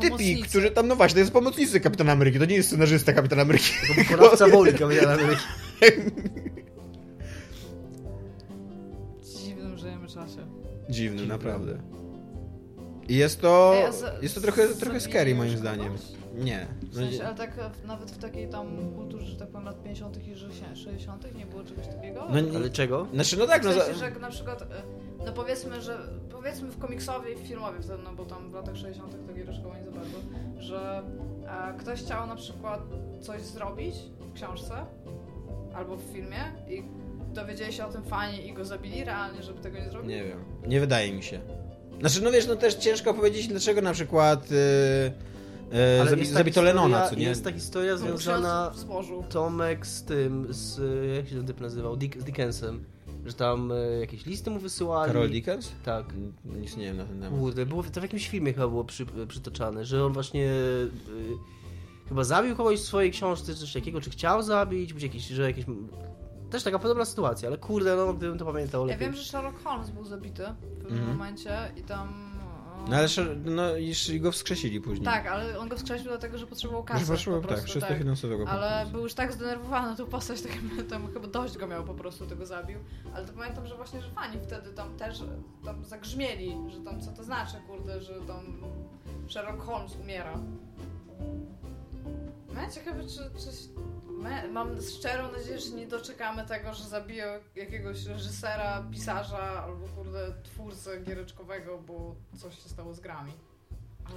typi, 0.00 0.42
którzy 0.42 0.70
tam, 0.70 0.88
no 0.88 0.96
właśnie, 0.96 1.14
to 1.14 1.20
jest 1.20 1.32
pomocnicy 1.32 1.80
Kapitana 1.80 2.12
Ameryki, 2.12 2.38
to 2.38 2.44
nie 2.44 2.56
jest 2.56 2.68
scenarzysta 2.68 3.12
Kapitana 3.12 3.42
Ameryki. 3.42 3.70
Wykonawca 3.96 4.48
woli 4.56 4.72
Kapitana 4.74 5.12
Ameryki. 5.12 5.42
Dziwnym 9.44 9.78
żyjemy 9.78 10.08
czasie. 10.08 10.46
Dziwny, 10.90 11.26
naprawdę. 11.26 11.78
I 13.08 13.16
jest 13.16 13.40
to. 13.40 13.72
Ej, 13.86 13.92
za- 13.92 14.12
jest 14.22 14.34
to 14.34 14.40
trochę, 14.40 14.68
trochę 14.68 15.00
scary 15.00 15.34
moim 15.34 15.56
zdaniem. 15.56 15.86
kogoś? 15.86 16.17
Nie. 16.38 16.66
W 16.82 16.94
No, 16.96 17.00
sensie, 17.00 17.24
ale 17.26 17.34
tak 17.34 17.50
nawet 17.86 18.10
w 18.10 18.18
takiej 18.18 18.48
tam 18.48 18.66
kulturze, 18.96 19.26
że 19.26 19.36
tak 19.36 19.48
powiem, 19.48 19.64
lat 19.66 19.82
50. 19.82 20.16
i 20.28 20.36
60. 20.76 21.34
nie 21.36 21.46
było 21.46 21.64
czegoś 21.64 21.86
takiego? 21.86 22.26
No 22.30 22.40
nie- 22.40 22.56
Ale 22.56 22.70
czego? 22.70 23.06
Znaczy, 23.14 23.36
no 23.38 23.46
tak, 23.46 23.62
w 23.62 23.64
no. 23.64 23.72
sensie, 23.72 23.98
za- 23.98 24.10
że 24.10 24.20
na 24.20 24.30
przykład, 24.30 24.62
e, 24.62 24.66
no 25.26 25.32
powiedzmy, 25.32 25.80
że 25.82 25.98
powiedzmy 26.30 26.68
w 26.70 26.78
komiksowej 26.78 27.32
i 27.32 27.36
w 27.36 27.40
filmowej 27.40 27.82
wtedy, 27.82 28.02
no 28.04 28.12
bo 28.14 28.24
tam 28.24 28.50
w 28.50 28.54
latach 28.54 28.76
60. 28.76 29.26
to 29.26 29.34
giereczkowo 29.34 29.74
nie 29.74 29.84
za 29.84 29.90
bardzo, 29.90 30.18
że 30.58 31.02
e, 31.46 31.78
ktoś 31.78 32.02
chciał 32.02 32.26
na 32.26 32.36
przykład 32.36 32.80
coś 33.20 33.42
zrobić 33.42 33.94
w 34.20 34.32
książce 34.32 34.72
albo 35.74 35.96
w 35.96 36.02
filmie 36.02 36.38
i 36.68 36.82
dowiedzieli 37.34 37.72
się 37.72 37.84
o 37.86 37.92
tym 37.92 38.02
fani 38.04 38.48
i 38.48 38.52
go 38.52 38.64
zabili 38.64 39.04
realnie, 39.04 39.42
żeby 39.42 39.60
tego 39.60 39.78
nie 39.78 39.90
zrobić. 39.90 40.10
Nie 40.10 40.24
wiem. 40.24 40.38
Nie 40.66 40.80
wydaje 40.80 41.12
mi 41.12 41.22
się. 41.22 41.40
Znaczy, 42.00 42.22
no 42.22 42.30
wiesz, 42.32 42.46
no 42.46 42.56
też 42.56 42.74
ciężko 42.74 43.14
powiedzieć, 43.14 43.48
dlaczego 43.48 43.80
na 43.82 43.92
przykład. 43.92 44.50
Yy, 44.50 44.56
Ale 46.00 46.10
zabi, 46.10 46.26
zabito 46.26 46.60
historia- 46.60 46.64
Lenona, 46.74 47.08
co 47.08 47.14
nie? 47.14 47.24
Jest 47.24 47.44
ta 47.44 47.52
historia 47.52 47.92
No, 47.92 47.98
związana. 47.98 48.72
Tomek 49.30 49.86
z 49.86 50.02
tym, 50.04 50.46
z, 50.50 50.80
jak 51.16 51.28
się 51.28 51.34
ten 51.36 51.46
typ 51.46 51.60
nazywał, 51.60 51.96
Dick, 51.96 52.20
z 52.20 52.24
Dickensem, 52.24 52.84
że 53.26 53.32
tam 53.32 53.72
e, 53.72 53.74
jakieś 54.00 54.26
listy 54.26 54.50
mu 54.50 54.58
wysyłali. 54.60 55.12
Carol 55.12 55.30
Dickens? 55.30 55.72
Tak. 55.84 56.04
Nic 56.44 56.76
nie 56.76 56.84
wiem 56.84 56.96
na 56.96 57.04
ten 57.04 57.20
temat. 57.20 57.40
Kurde, 57.40 57.66
było, 57.66 57.82
to 57.82 58.00
w 58.00 58.02
jakimś 58.02 58.28
filmie 58.28 58.52
chyba 58.52 58.68
było 58.68 58.84
przy, 58.84 59.06
przytoczane, 59.28 59.84
że 59.84 60.04
on 60.04 60.12
właśnie 60.12 60.50
y, 60.50 60.90
chyba 62.08 62.24
zabił 62.24 62.56
kogoś 62.56 62.80
w 62.80 62.84
swojej 62.84 63.10
książce, 63.10 63.52
czy 63.54 63.58
coś 63.60 63.72
takiego, 63.72 64.00
czy 64.00 64.10
chciał 64.10 64.42
zabić, 64.42 64.92
być 64.92 65.02
jakiś, 65.02 65.26
że 65.28 65.42
jakieś... 65.42 65.64
Też 66.50 66.62
taka 66.62 66.78
podobna 66.78 67.04
sytuacja, 67.04 67.48
ale 67.48 67.58
kurde, 67.58 67.96
no 67.96 68.14
gdybym 68.14 68.38
to 68.38 68.44
pamiętał 68.44 68.80
Ja 68.80 68.86
lepiej. 68.92 69.06
wiem, 69.06 69.16
że 69.16 69.24
Sherlock 69.24 69.62
Holmes 69.64 69.90
był 69.90 70.04
zabity 70.04 70.42
w 70.62 70.82
pewnym 70.82 70.98
Mhm. 71.00 71.18
momencie 71.18 71.58
i 71.76 71.82
tam... 71.82 72.27
No 72.88 72.96
ale 72.96 73.08
no, 73.44 73.76
jeszcze 73.76 74.18
go 74.18 74.32
wskrzesili 74.32 74.80
później. 74.80 75.04
Tak, 75.04 75.26
ale 75.26 75.58
on 75.58 75.68
go 75.68 75.76
wskrzesił 75.76 76.08
dlatego, 76.08 76.38
że 76.38 76.46
potrzebował 76.46 76.84
kasy. 76.84 77.24
po 77.24 77.32
tak, 77.32 77.42
prostu, 77.42 77.66
wszystko 77.66 77.88
tak. 77.88 77.98
finansowego. 77.98 78.48
Ale 78.48 78.86
był 78.92 79.02
już 79.02 79.14
tak 79.14 79.32
zdenerwowany 79.32 79.96
tą 79.96 80.06
postać, 80.06 80.42
tak 80.42 80.52
tam 80.88 81.12
chyba 81.12 81.26
dość 81.26 81.58
go 81.58 81.66
miał 81.66 81.84
po 81.84 81.94
prostu, 81.94 82.26
tego 82.26 82.46
zabił. 82.46 82.78
Ale 83.14 83.26
to 83.26 83.32
pamiętam, 83.32 83.66
że 83.66 83.76
właśnie, 83.76 84.02
że 84.02 84.10
fani 84.10 84.36
wtedy 84.42 84.72
tam 84.72 84.96
też 84.96 85.18
tam 85.64 85.84
zagrzmieli, 85.84 86.56
że 86.68 86.80
tam 86.80 87.00
co 87.00 87.12
to 87.12 87.24
znaczy, 87.24 87.56
kurde, 87.66 88.02
że 88.02 88.14
tam 88.20 88.62
Sherlock 89.28 89.62
Holmes 89.62 89.96
umiera. 89.96 90.40
No 92.54 92.62
ja 92.62 92.70
ciekawe, 92.70 93.02
czy, 93.04 93.16
czy 93.16 93.50
my, 94.06 94.48
mam 94.52 94.82
szczerą 94.98 95.32
nadzieję, 95.32 95.58
że 95.58 95.70
nie 95.70 95.86
doczekamy 95.86 96.46
tego, 96.46 96.74
że 96.74 96.84
zabiją 96.84 97.26
jakiegoś 97.56 98.04
reżysera, 98.04 98.84
pisarza 98.92 99.62
albo 99.64 99.88
kurde 99.88 100.32
twórcę 100.44 101.00
giereczkowego, 101.00 101.78
bo 101.78 102.14
coś 102.38 102.62
się 102.62 102.68
stało 102.68 102.94
z 102.94 103.00
grami. 103.00 103.32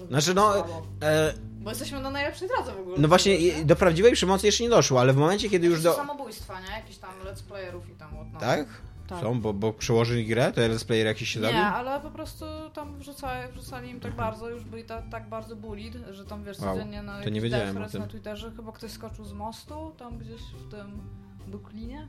Znaczy, 0.10 0.34
no. 0.34 0.68
E, 1.04 1.34
Bo 1.60 1.70
jesteśmy 1.70 2.00
na 2.00 2.12
najlepszej 2.12 2.48
drodze 2.48 2.74
w 2.76 2.80
ogóle. 2.80 2.98
no 3.00 3.08
właśnie, 3.08 3.40
nie? 3.40 3.66
do 3.66 3.76
prawdziwej 3.76 4.14
przemocy 4.14 4.46
jeszcze 4.46 4.64
nie 4.64 4.70
doszło, 4.70 5.00
ale 5.02 5.14
w 5.14 5.18
momencie, 5.18 5.50
kiedy 5.50 5.68
już 5.68 5.82
do. 5.84 5.94
samobójstwa, 5.94 6.62
nie? 6.62 6.70
Jakichś 6.76 6.98
tam 6.98 7.10
let's 7.26 7.44
playerów 7.44 7.90
i 7.90 7.94
tam 7.96 8.10
whatnot. 8.16 8.42
Tak? 8.42 8.68
Tak. 9.12 9.22
Są, 9.22 9.41
bo, 9.41 9.53
bo 9.53 9.74
przełożyli 9.74 10.26
grę, 10.26 10.51
to 10.51 10.62
let's 10.62 10.86
player 10.86 11.05
jakiś 11.07 11.30
się 11.30 11.39
zabił? 11.39 11.55
Nie, 11.57 11.66
ale 11.66 11.99
po 12.01 12.12
prostu 12.12 12.45
tam 12.74 12.97
wrzucali, 12.99 13.51
wrzucali 13.53 13.89
im 13.89 13.99
tak 13.99 14.16
bardzo, 14.16 14.49
już 14.49 14.64
byli 14.64 14.84
ta, 14.84 15.01
tak 15.01 15.30
bardzo 15.30 15.55
bullied, 15.55 15.93
że 16.12 16.26
tam 16.26 16.43
wiesz, 16.43 16.59
Wow, 16.59 16.74
codziennie 16.76 17.01
na 17.01 17.22
to 17.24 17.30
nie 17.30 17.41
wiedziałem 17.41 17.78
o 17.78 17.89
tym. 17.89 18.01
na 18.01 18.07
Twitterze 18.07 18.51
chyba 18.55 18.72
ktoś 18.72 18.91
skoczył 18.91 19.26
z 19.26 19.34
mostu, 19.34 19.91
tam 19.97 20.18
gdzieś 20.18 20.41
w 20.41 20.72
tym 20.72 21.01
Brooklynie. 21.47 22.07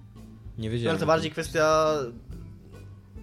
Nie 0.59 0.69
No, 0.69 0.73
wiedziałem. 0.73 0.91
ale 0.95 1.01
to 1.01 1.07
bardziej 1.07 1.31
kwestia 1.31 1.95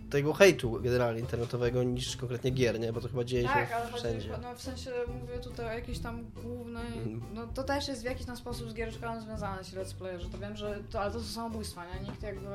tego 0.09 0.33
hejtu 0.33 0.79
generalnie 0.81 1.19
internetowego 1.19 1.83
niż 1.83 2.17
konkretnie 2.17 2.51
gier, 2.51 2.79
nie? 2.79 2.93
Bo 2.93 3.01
to 3.01 3.07
chyba 3.07 3.23
dzieje 3.23 3.43
Tak, 3.43 3.69
się 3.69 3.75
ale 3.75 3.85
chodzi, 3.85 3.97
wszędzie. 3.99 4.29
no 4.41 4.55
w 4.55 4.61
sensie 4.61 4.91
mówię 5.21 5.37
tutaj 5.39 5.65
o 5.65 5.71
jakiejś 5.71 5.99
tam 5.99 6.25
głównej, 6.43 6.87
Mhm. 6.97 7.21
no 7.33 7.47
to 7.47 7.63
też 7.63 7.87
jest 7.87 8.01
w 8.01 8.05
jakiś 8.05 8.25
tam 8.25 8.37
sposób 8.37 8.69
z 8.69 8.73
giereczkami 8.73 9.21
związane 9.21 9.63
ci 9.65 9.75
let's 9.75 9.93
playerzy, 9.95 10.29
to 10.29 10.37
wiem, 10.37 10.55
że 10.57 10.79
to, 10.91 11.01
ale 11.01 11.11
to 11.11 11.19
są 11.19 11.25
samobójstwa, 11.27 11.85
nie? 11.85 11.99
Nikt 12.09 12.23
jakby 12.23 12.47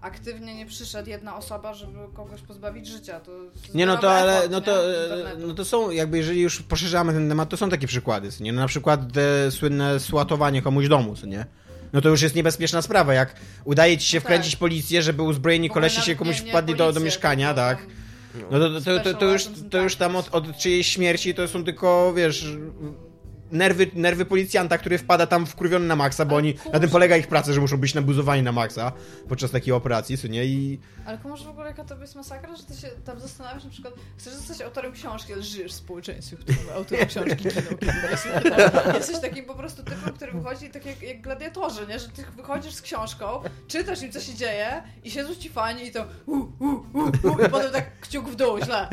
aktywnie 0.00 0.54
nie 0.54 0.66
przyszedł 0.66 1.08
jedna 1.10 1.36
osoba, 1.36 1.74
żeby 1.74 1.98
kogoś 2.14 2.40
pozbawić 2.40 2.86
życia. 2.86 3.20
To 3.20 3.32
Nie, 3.74 3.86
no 3.86 3.96
to 3.96 4.12
ale, 4.12 4.48
no 4.50 4.60
to, 4.60 4.92
e, 5.32 5.36
no 5.38 5.54
to 5.54 5.64
są, 5.64 5.90
jakby 5.90 6.16
jeżeli 6.18 6.40
już 6.40 6.62
poszerzamy 6.62 7.12
ten 7.12 7.28
temat, 7.28 7.48
to 7.48 7.56
są 7.56 7.70
takie 7.70 7.86
przykłady, 7.86 8.28
nie? 8.40 8.52
No 8.52 8.60
na 8.60 8.68
przykład 8.68 9.12
te 9.12 9.50
słynne 9.50 10.00
słatowanie 10.00 10.62
komuś 10.62 10.88
domu, 10.88 11.16
co 11.16 11.26
nie? 11.26 11.46
No 11.92 12.00
to 12.00 12.08
już 12.08 12.22
jest 12.22 12.34
niebezpieczna 12.34 12.82
sprawa, 12.82 13.14
jak 13.14 13.34
udaje 13.64 13.98
ci 13.98 14.08
się 14.08 14.18
No 14.18 14.20
tak. 14.22 14.24
wkręcić 14.32 14.56
policję, 14.56 15.02
żeby 15.02 15.22
uzbrojeni 15.22 15.70
kolesie 15.70 16.02
się 16.02 16.16
komuś 16.16 16.38
nie- 16.40 16.44
nie 16.46 16.50
wpadli 16.52 16.72
do, 16.74 16.78
do 16.78 16.84
policję, 16.84 17.04
mieszkania, 17.04 17.54
tak? 17.54 17.86
No 18.50 18.58
to, 18.58 18.80
to, 18.80 19.00
to, 19.00 19.14
to, 19.14 19.24
już, 19.32 19.44
to 19.70 19.78
już 19.82 19.96
tam 19.96 20.16
od, 20.16 20.34
od 20.34 20.56
czyjejś 20.58 20.86
śmierci 20.86 21.34
to 21.34 21.48
są 21.48 21.64
tylko, 21.64 22.12
wiesz, 22.16 22.46
nerwy, 23.52 23.86
nerwy 23.94 24.24
policjanta, 24.24 24.78
który 24.78 24.98
wpada 24.98 25.26
tam 25.26 25.46
wkurwiony 25.46 25.86
na 25.86 25.96
maksa, 25.96 26.24
bo 26.24 26.30
Ale 26.30 26.38
oni, 26.38 26.54
kurczę. 26.54 26.70
na 26.70 26.80
tym 26.80 26.90
polega 26.90 27.16
ich 27.16 27.26
praca, 27.28 27.52
że 27.52 27.60
muszą 27.60 27.76
być 27.76 27.94
nabuzowani 27.94 28.42
na 28.42 28.52
maksa 28.52 28.92
podczas 29.28 29.50
takiej 29.50 29.72
operacji, 29.72 30.18
co 30.18 30.28
nie? 30.28 30.44
I 30.44 30.80
Ale 31.06 31.18
komuś 31.18 31.40
w 31.42 31.48
ogóle 31.48 31.66
jaka 31.66 31.84
to 31.84 32.00
jest 32.00 32.14
masakra, 32.14 32.56
że 32.56 32.62
ty 32.62 32.74
się 32.80 32.88
tam 33.04 33.20
zastanawiasz 33.20 33.64
na 33.64 33.70
przykład, 33.70 33.94
chcesz 34.18 34.34
zostać 34.34 34.60
autorem 34.60 34.92
książki, 34.92 35.32
ale 35.32 35.42
żyjesz 35.42 35.72
w 35.72 35.74
społeczeństwie, 35.74 36.36
w 36.36 36.40
którym 36.40 36.60
autor 36.74 36.98
książki 37.08 37.36
kiedyś. 37.36 37.64
Jesteś 38.94 39.18
takim 39.20 39.44
po 39.44 39.54
prostu 39.54 39.82
typem, 39.82 40.14
który 40.14 40.32
wychodzi 40.32 40.70
tak 40.70 40.86
jak, 40.86 41.02
jak 41.02 41.20
gladiatorzy, 41.20 41.86
nie? 41.86 41.98
Że 41.98 42.08
ty 42.08 42.24
wychodzisz 42.36 42.74
z 42.74 42.82
książką, 42.82 43.26
czytasz 43.68 44.02
im 44.02 44.12
co 44.12 44.20
się 44.20 44.34
dzieje 44.34 44.82
i 45.04 45.10
siedzą 45.10 45.34
ci 45.34 45.48
fani 45.48 45.86
i 45.86 45.90
to 45.92 46.04
u, 46.26 46.32
u, 46.36 46.66
u, 46.92 47.00
u, 47.22 47.42
i 47.46 47.48
potem 47.50 47.72
tak 47.72 48.00
kciuk 48.00 48.28
w 48.28 48.36
dół, 48.36 48.58
źle. 48.64 48.88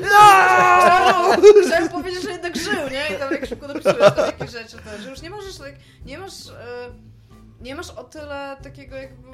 No! 0.00 0.44
Chciałem 1.84 2.02
powiedzieć, 2.02 2.22
że 2.22 2.30
jednak 2.30 2.56
żył, 2.56 2.88
nie? 2.92 3.16
I 3.16 3.18
tam 3.18 3.32
jak 3.32 3.46
szybko 3.46 3.68
dopisujesz 3.68 4.14
tam 4.14 4.26
jakieś 4.26 4.50
rzeczy, 4.50 4.76
to, 4.76 5.02
że 5.02 5.10
już 5.10 5.22
nie 5.22 5.30
możesz 5.30 5.56
tak, 5.56 5.74
nie 6.06 6.18
masz... 6.18 6.46
e, 6.48 6.52
nie 7.60 7.74
masz 7.74 7.90
o 7.90 8.04
tyle 8.04 8.56
takiego 8.62 8.96
jakby 8.96 9.28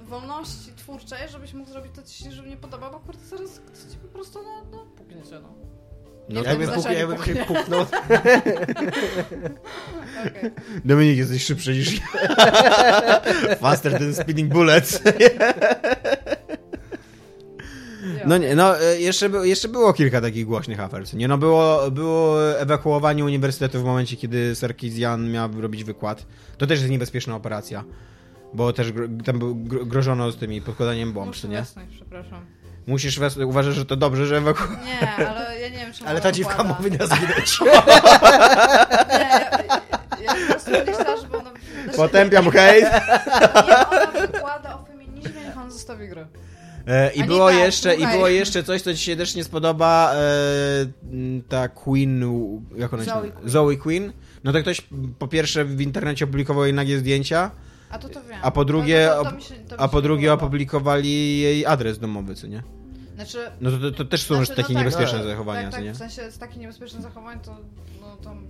wolności 0.00 0.72
twórczej, 0.76 1.28
żebyś 1.28 1.52
mógł 1.52 1.70
zrobić 1.70 1.92
to, 1.94 2.02
co 2.02 2.12
ci 2.14 2.24
się 2.24 2.30
nie 2.42 2.56
podoba, 2.56 2.90
bo 2.90 3.00
kurde 3.00 3.24
zaraz 3.24 3.50
ktoś 3.50 3.78
ci 3.92 3.98
po 4.02 4.08
prostu 4.08 4.42
no, 4.42 4.64
no 4.70 4.86
puknie 4.96 5.22
cię, 5.22 5.40
no. 5.42 5.54
no, 6.28 6.40
Nie 6.40 6.46
Jakby, 6.48 6.66
tak 6.66 6.74
puk, 6.74 6.84
jakby 6.90 7.14
puknie. 7.16 7.34
ktoś 7.34 7.46
puknął. 7.46 7.80
Okej. 10.26 10.50
Dominik, 10.84 11.16
jesteś 11.18 11.44
szybszy 11.44 11.72
niż 11.72 11.92
ja. 11.94 12.00
Faster 13.60 13.92
than 13.98 14.14
speeding 14.14 14.52
bullets. 14.52 15.00
No 18.26 18.36
nie, 18.38 18.54
no 18.54 18.80
e, 18.80 19.00
jeszcze, 19.00 19.26
jeszcze 19.42 19.68
było 19.68 19.92
kilka 19.92 20.20
takich 20.20 20.46
głośnych 20.46 20.80
afer. 20.80 21.02
Nie, 21.14 21.28
no 21.28 21.38
było, 21.38 21.90
było 21.90 22.52
ewakuowanie 22.58 23.24
uniwersytetu 23.24 23.80
w 23.80 23.84
momencie, 23.84 24.16
kiedy 24.16 24.54
Sarkisian 24.54 25.30
miał 25.30 25.60
robić 25.60 25.84
wykład. 25.84 26.26
To 26.58 26.66
też 26.66 26.78
jest 26.78 26.90
niebezpieczna 26.90 27.36
operacja. 27.36 27.84
Bo 28.54 28.72
też 28.72 28.92
tam 29.24 29.38
grożono 29.64 30.30
z 30.30 30.36
tymi 30.36 30.62
podkładaniem 30.62 31.12
bomb, 31.12 31.26
Muszę 31.26 31.40
co 31.42 31.48
nie? 31.48 31.56
wesnąć, 31.56 31.94
przepraszam. 31.96 32.46
Musisz 32.86 33.18
wes- 33.20 33.44
uważać, 33.46 33.74
że 33.74 33.84
to 33.86 33.96
dobrze, 33.96 34.26
że 34.26 34.36
ewaku... 34.36 34.62
Nie, 34.84 35.26
ale 35.28 35.60
ja 35.60 35.68
nie 35.68 35.76
wiem, 35.78 35.92
czy 35.92 36.04
Ale 36.08 36.20
ta 36.20 36.32
dziwka 36.32 36.52
układa. 36.54 36.74
powinna 36.74 37.06
zginąć. 37.06 37.60
Nie, 37.60 37.68
ja, 40.24 40.34
po 40.34 40.52
prostu 40.52 40.70
chcę, 40.70 41.20
żeby 41.22 41.36
ona... 41.38 41.50
Potępiam 41.96 42.50
hejt. 42.50 42.84
Nie, 42.84 43.88
ona 43.88 44.06
wykłada 44.26 44.74
o 44.80 44.84
feminizmie, 44.84 45.40
niech 45.44 45.58
on 45.58 45.70
zostawi 45.70 46.08
grę. 46.08 46.26
E, 46.86 47.12
I 47.12 47.24
było 47.24 47.48
tak, 47.48 47.58
jeszcze, 47.58 47.94
i 47.94 48.06
było 48.06 48.28
jeszcze 48.28 48.62
coś, 48.62 48.82
co 48.82 48.94
ci 48.94 49.00
się 49.00 49.16
też 49.16 49.34
nie 49.34 49.44
spodoba. 49.44 50.12
E, 50.14 50.18
ta 51.48 51.68
Queen, 51.68 52.24
jak 52.76 52.94
ona 52.94 53.04
się 53.04 53.10
Zoe? 53.10 53.20
Queen. 53.30 53.48
Zoe 53.50 53.76
Queen. 53.76 54.12
No 54.44 54.52
to 54.52 54.60
ktoś 54.60 54.86
po 55.18 55.28
pierwsze 55.28 55.64
w 55.64 55.80
internecie 55.80 56.24
opublikował 56.24 56.64
jej 56.64 56.74
nagie 56.74 56.98
zdjęcia, 56.98 57.50
A 57.90 57.98
to 57.98 58.08
to 58.08 58.22
wiem. 58.22 58.38
a 58.42 58.50
po 58.50 58.64
drugie, 58.64 59.10
No 59.16 59.24
to- 59.24 59.32
to 59.32 59.40
się- 59.40 59.54
to 59.54 59.80
a 59.80 59.88
po 59.88 60.02
drugie 60.02 60.26
podoba. 60.28 60.44
opublikowali 60.46 61.38
jej 61.40 61.66
adres 61.66 61.98
domowy, 61.98 62.34
co 62.34 62.46
nie? 62.46 62.62
Znaczy, 63.14 63.38
No 63.60 63.70
to, 63.70 63.78
to, 63.78 63.90
to 63.90 64.04
też 64.04 64.22
są 64.22 64.34
Znaczy, 64.34 64.50
no 64.50 64.56
takie 64.56 64.74
tak, 64.74 64.76
niebezpieczne 64.84 65.18
tak, 65.18 65.26
zachowania, 65.28 65.62
tak, 65.62 65.70
co 65.70 65.76
tak, 65.76 65.84
nie? 65.84 65.92
w 65.92 65.96
sensie 65.96 66.30
z 66.30 66.38
takich 66.38 66.56
niebezpiecznych 66.56 67.02
zachowań 67.02 67.40
to 67.40 67.56
no 68.00 68.16
tam 68.16 68.46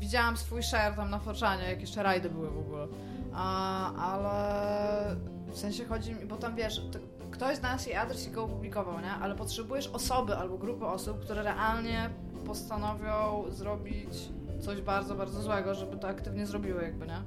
widziałam 0.00 0.36
swój 0.36 0.62
share 0.62 0.94
tam 0.96 1.10
na 1.10 1.18
Forczanie, 1.18 1.62
jak 1.64 1.80
jeszcze 1.80 2.02
rajdy 2.02 2.30
były 2.30 2.50
w 2.50 2.58
ogóle. 2.58 2.86
A, 3.34 3.94
ale 4.12 5.16
w 5.52 5.58
sensie 5.58 5.84
chodzi 5.84 6.14
mi, 6.14 6.26
bo 6.26 6.36
tam 6.36 6.56
wiesz, 6.56 6.82
to 6.92 6.98
ktoś 7.30 7.56
znalazł 7.56 7.88
jej 7.88 7.96
adres 7.98 8.28
i 8.28 8.30
go 8.30 8.44
opublikował, 8.44 9.00
nie? 9.00 9.10
Ale 9.10 9.34
potrzebujesz 9.34 9.88
osoby 9.88 10.36
albo 10.36 10.58
grupy 10.58 10.86
osób, 10.86 11.20
które 11.20 11.42
realnie 11.42 12.10
postanowią 12.46 13.44
zrobić 13.50 14.08
coś 14.60 14.80
bardzo, 14.80 15.14
bardzo 15.14 15.42
złego, 15.42 15.74
żeby 15.74 15.96
to 15.96 16.08
aktywnie 16.08 16.46
zrobiły 16.46 16.82
jakby, 16.82 17.06
nie? 17.06 17.22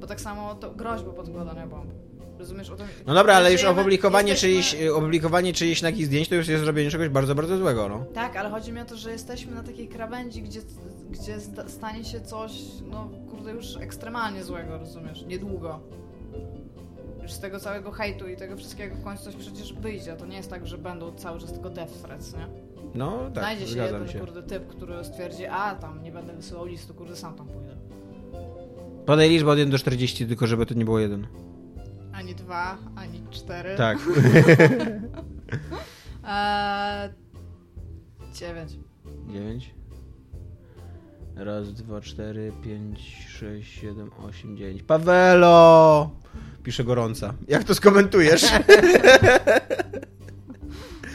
Bo 0.00 0.06
tak 0.06 0.20
samo 0.20 0.54
to 0.54 0.70
groźby 0.70 1.10
podkładania 1.10 1.66
bomb. 1.66 1.90
Rozumiesz 2.38 2.70
o 2.70 2.76
to? 2.76 2.84
No 3.06 3.14
dobra, 3.14 3.34
ale 3.34 3.52
już 3.52 3.60
Żyjemy- 3.60 3.80
opublikowanie 3.80 4.30
jesteśmy- 4.30 4.62
czyichś, 4.62 4.88
opublikowanie 4.88 5.52
czyichś 5.52 5.82
nagich 5.82 6.06
zdjęć 6.06 6.28
to 6.28 6.34
już 6.34 6.48
jest 6.48 6.64
zrobienie 6.64 6.90
czegoś 6.90 7.08
bardzo, 7.08 7.34
bardzo 7.34 7.58
złego, 7.58 7.88
no. 7.88 8.04
Tak, 8.14 8.36
ale 8.36 8.50
chodzi 8.50 8.72
mi 8.72 8.80
o 8.80 8.84
to, 8.84 8.96
że 8.96 9.10
jesteśmy 9.12 9.54
na 9.54 9.62
takiej 9.62 9.88
krawędzi, 9.88 10.42
gdzie, 10.42 10.60
gdzie 11.10 11.40
sta- 11.40 11.68
stanie 11.68 12.04
się 12.04 12.20
coś, 12.20 12.52
no 12.90 13.08
kurde, 13.30 13.52
już 13.52 13.76
ekstremalnie 13.76 14.44
złego, 14.44 14.78
rozumiesz? 14.78 15.24
Niedługo. 15.26 15.80
Już 17.22 17.32
z 17.32 17.38
tego 17.40 17.60
całego 17.60 17.90
hejtu 17.90 18.28
i 18.28 18.36
tego 18.36 18.56
wszystkiego 18.56 18.96
w 18.96 19.04
końcu 19.04 19.24
coś 19.24 19.36
przecież 19.36 19.72
wyjdzie. 19.72 20.16
To 20.16 20.26
nie 20.26 20.36
jest 20.36 20.50
tak, 20.50 20.66
że 20.66 20.78
będą 20.78 21.12
cały 21.14 21.40
czas 21.40 21.52
tylko 21.52 21.70
death 21.70 21.92
threats, 22.02 22.32
nie? 22.34 22.46
No 22.94 23.18
tak, 23.24 23.32
Znajdzie 23.44 23.66
się 23.66 23.78
jeden, 23.78 24.08
się. 24.08 24.18
kurde, 24.20 24.42
typ, 24.42 24.66
który 24.66 25.04
stwierdzi, 25.04 25.46
a 25.46 25.74
tam 25.74 26.02
nie 26.02 26.12
będę 26.12 26.32
wysyłał 26.32 26.66
listu, 26.66 26.94
kurde, 26.94 27.16
sam 27.16 27.34
tam 27.34 27.46
pójdę. 27.48 27.76
Podaj 29.06 29.30
liczbę 29.30 29.50
od 29.50 29.58
1 29.58 29.70
do 29.72 29.78
40, 29.78 30.26
tylko 30.26 30.46
żeby 30.46 30.66
to 30.66 30.74
nie 30.74 30.84
było 30.84 30.98
jeden. 30.98 31.26
Ani 32.12 32.34
dwa, 32.34 32.78
ani 32.96 33.22
cztery. 33.30 33.76
Tak. 33.76 33.98
Eee, 36.28 37.10
dziewięć. 38.34 38.72
9. 39.32 39.74
Raz, 41.36 41.72
dwa, 41.72 42.00
cztery, 42.00 42.52
pięć, 42.64 43.26
sześć, 43.28 43.72
siedem, 43.80 44.10
osiem, 44.28 44.56
dziewięć. 44.56 44.82
Pawelo! 44.82 46.10
Pisze 46.66 46.84
gorąca. 46.84 47.34
Jak 47.48 47.64
to 47.64 47.74
skomentujesz? 47.74 48.42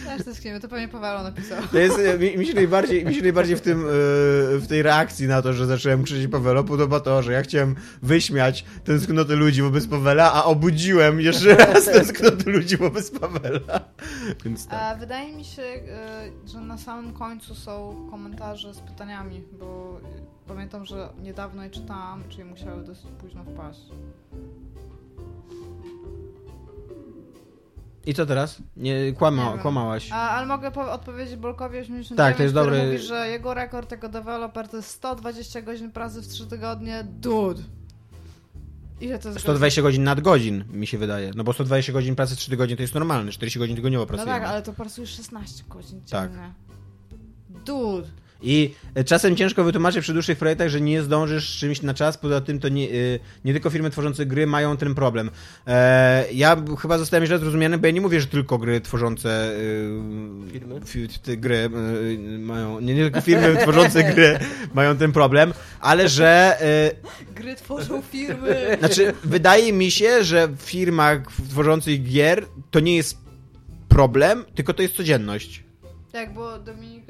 Też 0.06 0.26
tęsknimy, 0.26 0.60
to 0.60 0.68
pewnie 0.68 0.88
Pawelo 0.88 1.24
napisał. 1.24 1.64
To 1.72 1.78
jest, 1.78 2.00
e, 2.00 2.20
mi, 2.20 2.38
mi, 2.38 2.46
się 2.46 2.54
najbardziej, 2.54 3.06
mi 3.06 3.16
się 3.16 3.22
najbardziej 3.22 3.56
w, 3.56 3.62
tym, 3.62 3.80
e, 3.80 3.88
w 4.58 4.66
tej 4.70 4.82
reakcji 4.82 5.28
na 5.28 5.42
to, 5.42 5.54
że 5.54 5.66
zacząłem 5.66 6.04
krzyczeć 6.04 6.32
Pawelo, 6.32 6.64
podoba 6.64 7.00
to, 7.00 7.24
że 7.24 7.34
ja 7.34 7.42
chciałem 7.42 7.76
wyśmiać 8.02 8.66
tęsknoty 8.84 9.36
ludzi 9.36 9.62
wobec 9.62 9.88
Pawela, 9.88 10.34
a 10.34 10.44
obudziłem 10.44 11.22
jeszcze 11.22 11.56
raz 11.66 11.86
tęsknoty 11.86 12.52
ludzi 12.52 12.78
wobec 12.78 13.20
Pawela. 13.20 13.80
Więc 14.46 14.68
tak. 14.68 14.80
A 14.82 14.96
wydaje 14.96 15.34
mi 15.34 15.46
się, 15.46 15.62
y, 15.62 16.50
że 16.50 16.62
na 16.62 16.78
samym 16.78 17.14
końcu 17.14 17.56
są 17.56 18.08
komentarze 18.12 18.74
z 18.74 18.80
pytaniami, 18.80 19.44
bo 19.60 20.02
pamiętam, 20.48 20.86
że 20.86 21.10
niedawno 21.24 21.64
je 21.64 21.70
czytałam, 21.70 22.24
czyli 22.30 22.44
musiały 22.44 22.84
dosyć 22.84 23.08
późno 23.22 23.44
wpaść. 23.44 23.82
I 28.06 28.14
co 28.14 28.26
teraz? 28.26 28.58
Nie, 28.78 29.14
kłama, 29.14 29.54
Nie 29.56 29.60
kłamałaś. 29.62 30.10
A, 30.12 30.30
ale 30.30 30.46
mogę 30.48 30.72
po- 30.72 30.92
odpowiedzieć 30.92 31.36
Bolkowi 31.36 31.78
89, 31.78 32.18
Tak, 32.18 32.38
to 32.38 32.44
jest 32.44 32.56
który 32.56 32.66
dobry- 32.78 32.86
mówi, 32.86 32.98
że 33.00 33.28
jego 33.28 33.54
rekord 33.54 33.92
jako 33.92 34.10
deweloper 34.10 34.68
to 34.68 34.78
jest 34.78 34.90
120 34.90 35.62
godzin 35.62 35.92
pracy 35.92 36.22
w 36.22 36.28
3 36.28 36.46
tygodnie. 36.48 37.04
Dude! 37.10 37.62
Ile 39.02 39.20
to 39.20 39.30
jest 39.30 39.40
120 39.42 39.82
godzin 39.82 40.04
nadgodzin, 40.04 40.64
mi 40.74 40.88
się 40.88 40.98
wydaje. 40.98 41.32
No 41.36 41.44
bo 41.44 41.54
120 41.54 41.94
godzin 41.94 42.16
pracy 42.16 42.36
3 42.36 42.50
tygodnie 42.50 42.76
to 42.76 42.82
jest 42.82 42.94
normalne, 42.94 43.32
40 43.32 43.60
godzin 43.60 43.76
tygodniowo 43.76 44.04
No 44.04 44.08
pracujemy. 44.08 44.40
tak, 44.40 44.50
ale 44.50 44.62
to 44.62 44.74
pracujesz 44.74 45.10
16 45.16 45.64
godzin 45.70 46.02
Tak. 46.10 46.32
dziennie. 46.32 46.54
Dude! 47.66 48.08
I 48.42 48.74
e, 48.96 49.04
czasem 49.04 49.36
ciężko 49.36 49.64
wytłumaczyć 49.64 50.02
przy 50.02 50.14
dłuższych 50.14 50.38
projektach, 50.38 50.70
że 50.70 50.82
nie 50.82 51.02
zdążysz 51.02 51.50
z 51.56 51.60
czymś 51.60 51.82
na 51.82 51.94
czas, 51.94 52.18
poza 52.18 52.42
tym 52.42 52.60
to 52.60 52.70
nie, 52.70 52.86
e, 52.86 52.90
nie 53.46 53.54
tylko 53.54 53.70
firmy 53.70 53.90
tworzące 53.90 54.26
gry 54.26 54.48
mają 54.48 54.78
ten 54.78 54.96
problem. 54.96 55.32
E, 55.68 56.26
ja 56.34 56.58
chyba 56.82 56.98
zostałem 56.98 57.26
źle 57.26 57.40
zrozumiany, 57.40 57.78
bo 57.78 57.88
ja 57.88 57.94
nie 57.94 58.02
mówię, 58.02 58.22
że 58.22 58.28
tylko 58.28 58.58
gry 58.58 58.82
tworzące 58.82 59.52
Firmy? 60.52 60.80
fi- 60.86 61.20
te 61.24 61.38
gry 61.38 61.70
mają, 62.40 62.80
nie, 62.80 62.96
nie 62.96 63.04
tylko 63.04 63.22
firmy 63.22 63.58
tworzące 63.62 64.04
gry 64.04 64.40
mają 64.74 64.98
ten 64.98 65.12
problem, 65.12 65.54
ale 65.80 66.10
że 66.10 66.58
Gry 67.36 67.56
tworzą 67.56 68.02
firmy! 68.02 68.78
Znaczy, 68.80 69.14
wydaje 69.24 69.74
mi 69.74 69.92
się, 69.92 70.24
że 70.24 70.48
w 70.48 70.62
firmach 70.62 71.22
tworzących 71.50 72.04
gier 72.04 72.46
to 72.72 72.80
nie 72.80 72.96
jest 72.96 73.18
problem, 73.90 74.46
tylko 74.56 74.74
to 74.74 74.82
jest 74.82 74.96
codzienność. 74.96 75.64
Tak, 76.12 76.34
bo 76.34 76.60
Dominik, 76.60 77.04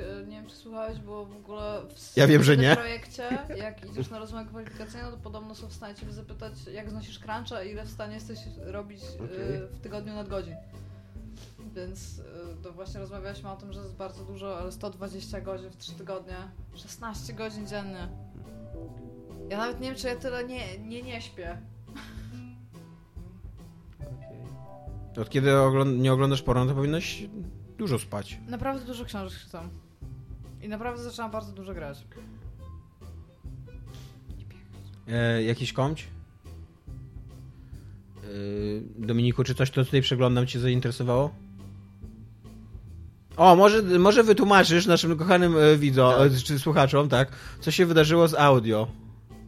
słuchałeś, 0.71 0.99
bo 0.99 1.25
w 1.25 1.35
ogóle 1.35 1.81
w 1.95 2.17
Ja 2.17 2.27
wiem, 2.27 2.43
że 2.43 2.57
nie. 2.57 2.71
w 2.75 2.77
projekcie, 2.77 3.23
jak 3.57 3.85
idziesz 3.89 4.09
na 4.09 4.19
rozmowę 4.19 4.45
kwalifikacyjną, 4.45 5.11
to 5.11 5.17
podobno 5.17 5.55
są 5.55 5.67
w 5.67 5.73
stanie 5.73 5.95
cię 5.95 6.11
zapytać, 6.13 6.53
jak 6.73 6.89
znosisz 6.89 7.19
cruncha 7.19 7.63
i 7.63 7.71
ile 7.71 7.85
w 7.85 7.89
stanie 7.91 8.13
jesteś 8.13 8.39
robić 8.57 9.01
e, 9.03 9.23
Okej. 9.23 9.67
w 9.71 9.79
tygodniu 9.81 10.13
nadgodzin. 10.13 10.55
Więc 11.75 12.19
e, 12.59 12.63
to 12.63 12.71
właśnie 12.73 12.99
rozmawialiśmy 12.99 13.49
o 13.51 13.55
tym, 13.55 13.73
że 13.73 13.79
jest 13.81 13.95
bardzo 13.95 14.23
dużo, 14.23 14.57
ale 14.59 14.71
120 14.71 15.41
godzin 15.41 15.69
w 15.69 15.77
3 15.77 15.91
tygodnie, 15.91 16.35
16 16.75 17.33
godzin 17.33 17.67
dziennie. 17.67 18.07
Ja 19.49 19.57
nawet 19.57 19.79
nie 19.79 19.87
wiem, 19.87 19.95
czy 19.97 20.07
ja 20.07 20.15
tyle 20.15 20.43
nie, 20.43 20.77
nie, 20.77 21.01
nie 21.01 21.21
śpię. 21.21 21.57
Od 25.21 25.29
kiedy 25.29 25.51
ogląd- 25.59 25.99
nie 25.99 26.13
oglądasz 26.13 26.41
porno, 26.41 26.65
to 26.65 26.73
powinnaś 26.75 27.23
dużo 27.77 27.99
spać. 27.99 28.39
Naprawdę 28.47 28.85
dużo 28.85 29.05
książek 29.05 29.39
czytam. 29.39 29.69
I 30.63 30.67
naprawdę 30.67 31.03
zaczęłam 31.03 31.31
bardzo 31.31 31.51
dużo 31.51 31.73
grać. 31.73 32.05
E, 35.07 35.43
jakiś 35.43 35.73
kąć? 35.73 36.07
E, 38.17 38.27
Dominiku, 38.97 39.43
czy 39.43 39.55
coś, 39.55 39.69
co 39.69 39.85
tutaj 39.85 40.01
przeglądam, 40.01 40.47
cię 40.47 40.59
zainteresowało? 40.59 41.31
O, 43.37 43.55
może, 43.55 43.81
może 43.81 44.23
wytłumaczysz 44.23 44.85
naszym 44.85 45.17
kochanym 45.17 45.57
e, 45.57 45.77
widzom, 45.77 46.13
Tak. 46.13 46.31
e, 46.31 46.35
czy 46.37 46.59
słuchaczom, 46.59 47.09
tak, 47.09 47.31
co 47.59 47.71
się 47.71 47.85
wydarzyło 47.85 48.27
z 48.27 48.33
audio. 48.33 48.87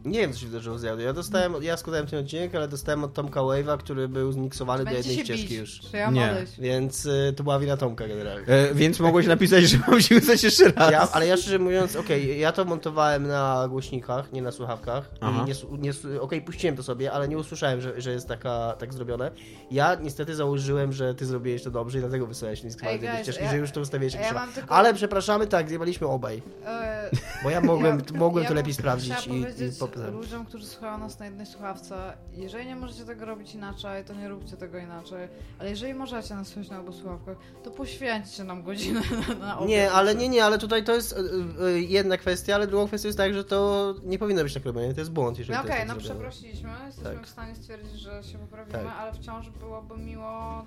Nie 0.04 0.20
wiem, 0.20 0.32
co 0.32 0.38
się 0.38 0.46
wydarzyło 0.46 0.78
z. 0.78 1.00
Ja 1.00 1.12
dostałem, 1.12 1.54
ja 1.62 1.76
składałem 1.76 2.06
ten 2.06 2.18
odcinek, 2.24 2.54
ale 2.54 2.68
dostałem 2.68 3.04
od 3.04 3.14
Tomka 3.14 3.40
Wave'a, 3.40 3.78
który 3.78 4.08
był 4.08 4.32
zmiksowany 4.32 4.84
do 4.84 4.90
jednej 4.90 5.16
się 5.16 5.24
ścieżki 5.24 5.42
bić, 5.48 5.52
już. 5.58 5.80
czy 5.90 5.96
ja 5.96 6.10
Nie. 6.10 6.30
odejść? 6.30 6.52
Więc 6.60 7.06
y, 7.06 7.32
to 7.36 7.42
była 7.42 7.58
wina 7.58 7.76
Tomka 7.76 8.08
generalnie. 8.08 8.46
E, 8.46 8.74
więc 8.74 9.00
mogłeś 9.00 9.26
napisać, 9.26 9.64
że 9.64 9.78
mam 9.88 10.00
się 10.02 10.16
usłyszeć 10.16 10.42
jeszcze 10.44 10.68
raz. 10.72 10.92
Ja, 10.92 11.08
ale 11.12 11.26
ja 11.26 11.36
szczerze 11.36 11.58
mówiąc, 11.58 11.96
okej, 11.96 12.40
ja 12.40 12.52
to 12.52 12.64
montowałem 12.64 13.26
na 13.26 13.66
głośnikach, 13.68 14.32
nie 14.32 14.42
na 14.42 14.52
słuchawkach. 14.52 15.10
Aha. 15.20 15.44
Nie, 15.48 15.54
nie, 15.78 16.20
okej, 16.20 16.42
puściłem 16.42 16.76
to 16.76 16.82
sobie, 16.82 17.12
ale 17.12 17.28
nie 17.28 17.38
usłyszałem, 17.38 17.80
że, 17.80 18.00
że 18.00 18.10
jest 18.12 18.28
taka, 18.28 18.74
tak 18.78 18.94
zrobione. 18.94 19.30
Ja 19.70 19.94
niestety 19.94 20.34
założyłem, 20.34 20.92
że 20.92 21.14
ty 21.14 21.26
zrobiłeś 21.26 21.62
to 21.62 21.70
dobrze 21.70 21.98
i 21.98 22.00
dlatego 22.00 22.26
wysłałeś 22.26 22.58
Ej, 22.58 22.64
niskalowane 22.64 22.98
guys, 23.08 23.22
ścieżki, 23.22 23.44
ja- 23.44 23.50
że 23.50 23.56
już 23.56 23.70
to 23.70 23.80
ustawiłeś 23.80 24.14
ja 24.14 24.46
tylko- 24.54 24.74
Ale 24.74 24.94
przepraszamy, 24.94 25.46
tak, 25.46 25.68
zjebaliśmy 25.68 26.06
obaj. 26.06 26.42
E, 26.66 27.10
Bo 27.44 27.50
ja 27.50 27.60
mogłem, 27.60 28.02
Ja- 28.12 28.18
mogłem 28.18 28.42
ja 28.42 28.48
to 28.48 28.54
lepiej 28.54 28.74
sprawdzić 28.74 29.26
i, 29.26 29.30
i 29.40 29.72
popisać. 29.78 29.93
Ludziom, 29.96 30.46
którzy 30.46 30.66
słuchają 30.66 30.98
nas 30.98 31.18
na 31.18 31.24
jednej 31.24 31.46
słuchawce, 31.46 32.16
jeżeli 32.32 32.66
nie 32.66 32.76
możecie 32.76 33.04
tego 33.04 33.24
robić 33.24 33.54
inaczej, 33.54 34.04
to 34.04 34.14
nie 34.14 34.28
róbcie 34.28 34.56
tego 34.56 34.78
inaczej. 34.78 35.28
Ale 35.58 35.70
jeżeli 35.70 35.94
możecie 35.94 36.34
nas 36.34 36.48
słuchać 36.48 36.70
na 36.70 36.80
obu 36.80 36.92
słuchawkach, 36.92 37.36
to 37.64 37.70
poświęćcie 37.70 38.44
nam 38.44 38.62
godzinę 38.62 39.00
na, 39.28 39.34
na 39.34 39.58
obie 39.58 39.68
Nie, 39.68 39.92
ale 39.92 40.14
nie, 40.14 40.28
nie, 40.28 40.44
ale 40.44 40.58
tutaj 40.58 40.84
to 40.84 40.94
jest 40.94 41.12
y, 41.12 41.64
y, 41.66 41.80
jedna 41.80 42.16
kwestia, 42.16 42.54
ale 42.54 42.66
drugą 42.66 42.86
kwestią 42.86 43.06
jest 43.08 43.18
tak, 43.18 43.34
że 43.34 43.44
to 43.44 43.94
nie 44.04 44.18
powinno 44.18 44.42
być 44.42 44.54
tak 44.54 44.64
robione, 44.64 44.94
to 44.94 45.00
jest 45.00 45.12
błąd, 45.12 45.38
jeżeli 45.38 45.56
No 45.58 45.64
okej, 45.64 45.74
jest 45.76 45.86
no 45.88 45.94
zrobione. 45.94 46.14
przeprosiliśmy, 46.14 46.70
jesteśmy 46.86 47.14
Tak. 47.14 47.26
w 47.26 47.30
stanie 47.30 47.54
stwierdzić, 47.54 47.92
że 48.00 48.22
się 48.24 48.38
poprawimy, 48.38 48.78
Tak. 48.78 48.96
ale 48.98 49.12
wciąż 49.14 49.50
byłoby 49.50 49.98
miło 49.98 50.64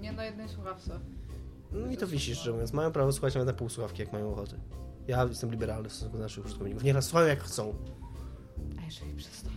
nie 0.00 0.12
na 0.12 0.24
jednej 0.24 0.48
słuchawce. 0.48 1.00
No 1.72 1.86
mi 1.86 1.96
to 1.96 2.06
wisi, 2.06 2.34
szczerze 2.34 2.52
mówiąc. 2.52 2.72
Mają 2.72 2.92
prawo 2.92 3.12
słuchać 3.12 3.34
nawet 3.34 3.46
na 3.46 3.52
pół 3.52 3.68
słuchawki, 3.68 4.02
jak 4.02 4.12
mają 4.12 4.32
ochotę. 4.32 4.56
Ja 5.08 5.24
jestem 5.24 5.50
liberalny 5.50 5.88
w 5.88 5.92
stosunku 5.92 6.16
do 6.16 6.22
naszych 6.22 6.44
użytkowników. 6.44 6.84
Niech 6.84 6.94
nas 6.94 7.04
słuchają 7.04 7.28
jak 7.28 7.40
chcą. 7.42 7.74
Jeżeli 8.86 9.14
przestaną? 9.14 9.56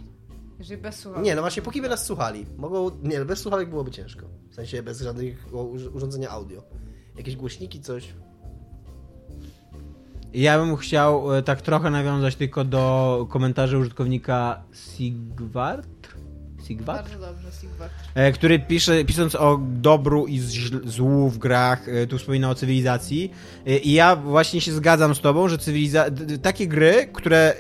Jeżeli 0.60 0.82
bez 0.82 0.96
słuchawek? 0.96 1.26
Nie, 1.26 1.36
no 1.36 1.42
właśnie, 1.42 1.62
póki 1.62 1.82
by 1.82 1.90
nas 1.90 2.06
słuchali. 2.06 2.46
Mogą... 2.58 2.92
Nie, 3.04 3.26
bez 3.26 3.40
słuchawek 3.40 3.70
byłoby 3.70 3.92
ciężko. 3.92 4.26
W 4.52 4.56
sensie 4.56 4.84
bez 4.84 5.02
żadnych 5.02 5.46
o, 5.54 5.64
uż- 5.64 5.96
urządzenia 5.96 6.30
audio. 6.30 6.64
Jakieś 7.18 7.36
głośniki, 7.36 7.82
coś. 7.82 8.14
Ja 10.34 10.60
bym 10.60 10.76
chciał 10.78 11.36
e, 11.36 11.44
tak 11.44 11.62
trochę 11.62 11.90
nawiązać 11.90 12.36
tylko 12.36 12.64
do 12.66 13.26
komentarzy 13.30 13.78
użytkownika 13.78 14.64
Sigvart? 14.74 16.09
Sigvart? 16.70 17.10
Bardzo 17.10 17.26
dobrze, 17.26 17.48
Sigvart. 17.62 17.92
E, 18.16 18.32
który 18.32 18.60
pisze, 18.60 19.06
pisząc 19.06 19.36
o 19.36 19.60
dobru 19.62 20.28
i 20.28 20.40
złu 20.86 21.30
w 21.30 21.38
grach, 21.38 21.90
e, 21.90 22.08
tu 22.08 22.18
wspomina 22.18 22.50
o 22.50 22.56
cywilizacji. 22.56 23.32
E, 23.68 23.78
I 23.78 23.94
ja 23.94 24.16
właśnie 24.16 24.62
się 24.62 24.72
zgadzam 24.72 25.16
z 25.16 25.20
tobą, 25.20 25.48
że 25.48 25.58
cywiliza... 25.58 26.06
takie 26.42 26.68
gry, 26.68 27.10
które 27.14 27.54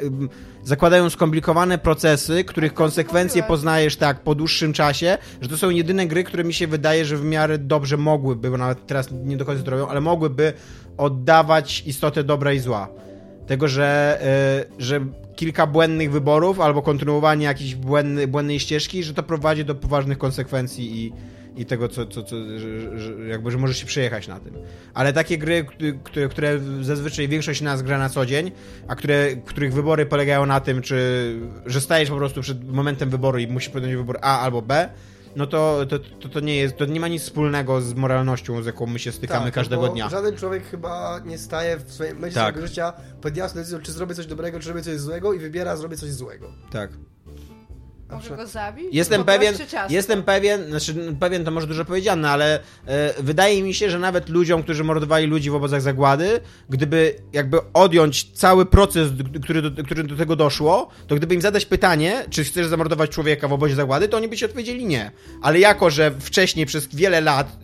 zakładają 0.63 1.09
skomplikowane 1.09 1.77
procesy, 1.77 2.43
których 2.43 2.73
konsekwencje 2.73 3.41
mówiłeś. 3.41 3.47
poznajesz 3.47 3.95
tak 3.95 4.23
po 4.23 4.35
dłuższym 4.35 4.73
czasie, 4.73 5.17
że 5.41 5.49
to 5.49 5.57
są 5.57 5.69
jedyne 5.69 6.07
gry, 6.07 6.23
które 6.23 6.43
mi 6.43 6.53
się 6.53 6.67
wydaje, 6.67 7.05
że 7.05 7.17
w 7.17 7.23
miarę 7.23 7.57
dobrze 7.57 7.97
mogłyby, 7.97 8.51
bo 8.51 8.57
nawet 8.57 8.87
teraz 8.87 9.09
nie 9.11 9.37
do 9.37 9.45
końca 9.45 9.63
to 9.63 9.71
robią, 9.71 9.87
ale 9.87 10.01
mogłyby 10.01 10.53
oddawać 10.97 11.83
istotę 11.85 12.23
dobra 12.23 12.53
i 12.53 12.59
zła. 12.59 12.89
Tego, 13.47 13.67
że, 13.67 14.19
że 14.77 15.05
kilka 15.39 15.67
błędnych 15.67 16.11
wyborów 16.11 16.59
albo 16.59 16.81
kontynuowanie 16.81 17.45
jakiejś 17.45 17.75
błędny, 17.75 18.27
błędnej 18.27 18.59
ścieżki, 18.59 19.03
że 19.03 19.13
to 19.13 19.23
prowadzi 19.23 19.65
do 19.65 19.75
poważnych 19.75 20.17
konsekwencji 20.17 21.05
i, 21.05 21.13
i 21.61 21.65
tego, 21.65 21.87
co, 21.87 22.05
co, 22.05 22.23
co 22.23 22.35
że, 22.59 22.99
że, 22.99 23.27
jakby, 23.27 23.51
że 23.51 23.57
możesz 23.57 23.77
się 23.77 23.85
przejechać 23.85 24.27
na 24.27 24.39
tym. 24.39 24.53
Ale 24.93 25.13
takie 25.13 25.37
gry, 25.37 25.65
które, 26.03 26.29
które 26.29 26.59
zazwyczaj 26.81 27.27
większość 27.27 27.61
nas 27.61 27.81
gra 27.81 27.97
na 27.97 28.09
co 28.09 28.25
dzień, 28.25 28.51
a 28.87 28.95
które, 28.95 29.35
których 29.35 29.73
wybory 29.73 30.05
polegają 30.05 30.45
na 30.45 30.59
tym, 30.59 30.81
czy 30.81 30.95
że 31.65 31.81
stajesz 31.81 32.09
po 32.09 32.15
prostu 32.15 32.41
przed 32.41 32.71
momentem 32.71 33.09
wyboru 33.09 33.37
i 33.37 33.47
musisz 33.47 33.69
podjąć 33.69 33.95
wybór 33.95 34.17
A 34.21 34.39
albo 34.39 34.61
B, 34.61 34.89
no 35.35 35.47
to, 35.47 35.85
to, 35.89 35.99
to, 35.99 36.29
to 36.29 36.39
nie 36.39 36.55
jest, 36.55 36.77
to 36.77 36.85
nie 36.85 36.99
ma 36.99 37.07
nic 37.07 37.23
wspólnego 37.23 37.81
z 37.81 37.93
moralnością, 37.93 38.63
z 38.63 38.65
jaką 38.65 38.85
my 38.85 38.99
się 38.99 39.11
stykamy 39.11 39.45
Tak, 39.45 39.53
każdego 39.53 39.81
bo 39.81 39.87
dnia. 39.87 40.09
Żaden 40.09 40.35
człowiek 40.37 40.63
chyba 40.65 41.19
nie 41.25 41.37
staje 41.37 41.77
w 41.77 41.91
swoim 41.93 42.15
momencie 42.15 42.35
Tak. 42.35 42.49
swojego 42.53 42.67
życia 42.67 42.93
pod 43.21 43.37
jasną 43.37 43.61
decyzją, 43.61 43.79
czy 43.79 43.91
zrobię 43.91 44.15
coś 44.15 44.27
dobrego, 44.27 44.59
czy 44.59 44.65
zrobię 44.65 44.81
coś 44.81 44.97
złego 44.99 45.33
i 45.33 45.39
wybiera, 45.39 45.75
zrobię 45.77 45.97
coś 45.97 46.09
złego. 46.09 46.47
Tak. 46.71 46.91
Może 48.11 48.35
go 48.37 48.47
zabić? 48.47 48.87
Jestem 48.91 49.23
pewien, 49.23 49.55
jestem 49.89 50.23
pewien, 50.23 50.69
znaczy 50.69 51.15
pewien 51.19 51.45
to 51.45 51.51
może 51.51 51.67
dużo 51.67 51.85
powiedziane, 51.85 52.29
ale 52.29 52.59
e, 52.85 53.23
wydaje 53.23 53.63
mi 53.63 53.73
się, 53.73 53.89
że 53.89 53.99
nawet 53.99 54.29
ludziom, 54.29 54.63
którzy 54.63 54.83
mordowali 54.83 55.27
ludzi 55.27 55.49
w 55.49 55.55
obozach 55.55 55.81
zagłady, 55.81 56.39
gdyby 56.69 57.15
jakby 57.33 57.57
odjąć 57.73 58.31
cały 58.31 58.65
proces, 58.65 59.09
który 59.43 59.61
do, 59.61 59.83
który 59.83 60.03
do 60.03 60.15
tego 60.15 60.35
doszło, 60.35 60.89
to 61.07 61.15
gdyby 61.15 61.35
im 61.35 61.41
zadać 61.41 61.65
pytanie, 61.65 62.25
czy 62.29 62.43
chcesz 62.43 62.67
zamordować 62.67 63.09
człowieka 63.09 63.47
w 63.47 63.53
obozie 63.53 63.75
zagłady, 63.75 64.07
to 64.07 64.17
oni 64.17 64.27
by 64.27 64.37
ci 64.37 64.45
odpowiedzieli 64.45 64.85
nie. 64.85 65.11
Ale 65.41 65.59
jako, 65.59 65.89
że 65.89 66.11
wcześniej 66.19 66.65
przez 66.65 66.95
wiele 66.95 67.21
lat 67.21 67.57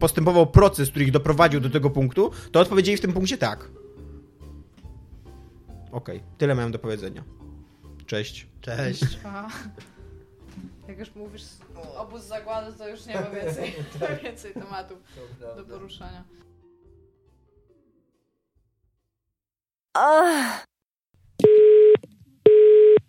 postępował 0.00 0.46
proces, 0.46 0.90
który 0.90 1.04
ich 1.04 1.10
doprowadził 1.10 1.60
do 1.60 1.70
tego 1.70 1.90
punktu, 1.90 2.30
to 2.52 2.60
odpowiedzieli 2.60 2.98
w 2.98 3.00
tym 3.00 3.12
punkcie 3.12 3.38
tak. 3.38 3.68
Okej, 5.92 6.22
tyle 6.38 6.54
miałem 6.54 6.72
do 6.72 6.78
powiedzenia. 6.78 7.41
Cześć. 8.12 8.46
Cześć. 8.60 9.04
Aha. 9.24 9.48
Jak 10.88 10.98
już 10.98 11.14
mówisz 11.14 11.42
obóz 11.96 12.22
zagłady, 12.22 12.72
to 12.72 12.88
już 12.88 13.06
nie 13.06 13.14
ma 13.14 13.30
więcej, 13.30 13.74
więcej 14.24 14.54
tematów 14.54 14.98
do 15.56 15.64
poruszania. 15.64 16.24